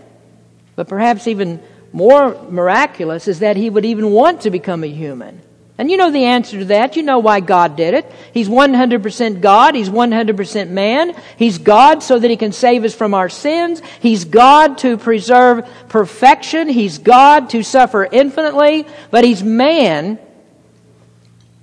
But 0.76 0.88
perhaps 0.88 1.26
even 1.26 1.62
more 1.92 2.34
miraculous 2.50 3.28
is 3.28 3.40
that 3.40 3.56
he 3.56 3.70
would 3.70 3.84
even 3.84 4.10
want 4.10 4.42
to 4.42 4.50
become 4.50 4.82
a 4.82 4.88
human. 4.88 5.40
And 5.76 5.90
you 5.90 5.96
know 5.96 6.12
the 6.12 6.24
answer 6.24 6.60
to 6.60 6.64
that. 6.66 6.94
You 6.94 7.02
know 7.02 7.18
why 7.18 7.40
God 7.40 7.74
did 7.76 7.94
it. 7.94 8.12
He's 8.32 8.48
100% 8.48 9.40
God. 9.40 9.74
He's 9.74 9.90
100% 9.90 10.68
man. 10.70 11.20
He's 11.36 11.58
God 11.58 12.02
so 12.02 12.16
that 12.16 12.30
He 12.30 12.36
can 12.36 12.52
save 12.52 12.84
us 12.84 12.94
from 12.94 13.12
our 13.12 13.28
sins. 13.28 13.82
He's 13.98 14.24
God 14.24 14.78
to 14.78 14.96
preserve 14.96 15.68
perfection. 15.88 16.68
He's 16.68 16.98
God 16.98 17.50
to 17.50 17.64
suffer 17.64 18.06
infinitely. 18.10 18.86
But 19.10 19.24
He's 19.24 19.42
man. 19.42 20.20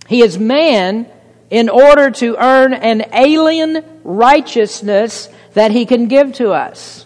He 0.07 0.21
is 0.21 0.37
man 0.37 1.07
in 1.49 1.69
order 1.69 2.11
to 2.11 2.35
earn 2.37 2.73
an 2.73 3.05
alien 3.13 3.85
righteousness 4.03 5.29
that 5.53 5.71
He 5.71 5.85
can 5.85 6.07
give 6.07 6.33
to 6.33 6.51
us. 6.51 7.05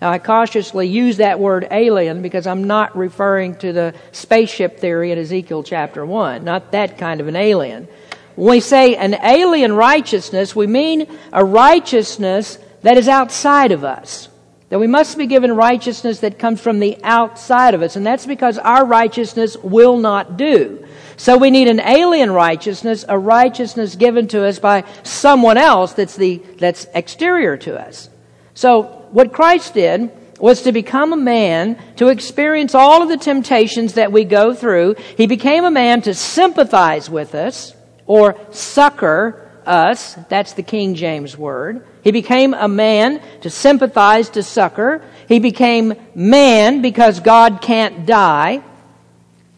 Now, 0.00 0.10
I 0.10 0.18
cautiously 0.18 0.88
use 0.88 1.18
that 1.18 1.38
word 1.38 1.68
alien 1.70 2.22
because 2.22 2.46
I'm 2.46 2.64
not 2.64 2.96
referring 2.96 3.56
to 3.56 3.72
the 3.72 3.94
spaceship 4.12 4.78
theory 4.78 5.12
in 5.12 5.18
Ezekiel 5.18 5.62
chapter 5.62 6.06
1, 6.06 6.42
not 6.42 6.72
that 6.72 6.96
kind 6.96 7.20
of 7.20 7.28
an 7.28 7.36
alien. 7.36 7.86
When 8.34 8.50
we 8.50 8.60
say 8.60 8.96
an 8.96 9.14
alien 9.14 9.74
righteousness, 9.74 10.56
we 10.56 10.66
mean 10.66 11.06
a 11.32 11.44
righteousness 11.44 12.58
that 12.80 12.96
is 12.96 13.08
outside 13.08 13.72
of 13.72 13.84
us. 13.84 14.28
That 14.70 14.78
we 14.78 14.86
must 14.86 15.18
be 15.18 15.26
given 15.26 15.54
righteousness 15.54 16.20
that 16.20 16.38
comes 16.38 16.60
from 16.60 16.78
the 16.78 16.96
outside 17.02 17.74
of 17.74 17.82
us, 17.82 17.96
and 17.96 18.06
that's 18.06 18.24
because 18.24 18.56
our 18.56 18.86
righteousness 18.86 19.56
will 19.58 19.98
not 19.98 20.38
do. 20.38 20.86
So 21.18 21.36
we 21.36 21.50
need 21.50 21.68
an 21.68 21.80
alien 21.80 22.30
righteousness, 22.30 23.04
a 23.06 23.18
righteousness 23.18 23.96
given 23.96 24.28
to 24.28 24.46
us 24.46 24.58
by 24.58 24.84
someone 25.02 25.58
else 25.58 25.92
that's 25.92 26.16
the 26.16 26.38
that's 26.58 26.86
exterior 26.94 27.58
to 27.58 27.78
us. 27.78 28.08
So 28.54 28.99
what 29.12 29.32
Christ 29.32 29.74
did 29.74 30.10
was 30.40 30.62
to 30.62 30.72
become 30.72 31.12
a 31.12 31.16
man 31.16 31.78
to 31.96 32.08
experience 32.08 32.74
all 32.74 33.02
of 33.02 33.08
the 33.08 33.16
temptations 33.16 33.94
that 33.94 34.12
we 34.12 34.24
go 34.24 34.54
through. 34.54 34.94
He 35.16 35.26
became 35.26 35.64
a 35.64 35.70
man 35.70 36.02
to 36.02 36.14
sympathize 36.14 37.10
with 37.10 37.34
us 37.34 37.74
or 38.06 38.36
succor 38.50 39.50
us. 39.66 40.14
That's 40.28 40.54
the 40.54 40.62
King 40.62 40.94
James 40.94 41.36
word. 41.36 41.86
He 42.02 42.10
became 42.10 42.54
a 42.54 42.68
man 42.68 43.20
to 43.42 43.50
sympathize, 43.50 44.30
to 44.30 44.42
succor. 44.42 45.02
He 45.28 45.38
became 45.38 45.94
man 46.14 46.80
because 46.80 47.20
God 47.20 47.60
can't 47.60 48.06
die. 48.06 48.62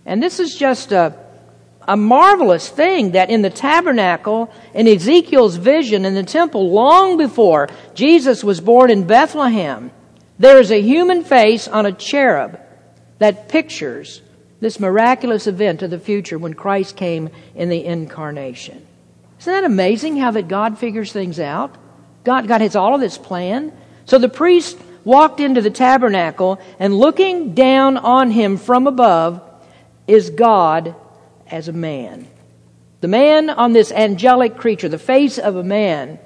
And 0.05 0.21
this 0.21 0.41
is 0.41 0.57
just 0.57 0.91
a 0.91 1.22
a 1.88 1.97
marvelous 1.97 2.68
thing 2.68 3.12
that 3.12 3.31
in 3.31 3.42
the 3.42 3.51
tabernacle, 3.51 4.53
in 4.75 4.87
Ezekiel's 4.87 5.57
vision 5.57 6.05
in 6.05 6.14
the 6.14 6.23
temple, 6.23 6.71
long 6.71 7.16
before 7.16 7.68
Jesus 7.95 8.45
was 8.45 8.61
born 8.61 8.90
in 8.90 9.07
Bethlehem, 9.07 9.90
there 10.38 10.59
is 10.59 10.71
a 10.71 10.81
human 10.81 11.25
face 11.25 11.68
on 11.68 11.87
a 11.87 11.92
cherub 11.92 12.59
that 13.18 13.49
pictures 13.49 14.23
this 14.61 14.79
miraculous 14.79 15.47
event 15.47 15.83
of 15.83 15.90
the 15.90 15.99
future 15.99 16.38
when 16.38 16.55
Christ 16.55 16.97
came 16.97 17.31
in 17.55 17.68
the 17.68 17.85
incarnation. 17.85 18.87
Isn't 19.40 19.53
that 19.53 19.64
amazing 19.64 20.18
how 20.18 20.31
that 20.33 20.47
God 20.47 20.79
figures 20.79 21.12
things 21.12 21.40
out? 21.40 21.75
God, 22.23 22.47
God 22.47 22.61
has 22.61 22.77
all 22.77 22.95
of 22.95 23.01
this 23.01 23.18
planned. 23.18 23.73
So 24.05 24.18
the 24.18 24.29
priest 24.29 24.79
walked 25.05 25.40
into 25.40 25.61
the 25.61 25.71
tabernacle 25.71 26.61
and 26.79 26.95
looking 26.95 27.55
down 27.55 27.97
on 27.97 28.31
him 28.31 28.57
from 28.57 28.87
above 28.87 29.42
is 30.07 30.31
God 30.31 30.95
as 31.53 31.69
a 31.69 31.73
man. 31.73 32.27
The 33.01 33.09
man 33.09 33.51
on 33.51 33.73
this 33.73 33.93
angelic 33.93 34.57
creature, 34.57 34.88
the 34.88 34.99
face 34.99 35.38
of 35.38 35.57
a 35.57 35.62
man, 35.62 36.19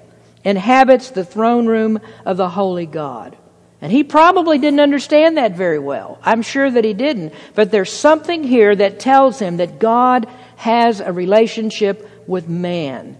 inhabits 0.44 1.10
the 1.10 1.24
throne 1.24 1.66
room 1.66 2.00
of 2.24 2.36
the 2.36 2.48
holy 2.48 2.86
God. 2.86 3.36
And 3.80 3.92
he 3.92 4.04
probably 4.04 4.58
didn't 4.58 4.80
understand 4.80 5.36
that 5.36 5.56
very 5.56 5.78
well. 5.78 6.18
I'm 6.22 6.42
sure 6.42 6.70
that 6.70 6.84
he 6.84 6.94
didn't. 6.94 7.34
But 7.54 7.70
there's 7.70 7.92
something 7.92 8.42
here 8.42 8.74
that 8.74 9.00
tells 9.00 9.38
him 9.38 9.58
that 9.58 9.78
God 9.78 10.26
has 10.56 11.00
a 11.00 11.12
relationship 11.12 12.08
with 12.26 12.48
man. 12.48 13.18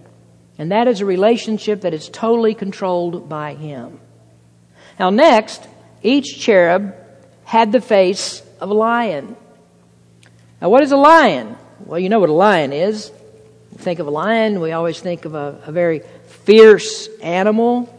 And 0.57 0.71
that 0.71 0.87
is 0.87 1.01
a 1.01 1.05
relationship 1.05 1.81
that 1.81 1.93
is 1.93 2.09
totally 2.09 2.55
controlled 2.55 3.29
by 3.29 3.53
him. 3.53 3.99
Now, 4.99 5.11
next, 5.11 5.67
each 6.01 6.39
cherub 6.39 6.95
had 7.43 7.71
the 7.71 7.81
face 7.81 8.41
of 8.59 8.69
a 8.69 8.73
lion. 8.73 9.35
Now, 10.61 10.69
what 10.69 10.81
is 10.81 10.91
a 10.91 10.97
lion? 10.97 11.55
Well, 11.85 11.99
you 11.99 12.09
know 12.09 12.19
what 12.19 12.29
a 12.29 12.33
lion 12.33 12.73
is. 12.73 13.11
think 13.77 13.99
of 13.99 14.07
a 14.07 14.11
lion, 14.11 14.59
we 14.59 14.71
always 14.71 14.99
think 14.99 15.25
of 15.25 15.35
a, 15.35 15.61
a 15.65 15.71
very 15.71 16.01
fierce 16.43 17.07
animal. 17.21 17.93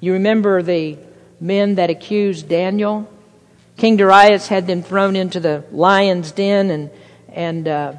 You 0.00 0.14
remember 0.14 0.62
the 0.62 0.96
men 1.40 1.74
that 1.74 1.90
accused 1.90 2.48
Daniel? 2.48 3.08
King 3.76 3.96
Darius 3.96 4.48
had 4.48 4.66
them 4.66 4.82
thrown 4.82 5.16
into 5.16 5.40
the 5.40 5.64
lion's 5.70 6.32
den, 6.32 6.70
and, 6.70 6.90
and 7.28 7.68
uh, 7.68 7.92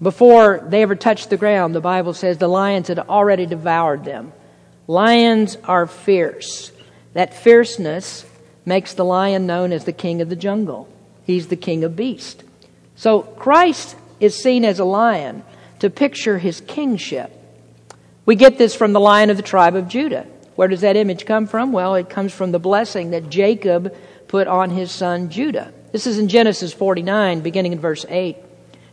before 0.00 0.64
they 0.66 0.82
ever 0.82 0.94
touched 0.94 1.30
the 1.30 1.36
ground, 1.36 1.74
the 1.74 1.80
Bible 1.80 2.14
says 2.14 2.38
the 2.38 2.48
lions 2.48 2.88
had 2.88 2.98
already 2.98 3.46
devoured 3.46 4.04
them. 4.04 4.32
Lions 4.86 5.56
are 5.64 5.86
fierce. 5.86 6.72
That 7.12 7.34
fierceness 7.34 8.24
makes 8.64 8.94
the 8.94 9.04
lion 9.04 9.46
known 9.46 9.72
as 9.72 9.84
the 9.84 9.92
king 9.92 10.20
of 10.20 10.28
the 10.28 10.36
jungle. 10.36 10.88
He's 11.24 11.48
the 11.48 11.56
king 11.56 11.84
of 11.84 11.96
beasts. 11.96 12.42
So 12.96 13.22
Christ 13.22 13.96
is 14.24 14.36
seen 14.36 14.64
as 14.64 14.78
a 14.78 14.84
lion 14.84 15.42
to 15.80 15.90
picture 15.90 16.38
his 16.38 16.60
kingship. 16.60 17.30
We 18.26 18.36
get 18.36 18.58
this 18.58 18.74
from 18.74 18.92
the 18.92 19.00
lion 19.00 19.30
of 19.30 19.36
the 19.36 19.42
tribe 19.42 19.76
of 19.76 19.88
Judah. 19.88 20.26
Where 20.56 20.68
does 20.68 20.82
that 20.82 20.96
image 20.96 21.26
come 21.26 21.46
from? 21.46 21.72
Well, 21.72 21.94
it 21.94 22.08
comes 22.08 22.32
from 22.32 22.52
the 22.52 22.58
blessing 22.58 23.10
that 23.10 23.28
Jacob 23.28 23.94
put 24.28 24.46
on 24.46 24.70
his 24.70 24.90
son 24.90 25.28
Judah. 25.30 25.72
This 25.92 26.06
is 26.06 26.18
in 26.18 26.28
Genesis 26.28 26.72
49, 26.72 27.40
beginning 27.40 27.72
in 27.72 27.80
verse 27.80 28.06
8. 28.08 28.36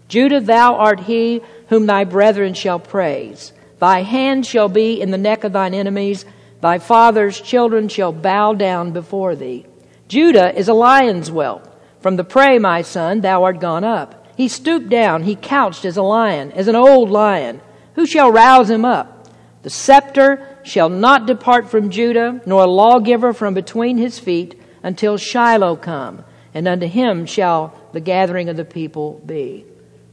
Judah, 0.07 0.41
thou 0.41 0.75
art 0.75 0.99
he 0.99 1.41
whom 1.69 1.85
thy 1.85 2.03
brethren 2.03 2.53
shall 2.53 2.79
praise. 2.79 3.53
Thy 3.79 4.01
hand 4.01 4.45
shall 4.45 4.67
be 4.67 5.01
in 5.01 5.11
the 5.11 5.17
neck 5.17 5.43
of 5.43 5.53
thine 5.53 5.73
enemies. 5.73 6.25
Thy 6.59 6.77
father's 6.77 7.39
children 7.39 7.87
shall 7.87 8.11
bow 8.11 8.53
down 8.53 8.91
before 8.91 9.35
thee. 9.35 9.65
Judah 10.07 10.53
is 10.53 10.67
a 10.67 10.73
lion's 10.73 11.29
whelp. 11.29 11.67
From 12.01 12.17
the 12.17 12.23
prey, 12.23 12.59
my 12.59 12.81
son, 12.81 13.21
thou 13.21 13.43
art 13.43 13.59
gone 13.59 13.83
up. 13.83 14.20
He 14.41 14.47
stooped 14.47 14.89
down, 14.89 15.21
he 15.21 15.35
couched 15.35 15.85
as 15.85 15.97
a 15.97 16.01
lion, 16.01 16.51
as 16.53 16.67
an 16.67 16.75
old 16.75 17.11
lion. 17.11 17.61
Who 17.93 18.07
shall 18.07 18.31
rouse 18.31 18.71
him 18.71 18.83
up? 18.83 19.27
The 19.61 19.69
scepter 19.69 20.57
shall 20.63 20.89
not 20.89 21.27
depart 21.27 21.69
from 21.69 21.91
Judah, 21.91 22.41
nor 22.47 22.63
a 22.63 22.65
lawgiver 22.65 23.33
from 23.33 23.53
between 23.53 23.99
his 23.99 24.17
feet, 24.17 24.59
until 24.81 25.17
Shiloh 25.17 25.75
come, 25.75 26.23
and 26.55 26.67
unto 26.67 26.87
him 26.87 27.27
shall 27.27 27.75
the 27.93 27.99
gathering 27.99 28.49
of 28.49 28.57
the 28.57 28.65
people 28.65 29.21
be. 29.23 29.63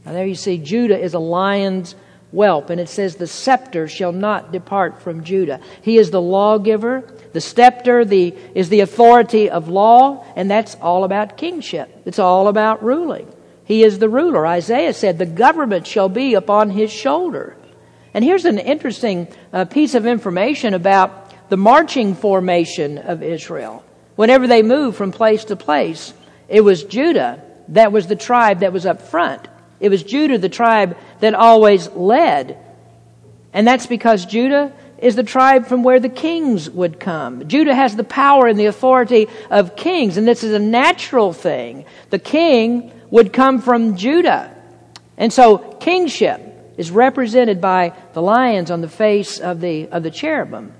Now 0.05 0.11
there 0.11 0.27
you 0.27 0.35
see, 0.35 0.59
Judah 0.59 0.99
is 0.99 1.15
a 1.15 1.19
lion's 1.19 1.95
whelp, 2.31 2.69
and 2.69 2.79
it 2.79 2.89
says, 2.89 3.15
The 3.15 3.25
scepter 3.25 3.87
shall 3.87 4.11
not 4.11 4.51
depart 4.51 5.01
from 5.01 5.23
Judah. 5.23 5.59
He 5.81 5.97
is 5.97 6.11
the 6.11 6.21
lawgiver. 6.21 7.01
The 7.33 7.41
scepter 7.41 8.05
the, 8.05 8.35
is 8.53 8.69
the 8.69 8.81
authority 8.81 9.49
of 9.49 9.69
law, 9.69 10.23
and 10.35 10.51
that's 10.51 10.75
all 10.75 11.03
about 11.03 11.35
kingship. 11.35 11.89
It's 12.05 12.19
all 12.19 12.47
about 12.47 12.83
ruling. 12.83 13.27
He 13.69 13.83
is 13.83 13.99
the 13.99 14.09
ruler. 14.09 14.47
Isaiah 14.47 14.95
said, 14.95 15.19
The 15.19 15.27
government 15.27 15.85
shall 15.85 16.09
be 16.09 16.33
upon 16.33 16.71
his 16.71 16.91
shoulder. 16.91 17.55
And 18.15 18.25
here's 18.25 18.45
an 18.45 18.57
interesting 18.57 19.27
uh, 19.53 19.65
piece 19.65 19.93
of 19.93 20.07
information 20.07 20.73
about 20.73 21.49
the 21.49 21.55
marching 21.57 22.15
formation 22.15 22.97
of 22.97 23.21
Israel. 23.21 23.85
Whenever 24.15 24.47
they 24.47 24.63
moved 24.63 24.97
from 24.97 25.11
place 25.11 25.45
to 25.45 25.55
place, 25.55 26.15
it 26.47 26.61
was 26.61 26.83
Judah 26.83 27.43
that 27.67 27.91
was 27.91 28.07
the 28.07 28.15
tribe 28.15 28.61
that 28.61 28.73
was 28.73 28.87
up 28.87 29.03
front. 29.03 29.47
It 29.79 29.89
was 29.89 30.01
Judah, 30.01 30.39
the 30.39 30.49
tribe 30.49 30.97
that 31.19 31.35
always 31.35 31.87
led. 31.89 32.57
And 33.53 33.67
that's 33.67 33.85
because 33.85 34.25
Judah 34.25 34.73
is 34.97 35.15
the 35.15 35.23
tribe 35.23 35.67
from 35.67 35.83
where 35.83 35.99
the 35.99 36.09
kings 36.09 36.71
would 36.71 36.99
come. 36.99 37.47
Judah 37.47 37.75
has 37.75 37.95
the 37.95 38.03
power 38.03 38.47
and 38.47 38.59
the 38.59 38.65
authority 38.65 39.27
of 39.51 39.75
kings, 39.75 40.17
and 40.17 40.27
this 40.27 40.43
is 40.43 40.53
a 40.53 40.59
natural 40.59 41.31
thing. 41.31 41.85
The 42.09 42.17
king 42.17 42.91
would 43.11 43.33
come 43.33 43.61
from 43.61 43.95
Judah. 43.97 44.55
And 45.17 45.31
so 45.33 45.57
kingship 45.57 46.73
is 46.77 46.91
represented 46.91 47.59
by 47.59 47.93
the 48.13 48.21
lions 48.21 48.71
on 48.71 48.81
the 48.81 48.89
face 48.89 49.39
of 49.39 49.59
the, 49.59 49.89
of 49.89 50.03
the 50.03 50.11
cherubim. 50.11 50.73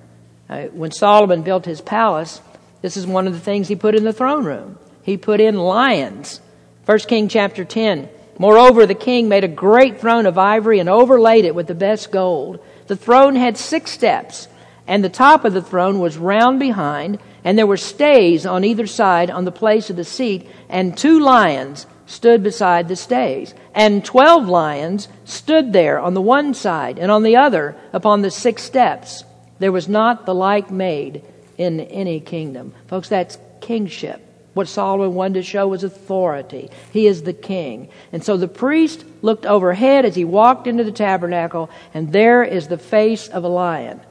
Uh, 0.49 0.63
when 0.67 0.91
Solomon 0.91 1.43
built 1.43 1.65
his 1.65 1.81
palace, 1.81 2.41
this 2.81 2.95
is 2.97 3.05
one 3.05 3.27
of 3.27 3.33
the 3.33 3.39
things 3.39 3.67
he 3.67 3.75
put 3.75 3.95
in 3.95 4.03
the 4.03 4.13
throne 4.13 4.45
room. 4.45 4.77
He 5.03 5.17
put 5.17 5.41
in 5.41 5.55
lions. 5.55 6.39
1 6.85 6.99
King 6.99 7.27
chapter 7.27 7.65
10. 7.65 8.09
Moreover, 8.37 8.85
the 8.85 8.95
king 8.95 9.27
made 9.27 9.43
a 9.43 9.49
great 9.49 9.99
throne 9.99 10.25
of 10.25 10.37
ivory 10.37 10.79
and 10.79 10.87
overlaid 10.87 11.43
it 11.43 11.53
with 11.53 11.67
the 11.67 11.75
best 11.75 12.09
gold. 12.11 12.63
The 12.87 12.95
throne 12.95 13.35
had 13.35 13.57
six 13.57 13.91
steps, 13.91 14.47
and 14.87 15.03
the 15.03 15.09
top 15.09 15.43
of 15.43 15.53
the 15.53 15.61
throne 15.61 15.99
was 15.99 16.17
round 16.17 16.59
behind, 16.59 17.19
And 17.43 17.57
there 17.57 17.67
were 17.67 17.77
stays 17.77 18.45
on 18.45 18.63
either 18.63 18.87
side 18.87 19.29
on 19.29 19.45
the 19.45 19.51
place 19.51 19.89
of 19.89 19.95
the 19.95 20.03
seat, 20.03 20.49
and 20.69 20.97
two 20.97 21.19
lions 21.19 21.85
stood 22.09 22.41
beside 22.43 22.87
the 22.87 22.95
stays. 22.95 23.53
And 23.73 24.03
twelve 24.03 24.47
lions 24.49 25.07
stood 25.25 25.71
there 25.71 25.99
on 25.99 26.15
the 26.15 26.21
one 26.21 26.53
side, 26.53 26.97
and 26.97 27.11
on 27.11 27.23
the 27.23 27.37
other 27.37 27.77
upon 27.93 28.21
the 28.21 28.31
six 28.31 28.63
steps. 28.63 29.23
There 29.59 29.71
was 29.71 29.87
not 29.87 30.25
the 30.25 30.33
like 30.33 30.71
made 30.71 31.23
in 31.57 31.79
any 31.81 32.19
kingdom. 32.19 32.73
Folks, 32.87 33.09
that's 33.09 33.37
kingship. 33.61 34.25
What 34.53 34.67
Solomon 34.67 35.13
wanted 35.13 35.35
to 35.35 35.43
show 35.43 35.67
was 35.67 35.83
authority. 35.83 36.71
He 36.91 37.05
is 37.05 37.21
the 37.21 37.33
king. 37.33 37.89
And 38.11 38.23
so 38.23 38.35
the 38.35 38.47
priest 38.47 39.05
looked 39.21 39.45
overhead 39.45 40.05
as 40.05 40.15
he 40.15 40.25
walked 40.25 40.65
into 40.65 40.83
the 40.83 40.91
tabernacle, 40.91 41.69
and 41.93 42.11
there 42.11 42.43
is 42.43 42.67
the 42.67 42.77
face 42.77 43.27
of 43.27 43.43
a 43.43 43.47
lion. 43.47 44.01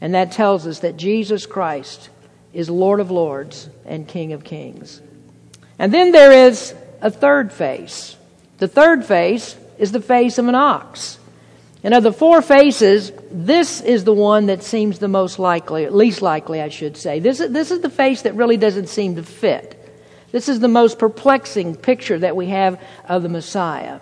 And 0.00 0.14
that 0.14 0.32
tells 0.32 0.66
us 0.66 0.80
that 0.80 0.96
Jesus 0.96 1.46
Christ 1.46 2.10
is 2.52 2.70
Lord 2.70 3.00
of 3.00 3.10
Lords 3.10 3.68
and 3.84 4.06
King 4.06 4.32
of 4.32 4.44
Kings. 4.44 5.00
And 5.78 5.92
then 5.92 6.12
there 6.12 6.32
is 6.46 6.74
a 7.02 7.10
third 7.10 7.52
face. 7.52 8.16
The 8.58 8.68
third 8.68 9.04
face 9.04 9.56
is 9.76 9.92
the 9.92 10.00
face 10.00 10.38
of 10.38 10.48
an 10.48 10.54
ox. 10.54 11.18
And 11.84 11.94
of 11.94 12.04
the 12.04 12.12
four 12.12 12.40
faces, 12.42 13.10
this 13.30 13.80
is 13.80 14.04
the 14.04 14.14
one 14.14 14.46
that 14.46 14.62
seems 14.62 15.00
the 15.00 15.08
most 15.08 15.40
likely, 15.40 15.88
least 15.88 16.22
likely, 16.22 16.62
I 16.62 16.68
should 16.68 16.96
say. 16.96 17.18
This 17.18 17.40
is, 17.40 17.50
this 17.50 17.72
is 17.72 17.80
the 17.80 17.90
face 17.90 18.22
that 18.22 18.36
really 18.36 18.56
doesn't 18.56 18.88
seem 18.88 19.16
to 19.16 19.24
fit. 19.24 19.78
This 20.30 20.48
is 20.48 20.60
the 20.60 20.68
most 20.68 21.00
perplexing 21.00 21.74
picture 21.74 22.20
that 22.20 22.36
we 22.36 22.46
have 22.46 22.80
of 23.08 23.24
the 23.24 23.28
Messiah. 23.28 23.98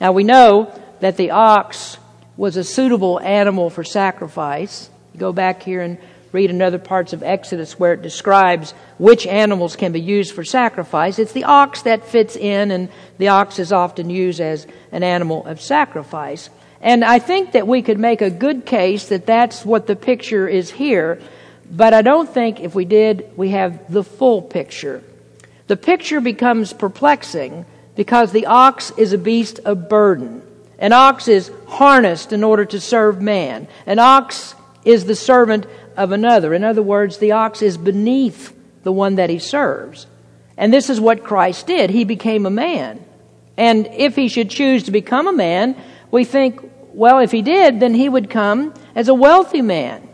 Now 0.00 0.12
we 0.12 0.22
know 0.22 0.72
that 1.00 1.16
the 1.16 1.32
ox 1.32 1.98
was 2.36 2.56
a 2.56 2.64
suitable 2.64 3.18
animal 3.20 3.70
for 3.70 3.82
sacrifice. 3.82 4.88
Go 5.16 5.32
back 5.32 5.62
here 5.62 5.80
and 5.80 5.98
read 6.36 6.50
in 6.50 6.60
other 6.60 6.78
parts 6.78 7.14
of 7.14 7.22
Exodus 7.22 7.78
where 7.78 7.94
it 7.94 8.02
describes 8.02 8.72
which 8.98 9.26
animals 9.26 9.74
can 9.74 9.90
be 9.90 10.00
used 10.00 10.34
for 10.34 10.44
sacrifice. 10.44 11.18
It's 11.18 11.32
the 11.32 11.44
ox 11.44 11.82
that 11.82 12.04
fits 12.04 12.36
in, 12.36 12.70
and 12.70 12.90
the 13.16 13.28
ox 13.28 13.58
is 13.58 13.72
often 13.72 14.10
used 14.10 14.38
as 14.38 14.66
an 14.92 15.02
animal 15.02 15.46
of 15.46 15.62
sacrifice. 15.62 16.50
And 16.82 17.02
I 17.02 17.20
think 17.20 17.52
that 17.52 17.66
we 17.66 17.80
could 17.80 17.98
make 17.98 18.20
a 18.20 18.28
good 18.28 18.66
case 18.66 19.08
that 19.08 19.24
that's 19.24 19.64
what 19.64 19.86
the 19.86 19.96
picture 19.96 20.46
is 20.46 20.70
here, 20.70 21.18
but 21.70 21.94
I 21.94 22.02
don't 22.02 22.28
think 22.28 22.60
if 22.60 22.74
we 22.74 22.84
did, 22.84 23.30
we 23.34 23.48
have 23.50 23.90
the 23.90 24.04
full 24.04 24.42
picture. 24.42 25.02
The 25.68 25.76
picture 25.78 26.20
becomes 26.20 26.74
perplexing 26.74 27.64
because 27.96 28.30
the 28.30 28.44
ox 28.44 28.92
is 28.98 29.14
a 29.14 29.18
beast 29.18 29.58
of 29.60 29.88
burden. 29.88 30.42
An 30.78 30.92
ox 30.92 31.28
is 31.28 31.50
harnessed 31.66 32.34
in 32.34 32.44
order 32.44 32.66
to 32.66 32.78
serve 32.78 33.22
man. 33.22 33.68
An 33.86 33.98
ox 33.98 34.54
is 34.84 35.06
the 35.06 35.16
servant 35.16 35.66
of 35.96 36.12
another. 36.12 36.54
In 36.54 36.64
other 36.64 36.82
words, 36.82 37.18
the 37.18 37.32
ox 37.32 37.62
is 37.62 37.76
beneath 37.76 38.56
the 38.82 38.92
one 38.92 39.16
that 39.16 39.30
he 39.30 39.38
serves. 39.38 40.06
And 40.56 40.72
this 40.72 40.88
is 40.88 41.00
what 41.00 41.24
Christ 41.24 41.66
did. 41.66 41.90
He 41.90 42.04
became 42.04 42.46
a 42.46 42.50
man. 42.50 43.04
And 43.56 43.86
if 43.88 44.16
he 44.16 44.28
should 44.28 44.50
choose 44.50 44.84
to 44.84 44.90
become 44.90 45.26
a 45.26 45.32
man, 45.32 45.76
we 46.10 46.24
think, 46.24 46.60
well, 46.92 47.18
if 47.18 47.32
he 47.32 47.42
did, 47.42 47.80
then 47.80 47.94
he 47.94 48.08
would 48.08 48.30
come 48.30 48.74
as 48.94 49.08
a 49.08 49.14
wealthy 49.14 49.62
man. 49.62 50.05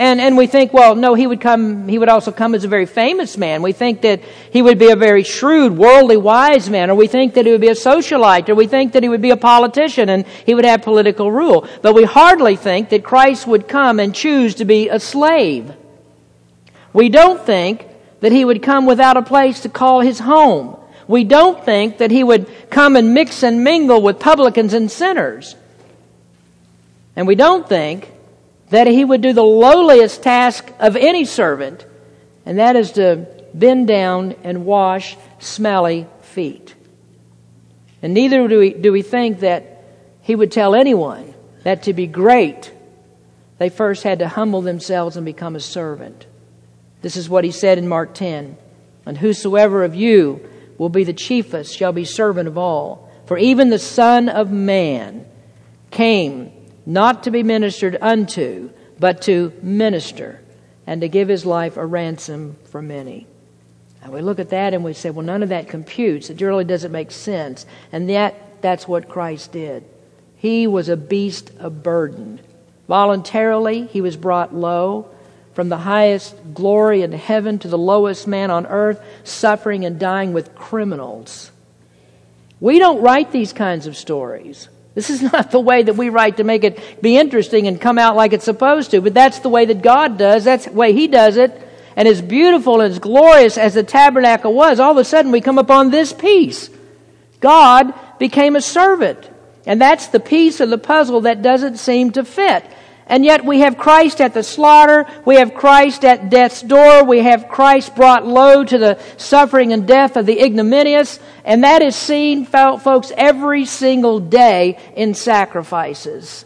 And, 0.00 0.18
and 0.18 0.34
we 0.34 0.46
think, 0.46 0.72
well, 0.72 0.94
no, 0.94 1.12
he 1.12 1.26
would 1.26 1.42
come, 1.42 1.86
he 1.86 1.98
would 1.98 2.08
also 2.08 2.32
come 2.32 2.54
as 2.54 2.64
a 2.64 2.68
very 2.68 2.86
famous 2.86 3.36
man. 3.36 3.60
We 3.60 3.72
think 3.72 4.00
that 4.00 4.22
he 4.50 4.62
would 4.62 4.78
be 4.78 4.90
a 4.90 4.96
very 4.96 5.22
shrewd, 5.22 5.76
worldly, 5.76 6.16
wise 6.16 6.70
man, 6.70 6.88
or 6.88 6.94
we 6.94 7.06
think 7.06 7.34
that 7.34 7.44
he 7.44 7.52
would 7.52 7.60
be 7.60 7.68
a 7.68 7.72
socialite, 7.72 8.48
or 8.48 8.54
we 8.54 8.66
think 8.66 8.94
that 8.94 9.02
he 9.02 9.10
would 9.10 9.20
be 9.20 9.28
a 9.28 9.36
politician 9.36 10.08
and 10.08 10.26
he 10.46 10.54
would 10.54 10.64
have 10.64 10.80
political 10.80 11.30
rule. 11.30 11.68
But 11.82 11.92
we 11.92 12.04
hardly 12.04 12.56
think 12.56 12.88
that 12.88 13.04
Christ 13.04 13.46
would 13.46 13.68
come 13.68 14.00
and 14.00 14.14
choose 14.14 14.54
to 14.54 14.64
be 14.64 14.88
a 14.88 14.98
slave. 14.98 15.70
We 16.94 17.10
don't 17.10 17.44
think 17.44 17.86
that 18.20 18.32
he 18.32 18.42
would 18.42 18.62
come 18.62 18.86
without 18.86 19.18
a 19.18 19.22
place 19.22 19.60
to 19.60 19.68
call 19.68 20.00
his 20.00 20.18
home. 20.18 20.78
We 21.08 21.24
don't 21.24 21.62
think 21.62 21.98
that 21.98 22.10
he 22.10 22.24
would 22.24 22.46
come 22.70 22.96
and 22.96 23.12
mix 23.12 23.42
and 23.42 23.62
mingle 23.62 24.00
with 24.00 24.18
publicans 24.18 24.72
and 24.72 24.90
sinners. 24.90 25.56
And 27.16 27.26
we 27.26 27.34
don't 27.34 27.68
think 27.68 28.09
that 28.70 28.86
he 28.86 29.04
would 29.04 29.20
do 29.20 29.32
the 29.32 29.42
lowliest 29.42 30.22
task 30.22 30.72
of 30.78 30.96
any 30.96 31.24
servant, 31.24 31.84
and 32.46 32.58
that 32.58 32.76
is 32.76 32.92
to 32.92 33.26
bend 33.52 33.88
down 33.88 34.34
and 34.44 34.64
wash 34.64 35.16
smelly 35.38 36.06
feet. 36.22 36.74
And 38.02 38.14
neither 38.14 38.48
do 38.48 38.58
we, 38.58 38.72
do 38.72 38.92
we 38.92 39.02
think 39.02 39.40
that 39.40 39.84
he 40.22 40.34
would 40.34 40.52
tell 40.52 40.74
anyone 40.74 41.34
that 41.64 41.84
to 41.84 41.92
be 41.92 42.06
great, 42.06 42.72
they 43.58 43.68
first 43.68 44.04
had 44.04 44.20
to 44.20 44.28
humble 44.28 44.62
themselves 44.62 45.16
and 45.16 45.26
become 45.26 45.56
a 45.56 45.60
servant. 45.60 46.26
This 47.02 47.16
is 47.16 47.28
what 47.28 47.44
he 47.44 47.50
said 47.50 47.78
in 47.78 47.88
Mark 47.88 48.14
10. 48.14 48.56
And 49.04 49.18
whosoever 49.18 49.84
of 49.84 49.94
you 49.94 50.48
will 50.78 50.88
be 50.88 51.04
the 51.04 51.12
chiefest 51.12 51.76
shall 51.76 51.92
be 51.92 52.04
servant 52.04 52.48
of 52.48 52.56
all. 52.56 53.10
For 53.26 53.36
even 53.36 53.70
the 53.70 53.78
Son 53.78 54.28
of 54.28 54.50
Man 54.50 55.26
came 55.90 56.52
not 56.90 57.22
to 57.22 57.30
be 57.30 57.44
ministered 57.44 57.96
unto, 58.00 58.70
but 58.98 59.22
to 59.22 59.52
minister 59.62 60.40
and 60.86 61.00
to 61.02 61.08
give 61.08 61.28
his 61.28 61.46
life 61.46 61.76
a 61.76 61.86
ransom 61.86 62.56
for 62.64 62.82
many. 62.82 63.28
And 64.02 64.12
we 64.12 64.22
look 64.22 64.40
at 64.40 64.50
that 64.50 64.74
and 64.74 64.82
we 64.82 64.92
say, 64.92 65.10
well, 65.10 65.24
none 65.24 65.44
of 65.44 65.50
that 65.50 65.68
computes. 65.68 66.30
It 66.30 66.40
really 66.40 66.64
doesn't 66.64 66.90
make 66.90 67.12
sense. 67.12 67.64
And 67.92 68.10
yet, 68.10 68.60
that's 68.60 68.88
what 68.88 69.08
Christ 69.08 69.52
did. 69.52 69.84
He 70.36 70.66
was 70.66 70.88
a 70.88 70.96
beast 70.96 71.52
of 71.60 71.82
burden. 71.82 72.40
Voluntarily, 72.88 73.86
he 73.86 74.00
was 74.00 74.16
brought 74.16 74.52
low 74.52 75.08
from 75.54 75.68
the 75.68 75.78
highest 75.78 76.34
glory 76.54 77.02
in 77.02 77.12
heaven 77.12 77.60
to 77.60 77.68
the 77.68 77.78
lowest 77.78 78.26
man 78.26 78.50
on 78.50 78.66
earth, 78.66 79.00
suffering 79.22 79.84
and 79.84 80.00
dying 80.00 80.32
with 80.32 80.56
criminals. 80.56 81.52
We 82.58 82.80
don't 82.80 83.00
write 83.00 83.30
these 83.30 83.52
kinds 83.52 83.86
of 83.86 83.96
stories. 83.96 84.68
This 84.94 85.10
is 85.10 85.22
not 85.32 85.50
the 85.50 85.60
way 85.60 85.82
that 85.82 85.96
we 85.96 86.08
write 86.08 86.38
to 86.38 86.44
make 86.44 86.64
it 86.64 87.02
be 87.02 87.16
interesting 87.16 87.66
and 87.66 87.80
come 87.80 87.98
out 87.98 88.16
like 88.16 88.32
it's 88.32 88.44
supposed 88.44 88.90
to, 88.92 89.00
but 89.00 89.14
that's 89.14 89.40
the 89.40 89.48
way 89.48 89.64
that 89.66 89.82
God 89.82 90.18
does. 90.18 90.44
That's 90.44 90.66
the 90.66 90.72
way 90.72 90.92
He 90.92 91.08
does 91.08 91.36
it. 91.36 91.68
And 91.96 92.06
as 92.06 92.22
beautiful 92.22 92.80
and 92.80 92.92
as 92.92 92.98
glorious 92.98 93.58
as 93.58 93.74
the 93.74 93.82
tabernacle 93.82 94.54
was, 94.54 94.80
all 94.80 94.92
of 94.92 94.96
a 94.96 95.04
sudden 95.04 95.32
we 95.32 95.40
come 95.40 95.58
upon 95.58 95.90
this 95.90 96.12
piece. 96.12 96.70
God 97.40 97.92
became 98.18 98.56
a 98.56 98.60
servant. 98.60 99.28
And 99.66 99.80
that's 99.80 100.08
the 100.08 100.20
piece 100.20 100.60
of 100.60 100.70
the 100.70 100.78
puzzle 100.78 101.22
that 101.22 101.42
doesn't 101.42 101.76
seem 101.76 102.12
to 102.12 102.24
fit. 102.24 102.64
And 103.10 103.24
yet 103.24 103.44
we 103.44 103.58
have 103.58 103.76
Christ 103.76 104.20
at 104.20 104.34
the 104.34 104.44
slaughter. 104.44 105.04
We 105.24 105.34
have 105.34 105.52
Christ 105.52 106.04
at 106.04 106.30
death's 106.30 106.62
door. 106.62 107.02
We 107.04 107.18
have 107.24 107.48
Christ 107.48 107.96
brought 107.96 108.24
low 108.24 108.62
to 108.62 108.78
the 108.78 109.02
suffering 109.16 109.72
and 109.72 109.84
death 109.84 110.16
of 110.16 110.26
the 110.26 110.40
ignominious. 110.40 111.18
And 111.44 111.64
that 111.64 111.82
is 111.82 111.96
seen, 111.96 112.46
folks, 112.46 113.10
every 113.16 113.64
single 113.64 114.20
day 114.20 114.78
in 114.94 115.14
sacrifices. 115.14 116.44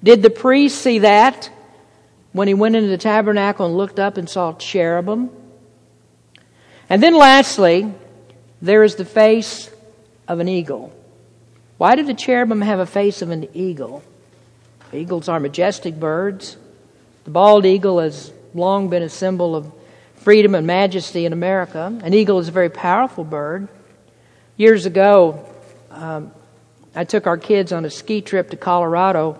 Did 0.00 0.22
the 0.22 0.30
priest 0.30 0.80
see 0.80 1.00
that 1.00 1.50
when 2.30 2.46
he 2.46 2.54
went 2.54 2.76
into 2.76 2.88
the 2.88 2.96
tabernacle 2.96 3.66
and 3.66 3.76
looked 3.76 3.98
up 3.98 4.16
and 4.16 4.30
saw 4.30 4.52
cherubim? 4.52 5.28
And 6.88 7.02
then 7.02 7.16
lastly, 7.16 7.92
there 8.62 8.84
is 8.84 8.94
the 8.94 9.04
face 9.04 9.68
of 10.28 10.38
an 10.38 10.46
eagle. 10.46 10.92
Why 11.78 11.96
did 11.96 12.06
the 12.06 12.14
cherubim 12.14 12.60
have 12.60 12.78
a 12.78 12.86
face 12.86 13.22
of 13.22 13.30
an 13.30 13.48
eagle? 13.54 14.04
Eagles 14.92 15.28
are 15.28 15.38
majestic 15.38 15.98
birds. 15.98 16.56
The 17.24 17.30
bald 17.30 17.66
eagle 17.66 17.98
has 17.98 18.32
long 18.54 18.88
been 18.88 19.02
a 19.02 19.08
symbol 19.08 19.54
of 19.54 19.70
freedom 20.16 20.54
and 20.54 20.66
majesty 20.66 21.26
in 21.26 21.32
America. 21.32 21.98
An 22.02 22.14
eagle 22.14 22.38
is 22.38 22.48
a 22.48 22.52
very 22.52 22.70
powerful 22.70 23.24
bird. 23.24 23.68
Years 24.56 24.86
ago, 24.86 25.46
um, 25.90 26.32
I 26.94 27.04
took 27.04 27.26
our 27.26 27.36
kids 27.36 27.72
on 27.72 27.84
a 27.84 27.90
ski 27.90 28.22
trip 28.22 28.50
to 28.50 28.56
Colorado. 28.56 29.38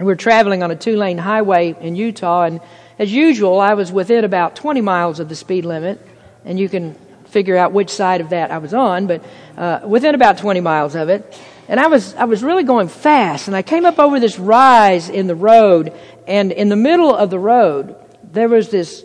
We 0.00 0.06
were 0.06 0.16
traveling 0.16 0.62
on 0.62 0.70
a 0.70 0.76
two 0.76 0.96
lane 0.96 1.18
highway 1.18 1.76
in 1.80 1.94
Utah, 1.94 2.44
and 2.44 2.60
as 2.98 3.12
usual, 3.12 3.60
I 3.60 3.74
was 3.74 3.92
within 3.92 4.24
about 4.24 4.56
20 4.56 4.80
miles 4.80 5.20
of 5.20 5.28
the 5.28 5.36
speed 5.36 5.66
limit, 5.66 6.00
and 6.44 6.58
you 6.58 6.68
can 6.68 6.94
figure 7.26 7.56
out 7.56 7.72
which 7.72 7.90
side 7.90 8.22
of 8.22 8.30
that 8.30 8.50
I 8.50 8.58
was 8.58 8.72
on, 8.72 9.06
but 9.06 9.22
uh, 9.56 9.80
within 9.86 10.14
about 10.14 10.38
20 10.38 10.60
miles 10.60 10.94
of 10.94 11.10
it. 11.10 11.38
And 11.68 11.80
I 11.80 11.88
was, 11.88 12.14
I 12.14 12.24
was 12.24 12.44
really 12.44 12.62
going 12.62 12.88
fast, 12.88 13.48
and 13.48 13.56
I 13.56 13.62
came 13.62 13.84
up 13.84 13.98
over 13.98 14.20
this 14.20 14.38
rise 14.38 15.08
in 15.08 15.26
the 15.26 15.34
road, 15.34 15.92
and 16.26 16.52
in 16.52 16.68
the 16.68 16.76
middle 16.76 17.14
of 17.14 17.30
the 17.30 17.38
road, 17.38 17.96
there 18.22 18.48
was 18.48 18.68
this 18.68 19.04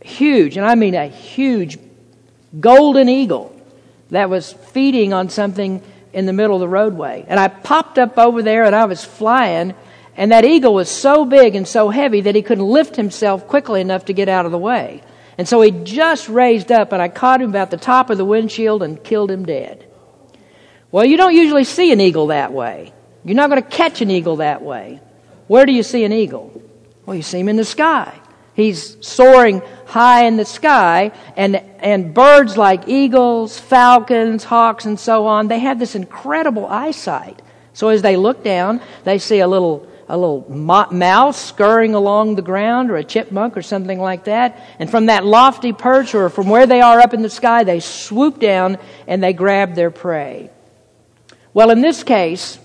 huge, 0.00 0.56
and 0.56 0.64
I 0.64 0.76
mean 0.76 0.94
a 0.94 1.08
huge, 1.08 1.78
golden 2.60 3.08
eagle 3.08 3.54
that 4.10 4.30
was 4.30 4.52
feeding 4.52 5.12
on 5.12 5.28
something 5.28 5.82
in 6.12 6.26
the 6.26 6.32
middle 6.32 6.56
of 6.56 6.60
the 6.60 6.68
roadway. 6.68 7.24
And 7.28 7.38
I 7.38 7.48
popped 7.48 7.98
up 7.98 8.16
over 8.16 8.42
there, 8.42 8.64
and 8.64 8.76
I 8.76 8.84
was 8.84 9.04
flying, 9.04 9.74
and 10.16 10.30
that 10.30 10.44
eagle 10.44 10.74
was 10.74 10.88
so 10.88 11.24
big 11.24 11.56
and 11.56 11.66
so 11.66 11.90
heavy 11.90 12.20
that 12.20 12.34
he 12.36 12.42
couldn't 12.42 12.66
lift 12.66 12.94
himself 12.94 13.48
quickly 13.48 13.80
enough 13.80 14.04
to 14.04 14.12
get 14.12 14.28
out 14.28 14.46
of 14.46 14.52
the 14.52 14.58
way. 14.58 15.02
And 15.36 15.48
so 15.48 15.60
he 15.60 15.72
just 15.72 16.28
raised 16.28 16.70
up, 16.70 16.92
and 16.92 17.02
I 17.02 17.08
caught 17.08 17.42
him 17.42 17.50
about 17.50 17.70
the 17.70 17.76
top 17.76 18.08
of 18.10 18.18
the 18.18 18.24
windshield 18.24 18.82
and 18.84 19.02
killed 19.02 19.30
him 19.30 19.44
dead. 19.44 19.87
Well, 20.90 21.04
you 21.04 21.16
don't 21.16 21.34
usually 21.34 21.64
see 21.64 21.92
an 21.92 22.00
eagle 22.00 22.28
that 22.28 22.52
way. 22.52 22.92
You're 23.24 23.36
not 23.36 23.50
going 23.50 23.62
to 23.62 23.68
catch 23.68 24.00
an 24.00 24.10
eagle 24.10 24.36
that 24.36 24.62
way. 24.62 25.00
Where 25.46 25.66
do 25.66 25.72
you 25.72 25.82
see 25.82 26.04
an 26.04 26.12
eagle? 26.12 26.62
Well, 27.04 27.16
you 27.16 27.22
see 27.22 27.40
him 27.40 27.48
in 27.48 27.56
the 27.56 27.64
sky. 27.64 28.18
He's 28.54 28.96
soaring 29.06 29.62
high 29.86 30.24
in 30.24 30.36
the 30.36 30.44
sky, 30.44 31.12
and, 31.36 31.56
and 31.78 32.12
birds 32.12 32.56
like 32.56 32.88
eagles, 32.88 33.58
falcons, 33.58 34.44
hawks, 34.44 34.84
and 34.84 34.98
so 34.98 35.26
on, 35.26 35.48
they 35.48 35.60
have 35.60 35.78
this 35.78 35.94
incredible 35.94 36.66
eyesight. 36.66 37.40
So 37.72 37.88
as 37.88 38.02
they 38.02 38.16
look 38.16 38.42
down, 38.42 38.80
they 39.04 39.18
see 39.18 39.40
a 39.40 39.48
little 39.48 39.86
a 40.10 40.16
little 40.16 40.46
mouse 40.90 41.38
scurrying 41.38 41.94
along 41.94 42.34
the 42.34 42.42
ground 42.42 42.90
or 42.90 42.96
a 42.96 43.04
chipmunk 43.04 43.56
or 43.58 43.62
something 43.62 44.00
like 44.00 44.24
that. 44.24 44.58
And 44.78 44.90
from 44.90 45.06
that 45.06 45.24
lofty 45.24 45.74
perch 45.74 46.14
or 46.14 46.30
from 46.30 46.48
where 46.48 46.66
they 46.66 46.80
are 46.80 46.98
up 46.98 47.12
in 47.12 47.20
the 47.20 47.28
sky, 47.28 47.62
they 47.62 47.80
swoop 47.80 48.40
down 48.40 48.78
and 49.06 49.22
they 49.22 49.34
grab 49.34 49.74
their 49.74 49.90
prey. 49.90 50.50
Well, 51.58 51.70
in 51.70 51.80
this 51.80 52.04
case, 52.04 52.56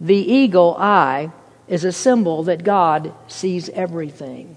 the 0.00 0.16
eagle 0.16 0.74
eye 0.78 1.30
is 1.68 1.84
a 1.84 1.92
symbol 1.92 2.44
that 2.44 2.64
God 2.64 3.12
sees 3.28 3.68
everything. 3.68 4.56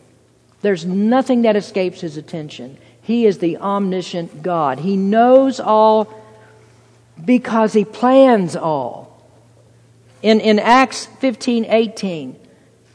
There's 0.62 0.86
nothing 0.86 1.42
that 1.42 1.58
escapes 1.58 2.00
his 2.00 2.16
attention. 2.16 2.78
He 3.02 3.26
is 3.26 3.40
the 3.40 3.58
omniscient 3.58 4.42
God. 4.42 4.80
He 4.80 4.96
knows 4.96 5.60
all 5.60 6.08
because 7.26 7.74
he 7.74 7.84
plans 7.84 8.56
all. 8.56 9.22
In, 10.22 10.40
in 10.40 10.60
Acts 10.60 11.08
15 11.20 11.66
18, 11.66 12.40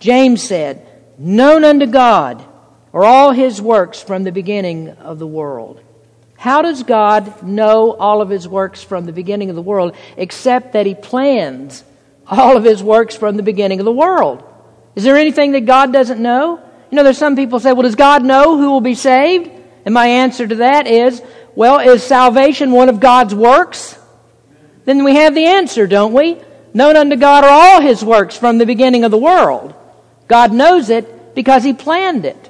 James 0.01 0.43
said, 0.43 0.87
Known 1.19 1.65
unto 1.65 1.85
God 1.85 2.43
are 2.95 3.05
all 3.05 3.33
his 3.33 3.61
works 3.61 4.03
from 4.03 4.25
the 4.25 4.33
beginning 4.33 4.89
of 4.89 5.19
the 5.19 5.27
world. 5.27 5.83
How 6.39 6.63
does 6.63 6.85
God 6.85 7.43
know 7.43 7.95
all 7.95 8.23
of 8.23 8.29
his 8.29 8.47
works 8.47 8.81
from 8.81 9.07
the 9.07 9.13
beginning 9.13 9.51
of 9.51 9.57
the 9.57 9.63
world 9.63 9.97
except 10.17 10.75
that 10.75 10.87
he 10.87 10.95
plans 10.95 11.83
all 12.29 12.57
of 12.57 12.63
his 12.63 12.81
works 12.81 13.17
from 13.17 13.37
the 13.37 13.43
beginning 13.43 13.81
of 13.81 13.85
the 13.85 13.93
world? 13.93 14.45
Is 14.95 15.03
there 15.03 15.17
anything 15.17 15.51
that 15.53 15.67
God 15.67 15.93
doesn't 15.93 16.23
know? 16.23 16.61
You 16.91 16.97
know, 16.97 17.03
there's 17.03 17.19
some 17.19 17.35
people 17.35 17.59
say, 17.59 17.73
well, 17.73 17.83
does 17.83 17.97
God 17.97 18.25
know 18.25 18.57
who 18.57 18.71
will 18.71 18.81
be 18.81 18.95
saved? 18.95 19.51
And 19.85 19.93
my 19.93 20.07
answer 20.07 20.47
to 20.47 20.55
that 20.57 20.87
is, 20.87 21.21
well, 21.57 21.81
is 21.81 22.05
salvation 22.05 22.71
one 22.71 22.89
of 22.89 23.01
God's 23.01 23.35
works? 23.35 23.99
Then 24.85 25.03
we 25.03 25.17
have 25.17 25.35
the 25.35 25.45
answer, 25.45 25.89
don't 25.89 26.13
we? 26.13 26.41
Known 26.73 26.95
unto 26.95 27.17
God 27.17 27.43
are 27.43 27.51
all 27.51 27.81
his 27.81 28.05
works 28.05 28.37
from 28.37 28.59
the 28.59 28.67
beginning 28.67 29.03
of 29.03 29.11
the 29.11 29.19
world. 29.19 29.75
God 30.29 30.53
knows 30.53 30.89
it 30.89 31.35
because 31.35 31.65
he 31.65 31.73
planned 31.73 32.25
it. 32.25 32.49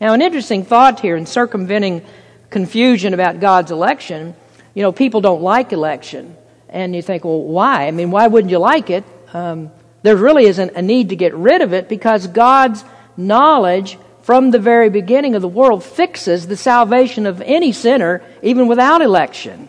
Now, 0.00 0.12
an 0.12 0.22
interesting 0.22 0.64
thought 0.64 1.00
here 1.00 1.16
in 1.16 1.26
circumventing 1.26 2.06
confusion 2.50 3.14
about 3.14 3.40
God's 3.40 3.70
election, 3.70 4.34
you 4.74 4.82
know, 4.82 4.92
people 4.92 5.20
don't 5.20 5.42
like 5.42 5.72
election. 5.72 6.36
And 6.68 6.94
you 6.94 7.02
think, 7.02 7.24
well, 7.24 7.42
why? 7.42 7.86
I 7.86 7.90
mean, 7.90 8.10
why 8.10 8.26
wouldn't 8.26 8.50
you 8.50 8.58
like 8.58 8.90
it? 8.90 9.04
Um, 9.32 9.70
there 10.02 10.16
really 10.16 10.44
isn't 10.44 10.76
a 10.76 10.82
need 10.82 11.10
to 11.10 11.16
get 11.16 11.34
rid 11.34 11.62
of 11.62 11.72
it 11.72 11.88
because 11.88 12.26
God's 12.26 12.84
knowledge 13.16 13.98
from 14.22 14.50
the 14.50 14.58
very 14.58 14.90
beginning 14.90 15.34
of 15.34 15.42
the 15.42 15.48
world 15.48 15.82
fixes 15.82 16.46
the 16.46 16.56
salvation 16.56 17.26
of 17.26 17.40
any 17.42 17.72
sinner, 17.72 18.22
even 18.42 18.68
without 18.68 19.02
election. 19.02 19.68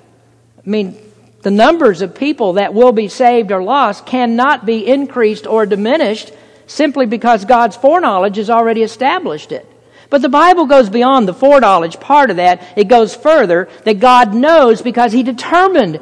I 0.57 0.69
mean, 0.69 0.97
the 1.41 1.51
numbers 1.51 2.01
of 2.01 2.13
people 2.13 2.53
that 2.53 2.73
will 2.73 2.91
be 2.91 3.07
saved 3.07 3.51
or 3.51 3.63
lost 3.63 4.05
cannot 4.05 4.65
be 4.65 4.87
increased 4.87 5.47
or 5.47 5.65
diminished 5.65 6.31
simply 6.67 7.05
because 7.05 7.45
God's 7.45 7.75
foreknowledge 7.75 8.37
has 8.37 8.49
already 8.49 8.83
established 8.83 9.51
it. 9.51 9.67
But 10.11 10.21
the 10.21 10.29
Bible 10.29 10.65
goes 10.65 10.89
beyond 10.89 11.25
the 11.25 11.33
foreknowledge 11.33 11.99
part 11.99 12.29
of 12.29 12.35
that. 12.35 12.61
It 12.75 12.89
goes 12.89 13.15
further 13.15 13.69
that 13.85 14.01
God 14.01 14.35
knows 14.35 14.81
because 14.81 15.13
He 15.13 15.23
determined 15.23 16.01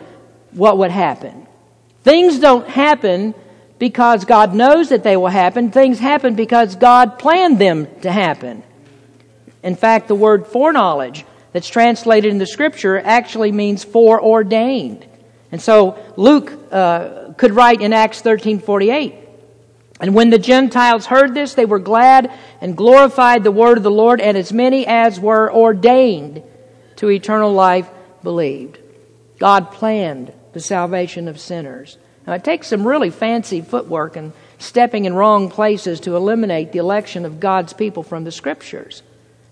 what 0.52 0.80
would 0.80 0.90
happen. 0.90 1.48
Things 2.04 2.40
don't 2.40 2.68
happen 2.68 3.36
because 3.78 4.26
God 4.26 4.56
knows 4.56 4.90
that 4.90 5.04
they 5.04 5.16
will 5.16 5.28
happen. 5.28 5.72
Things 5.72 6.00
happen 6.00 6.34
because 6.34 6.76
God 6.76 7.20
planned 7.20 7.60
them 7.60 7.88
to 8.02 8.12
happen. 8.12 8.64
In 9.62 9.76
fact, 9.76 10.08
the 10.08 10.16
word 10.16 10.48
foreknowledge 10.48 11.24
that's 11.54 11.70
translated 11.70 12.32
in 12.32 12.40
the 12.40 12.48
scripture 12.48 12.98
actually 12.98 13.52
means 13.52 13.84
foreordained. 13.84 15.06
And 15.52 15.62
so 15.62 16.00
Luke 16.18 16.52
uh, 16.72 17.34
could 17.34 17.52
write 17.52 17.82
in 17.82 17.94
Acts 17.94 18.24
13:48, 18.24 19.29
and 20.00 20.16
when 20.16 20.30
the 20.30 20.40
Gentiles 20.40 21.08
heard 21.08 21.34
this, 21.34 21.54
they 21.54 21.66
were 21.66 21.80
glad 21.80 22.32
and 22.62 22.78
glorified 22.78 23.44
the 23.44 23.52
word 23.52 23.78
of 23.78 23.84
the 23.84 23.92
Lord, 23.92 24.22
and 24.22 24.38
as 24.38 24.54
many 24.54 24.88
as 24.88 25.20
were 25.20 25.52
ordained 25.52 26.42
to 26.98 27.10
eternal 27.10 27.54
life 27.54 27.90
believed. 28.24 28.80
God 29.40 29.72
planned 29.72 30.34
the 30.54 30.60
salvation 30.62 31.28
of 31.28 31.40
sinners. 31.40 31.98
Now, 32.26 32.34
it 32.34 32.44
takes 32.44 32.68
some 32.68 32.88
really 32.88 33.10
fancy 33.10 33.62
footwork 33.62 34.16
and 34.16 34.32
stepping 34.58 35.06
in 35.06 35.14
wrong 35.14 35.50
places 35.50 36.00
to 36.02 36.16
eliminate 36.16 36.72
the 36.72 36.80
election 36.80 37.26
of 37.26 37.40
God's 37.40 37.74
people 37.74 38.04
from 38.04 38.24
the 38.24 38.32
Scriptures. 38.32 39.04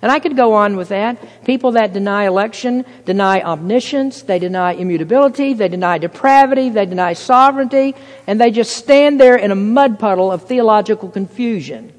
And 0.02 0.12
I 0.12 0.20
could 0.20 0.36
go 0.36 0.54
on 0.54 0.76
with 0.78 0.90
that. 0.90 1.44
People 1.44 1.72
that 1.72 1.92
deny 1.92 2.26
election 2.26 2.86
deny 3.06 3.42
omniscience, 3.42 4.22
they 4.22 4.38
deny 4.38 4.74
immutability, 4.74 5.54
they 5.54 5.70
deny 5.70 5.98
depravity, 5.98 6.70
they 6.70 6.86
deny 6.86 7.14
sovereignty, 7.14 7.96
and 8.28 8.40
they 8.40 8.52
just 8.52 8.78
stand 8.78 9.20
there 9.20 9.36
in 9.36 9.50
a 9.50 9.56
mud 9.56 9.98
puddle 9.98 10.32
of 10.32 10.44
theological 10.44 11.10
confusion. 11.10 11.92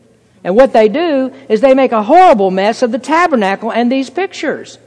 And 0.44 0.54
what 0.54 0.72
they 0.72 0.88
do 0.88 1.34
is 1.48 1.60
they 1.60 1.74
make 1.74 1.90
a 1.90 2.04
horrible 2.04 2.52
mess 2.52 2.82
of 2.82 2.92
the 2.92 3.00
tabernacle 3.00 3.72
and 3.72 3.90
these 3.90 4.10
pictures. 4.10 4.78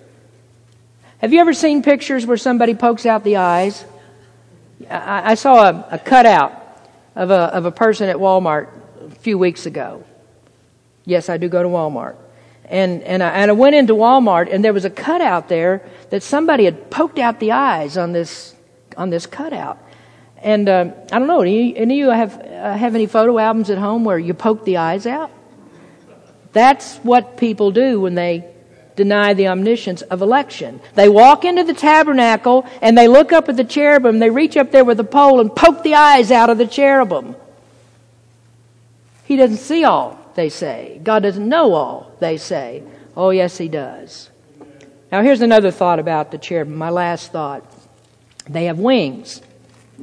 Have 1.17 1.33
you 1.33 1.41
ever 1.41 1.53
seen 1.53 1.83
pictures 1.83 2.25
where 2.25 2.37
somebody 2.37 2.73
pokes 2.73 3.05
out 3.05 3.25
the 3.25 3.35
eyes? 3.35 3.83
I, 4.89 5.31
I 5.31 5.35
saw 5.35 5.69
a, 5.69 5.87
a 5.91 5.99
cutout 5.99 6.53
of 7.15 7.29
a, 7.29 7.53
of 7.53 7.65
a 7.65 7.71
person 7.71 8.07
at 8.07 8.15
Walmart 8.15 8.69
a 9.05 9.15
few 9.15 9.37
weeks 9.37 9.65
ago. 9.65 10.05
Yes, 11.03 11.27
I 11.27 11.35
do 11.35 11.49
go 11.49 11.61
to 11.61 11.69
Walmart. 11.69 12.15
And, 12.71 13.03
and, 13.03 13.21
I, 13.21 13.29
and 13.31 13.51
I 13.51 13.53
went 13.53 13.75
into 13.75 13.93
Walmart 13.93 14.51
and 14.51 14.63
there 14.63 14.71
was 14.71 14.85
a 14.85 14.89
cutout 14.89 15.49
there 15.49 15.85
that 16.09 16.23
somebody 16.23 16.63
had 16.63 16.89
poked 16.89 17.19
out 17.19 17.41
the 17.41 17.51
eyes 17.51 17.97
on 17.97 18.13
this, 18.13 18.55
on 18.95 19.09
this 19.09 19.25
cutout. 19.25 19.77
And 20.37 20.69
uh, 20.69 20.91
I 21.11 21.19
don't 21.19 21.27
know, 21.27 21.41
any, 21.41 21.75
any 21.75 22.01
of 22.01 22.05
you 22.05 22.09
have, 22.11 22.39
uh, 22.39 22.73
have 22.73 22.95
any 22.95 23.07
photo 23.07 23.37
albums 23.37 23.69
at 23.69 23.77
home 23.77 24.05
where 24.05 24.17
you 24.17 24.33
poke 24.33 24.63
the 24.63 24.77
eyes 24.77 25.05
out? 25.05 25.31
That's 26.53 26.95
what 26.99 27.35
people 27.35 27.71
do 27.71 27.99
when 27.99 28.15
they 28.15 28.45
deny 28.95 29.33
the 29.33 29.49
omniscience 29.49 30.01
of 30.03 30.21
election. 30.21 30.79
They 30.95 31.09
walk 31.09 31.43
into 31.43 31.65
the 31.65 31.73
tabernacle 31.73 32.65
and 32.81 32.97
they 32.97 33.09
look 33.09 33.33
up 33.33 33.49
at 33.49 33.57
the 33.57 33.65
cherubim, 33.65 34.19
they 34.19 34.29
reach 34.29 34.55
up 34.55 34.71
there 34.71 34.85
with 34.85 34.99
a 35.01 35.03
pole 35.03 35.41
and 35.41 35.53
poke 35.53 35.83
the 35.83 35.95
eyes 35.95 36.31
out 36.31 36.49
of 36.49 36.57
the 36.57 36.67
cherubim. 36.67 37.35
He 39.25 39.35
doesn't 39.35 39.57
see 39.57 39.83
all, 39.83 40.19
they 40.35 40.49
say. 40.49 40.99
God 41.03 41.23
doesn't 41.23 41.47
know 41.47 41.73
all, 41.73 42.11
they 42.19 42.37
say. 42.37 42.83
Oh, 43.15 43.29
yes, 43.29 43.57
He 43.57 43.67
does. 43.67 44.29
Now, 45.11 45.21
here's 45.21 45.41
another 45.41 45.71
thought 45.71 45.99
about 45.99 46.31
the 46.31 46.37
cherubim, 46.37 46.75
my 46.75 46.89
last 46.89 47.31
thought. 47.31 47.65
They 48.49 48.65
have 48.65 48.79
wings. 48.79 49.41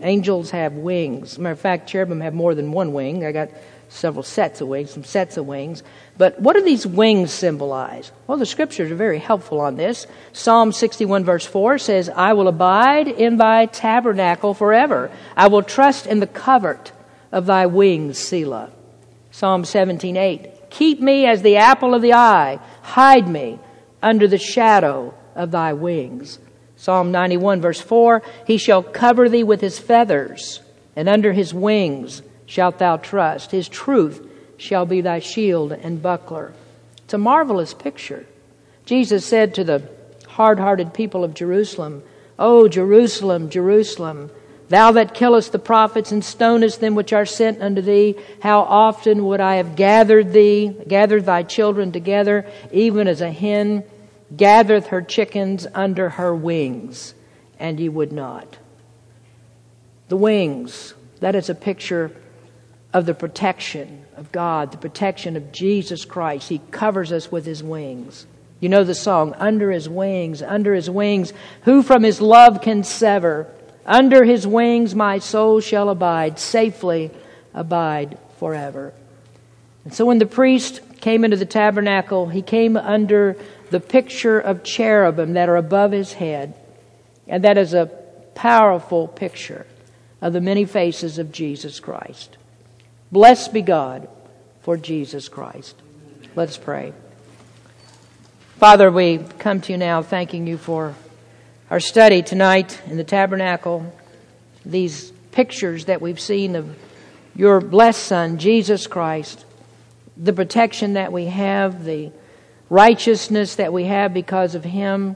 Angels 0.03 0.51
have 0.51 0.75
wings. 0.75 1.39
Matter 1.39 1.53
of 1.53 1.61
fact, 1.61 1.89
cherubim 1.89 2.21
have 2.21 2.35
more 2.35 2.55
than 2.55 2.73
one 2.73 2.93
wing. 2.93 3.25
I 3.25 3.33
got 3.33 3.49
several 3.89 4.23
sets 4.23 4.61
of 4.61 4.69
wings, 4.69 4.91
some 4.91 5.05
sets 5.05 5.37
of 5.37 5.47
wings. 5.47 5.83
But 6.17 6.41
what 6.41 6.55
do 6.55 6.63
these 6.63 6.87
wings 6.87 7.33
symbolize? 7.33 8.13
Well, 8.27 8.39
the 8.39 8.47
scriptures 8.47 8.91
are 8.91 8.97
very 8.97 9.19
helpful 9.19 9.61
on 9.61 9.77
this. 9.77 10.07
Psalm 10.33 10.73
61 10.73 11.25
verse 11.25 11.47
4 11.47 11.79
says, 11.79 12.09
I 12.09 12.35
will 12.35 12.49
abide 12.49 13.09
in 13.09 13.39
thy 13.39 13.67
tabernacle 13.67 14.55
forever. 14.55 15.11
I 15.37 15.49
will 15.49 15.63
trust 15.63 16.07
in 16.07 16.21
the 16.21 16.27
covert 16.27 16.93
of 17.33 17.47
thy 17.47 17.67
wings, 17.67 18.19
Selah. 18.19 18.71
Psalm 19.31 19.65
17 19.65 20.17
8, 20.17 20.71
keep 20.71 21.01
me 21.01 21.27
as 21.27 21.43
the 21.43 21.57
apple 21.57 21.95
of 21.95 22.03
the 22.03 22.15
eye. 22.15 22.59
Hide 22.83 23.29
me 23.29 23.59
under 24.03 24.27
the 24.27 24.39
shadow 24.39 25.15
of 25.35 25.51
thy 25.51 25.73
wings. 25.73 26.39
Psalm 26.77 27.11
91 27.11 27.61
verse 27.61 27.81
4, 27.81 28.23
he 28.47 28.57
shall 28.57 28.83
cover 28.83 29.29
thee 29.29 29.43
with 29.43 29.61
his 29.61 29.79
feathers, 29.79 30.61
and 30.95 31.09
under 31.09 31.33
his 31.33 31.53
wings 31.53 32.23
shalt 32.47 32.79
thou 32.79 32.97
trust. 32.97 33.51
His 33.51 33.69
truth 33.69 34.27
shall 34.57 34.87
be 34.87 35.01
thy 35.01 35.19
shield 35.19 35.73
and 35.73 36.03
buckler. 36.03 36.53
It's 37.05 37.15
a 37.15 37.19
marvelous 37.19 37.75
picture. 37.75 38.27
Jesus 38.85 39.25
said 39.25 39.55
to 39.55 39.65
the 39.65 39.89
hard 40.27 40.59
hearted 40.59 40.95
people 40.95 41.25
of 41.25 41.35
Jerusalem, 41.35 42.03
O 42.39 42.69
Jerusalem, 42.69 43.51
Jerusalem, 43.51 44.31
thou 44.69 44.93
that 44.93 45.15
killest 45.15 45.53
the 45.53 45.59
prophets 45.59 46.13
and 46.13 46.25
stonest 46.25 46.81
them 46.81 46.95
which 46.95 47.13
are 47.13 47.27
sent 47.27 47.61
unto 47.61 47.81
thee, 47.81 48.15
how 48.43 48.61
often 48.61 49.25
would 49.27 49.41
I 49.41 49.57
have 49.57 49.77
gathered 49.77 50.33
thee, 50.33 50.77
gathered 50.87 51.27
thy 51.27 51.43
children 51.43 51.93
together, 51.93 52.47
even 52.73 53.09
as 53.09 53.21
a 53.21 53.33
hen 53.33 53.85
gathereth 54.37 54.89
her 54.89 55.03
chickens 55.03 55.67
under 55.75 56.11
her 56.11 56.35
wings, 56.35 57.15
and 57.59 57.81
ye 57.81 57.89
would 57.89 58.13
not. 58.13 58.59
The 60.09 60.17
wings, 60.17 60.95
that 61.21 61.35
is 61.35 61.49
a 61.49 61.55
picture 61.55 62.13
of 62.93 63.07
the 63.07 63.15
protection 63.15 64.05
of 64.17 64.33
God, 64.33 64.73
the 64.73 64.79
protection 64.79 65.37
of 65.37 65.53
Jesus 65.53 66.05
Christ. 66.05 66.49
He 66.49 66.61
covers 66.71 67.13
us 67.13 67.31
with 67.31 67.45
His 67.45 67.63
wings. 67.63 68.27
You 68.61 68.69
know 68.69 68.85
the 68.85 68.95
song, 68.95 69.35
Under 69.35 69.71
His 69.71 69.89
Wings, 69.89 70.43
Under 70.43 70.75
His 70.75 70.91
Wings, 70.91 71.33
who 71.63 71.83
from 71.83 72.03
His 72.03 72.21
love 72.21 72.61
can 72.61 72.83
sever? 72.83 73.47
Under 73.89 74.23
His 74.23 74.47
wings 74.47 74.95
my 74.95 75.19
soul 75.19 75.61
shall 75.61 75.89
abide, 75.89 76.39
safely 76.39 77.11
abide 77.55 78.19
forever. 78.39 78.93
And 79.85 79.95
so 79.95 80.05
when 80.05 80.19
the 80.19 80.27
priest 80.27 80.83
came 81.01 81.25
into 81.25 81.39
the 81.39 81.47
tabernacle, 81.47 82.29
he 82.29 82.43
came 82.43 82.77
under 82.77 83.37
the 83.71 83.81
picture 83.81 84.39
of 84.39 84.63
cherubim 84.63 85.33
that 85.33 85.49
are 85.49 85.57
above 85.57 85.93
his 85.93 86.13
head. 86.13 86.53
And 87.27 87.45
that 87.45 87.57
is 87.57 87.73
a 87.73 87.87
powerful 88.35 89.09
picture 89.09 89.67
of 90.21 90.35
the 90.35 90.41
many 90.43 90.67
faces 90.67 91.19
of 91.19 91.33
Jesus 91.33 91.81
Christ. 91.81 92.37
Blessed 93.11 93.53
be 93.53 93.63
God 93.63 94.09
for 94.61 94.77
Jesus 94.77 95.29
Christ. 95.29 95.77
Let 96.35 96.51
us 96.51 96.59
pray. 96.59 96.93
Father, 98.59 98.91
we 98.91 99.19
come 99.39 99.63
to 99.63 99.73
you 99.73 99.79
now 99.79 100.03
thanking 100.03 100.47
you 100.47 100.59
for 100.59 100.95
our 101.71 101.81
study 101.81 102.23
tonight 102.23 102.81
in 102.87 102.97
the 102.97 103.05
tabernacle, 103.05 103.93
these 104.65 105.11
pictures 105.33 105.85
that 105.85 106.01
we've 106.01 106.21
seen 106.21 106.57
of 106.57 106.75
your 107.37 107.61
blessed 107.61 108.03
Son, 108.03 108.39
Jesus 108.39 108.87
Christ, 108.87 109.45
the 110.17 110.33
protection 110.33 110.95
that 110.95 111.13
we 111.13 111.27
have, 111.27 111.85
the 111.85 112.11
righteousness 112.71 113.57
that 113.57 113.71
we 113.73 113.85
have 113.85 114.15
because 114.15 114.55
of 114.55 114.65
Him. 114.65 115.15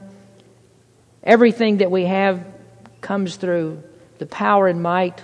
Everything 1.23 1.77
that 1.77 1.89
we 1.89 2.05
have 2.05 2.45
comes 3.01 3.35
through 3.35 3.81
the 4.19 4.27
power 4.27 4.67
and 4.67 4.81
might 4.81 5.23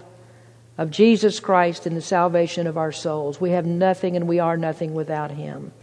of 0.79 0.89
Jesus 0.89 1.39
Christ 1.39 1.85
and 1.85 1.95
the 1.95 2.01
salvation 2.01 2.65
of 2.65 2.77
our 2.77 2.91
souls. 2.91 3.39
We 3.39 3.51
have 3.51 3.67
nothing 3.67 4.15
and 4.15 4.27
we 4.27 4.39
are 4.39 4.57
nothing 4.57 4.95
without 4.95 5.29
Him. 5.29 5.73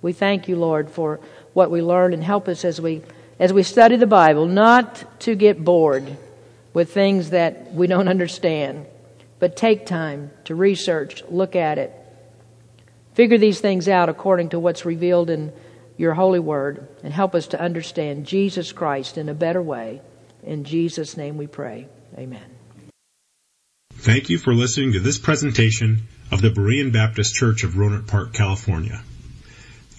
We 0.00 0.12
thank 0.12 0.46
you, 0.46 0.56
Lord, 0.56 0.90
for 0.90 1.18
what 1.54 1.72
we 1.72 1.82
learn 1.82 2.12
and 2.12 2.22
help 2.22 2.46
us 2.46 2.64
as 2.64 2.80
we 2.80 3.02
as 3.42 3.52
we 3.52 3.64
study 3.64 3.96
the 3.96 4.06
Bible 4.06 4.46
not 4.46 5.18
to 5.18 5.34
get 5.34 5.64
bored 5.64 6.16
with 6.72 6.94
things 6.94 7.30
that 7.30 7.74
we 7.74 7.88
don't 7.88 8.06
understand, 8.06 8.86
but 9.40 9.56
take 9.56 9.84
time 9.84 10.30
to 10.44 10.54
research, 10.54 11.24
look 11.28 11.56
at 11.56 11.76
it, 11.76 11.92
figure 13.14 13.38
these 13.38 13.58
things 13.58 13.88
out 13.88 14.08
according 14.08 14.50
to 14.50 14.60
what's 14.60 14.84
revealed 14.84 15.28
in 15.28 15.52
your 15.96 16.14
holy 16.14 16.38
word, 16.38 16.86
and 17.02 17.12
help 17.12 17.34
us 17.34 17.48
to 17.48 17.60
understand 17.60 18.26
Jesus 18.26 18.70
Christ 18.70 19.18
in 19.18 19.28
a 19.28 19.34
better 19.34 19.60
way. 19.60 20.00
In 20.44 20.62
Jesus' 20.62 21.16
name 21.16 21.36
we 21.36 21.48
pray. 21.48 21.88
Amen. 22.16 22.48
Thank 23.94 24.30
you 24.30 24.38
for 24.38 24.54
listening 24.54 24.92
to 24.92 25.00
this 25.00 25.18
presentation 25.18 26.06
of 26.30 26.42
the 26.42 26.50
Berean 26.50 26.92
Baptist 26.92 27.34
Church 27.34 27.64
of 27.64 27.72
Rohnert 27.72 28.06
Park, 28.06 28.34
California. 28.34 29.02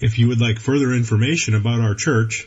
If 0.00 0.18
you 0.18 0.28
would 0.28 0.40
like 0.40 0.58
further 0.58 0.94
information 0.94 1.54
about 1.54 1.80
our 1.80 1.94
church, 1.94 2.46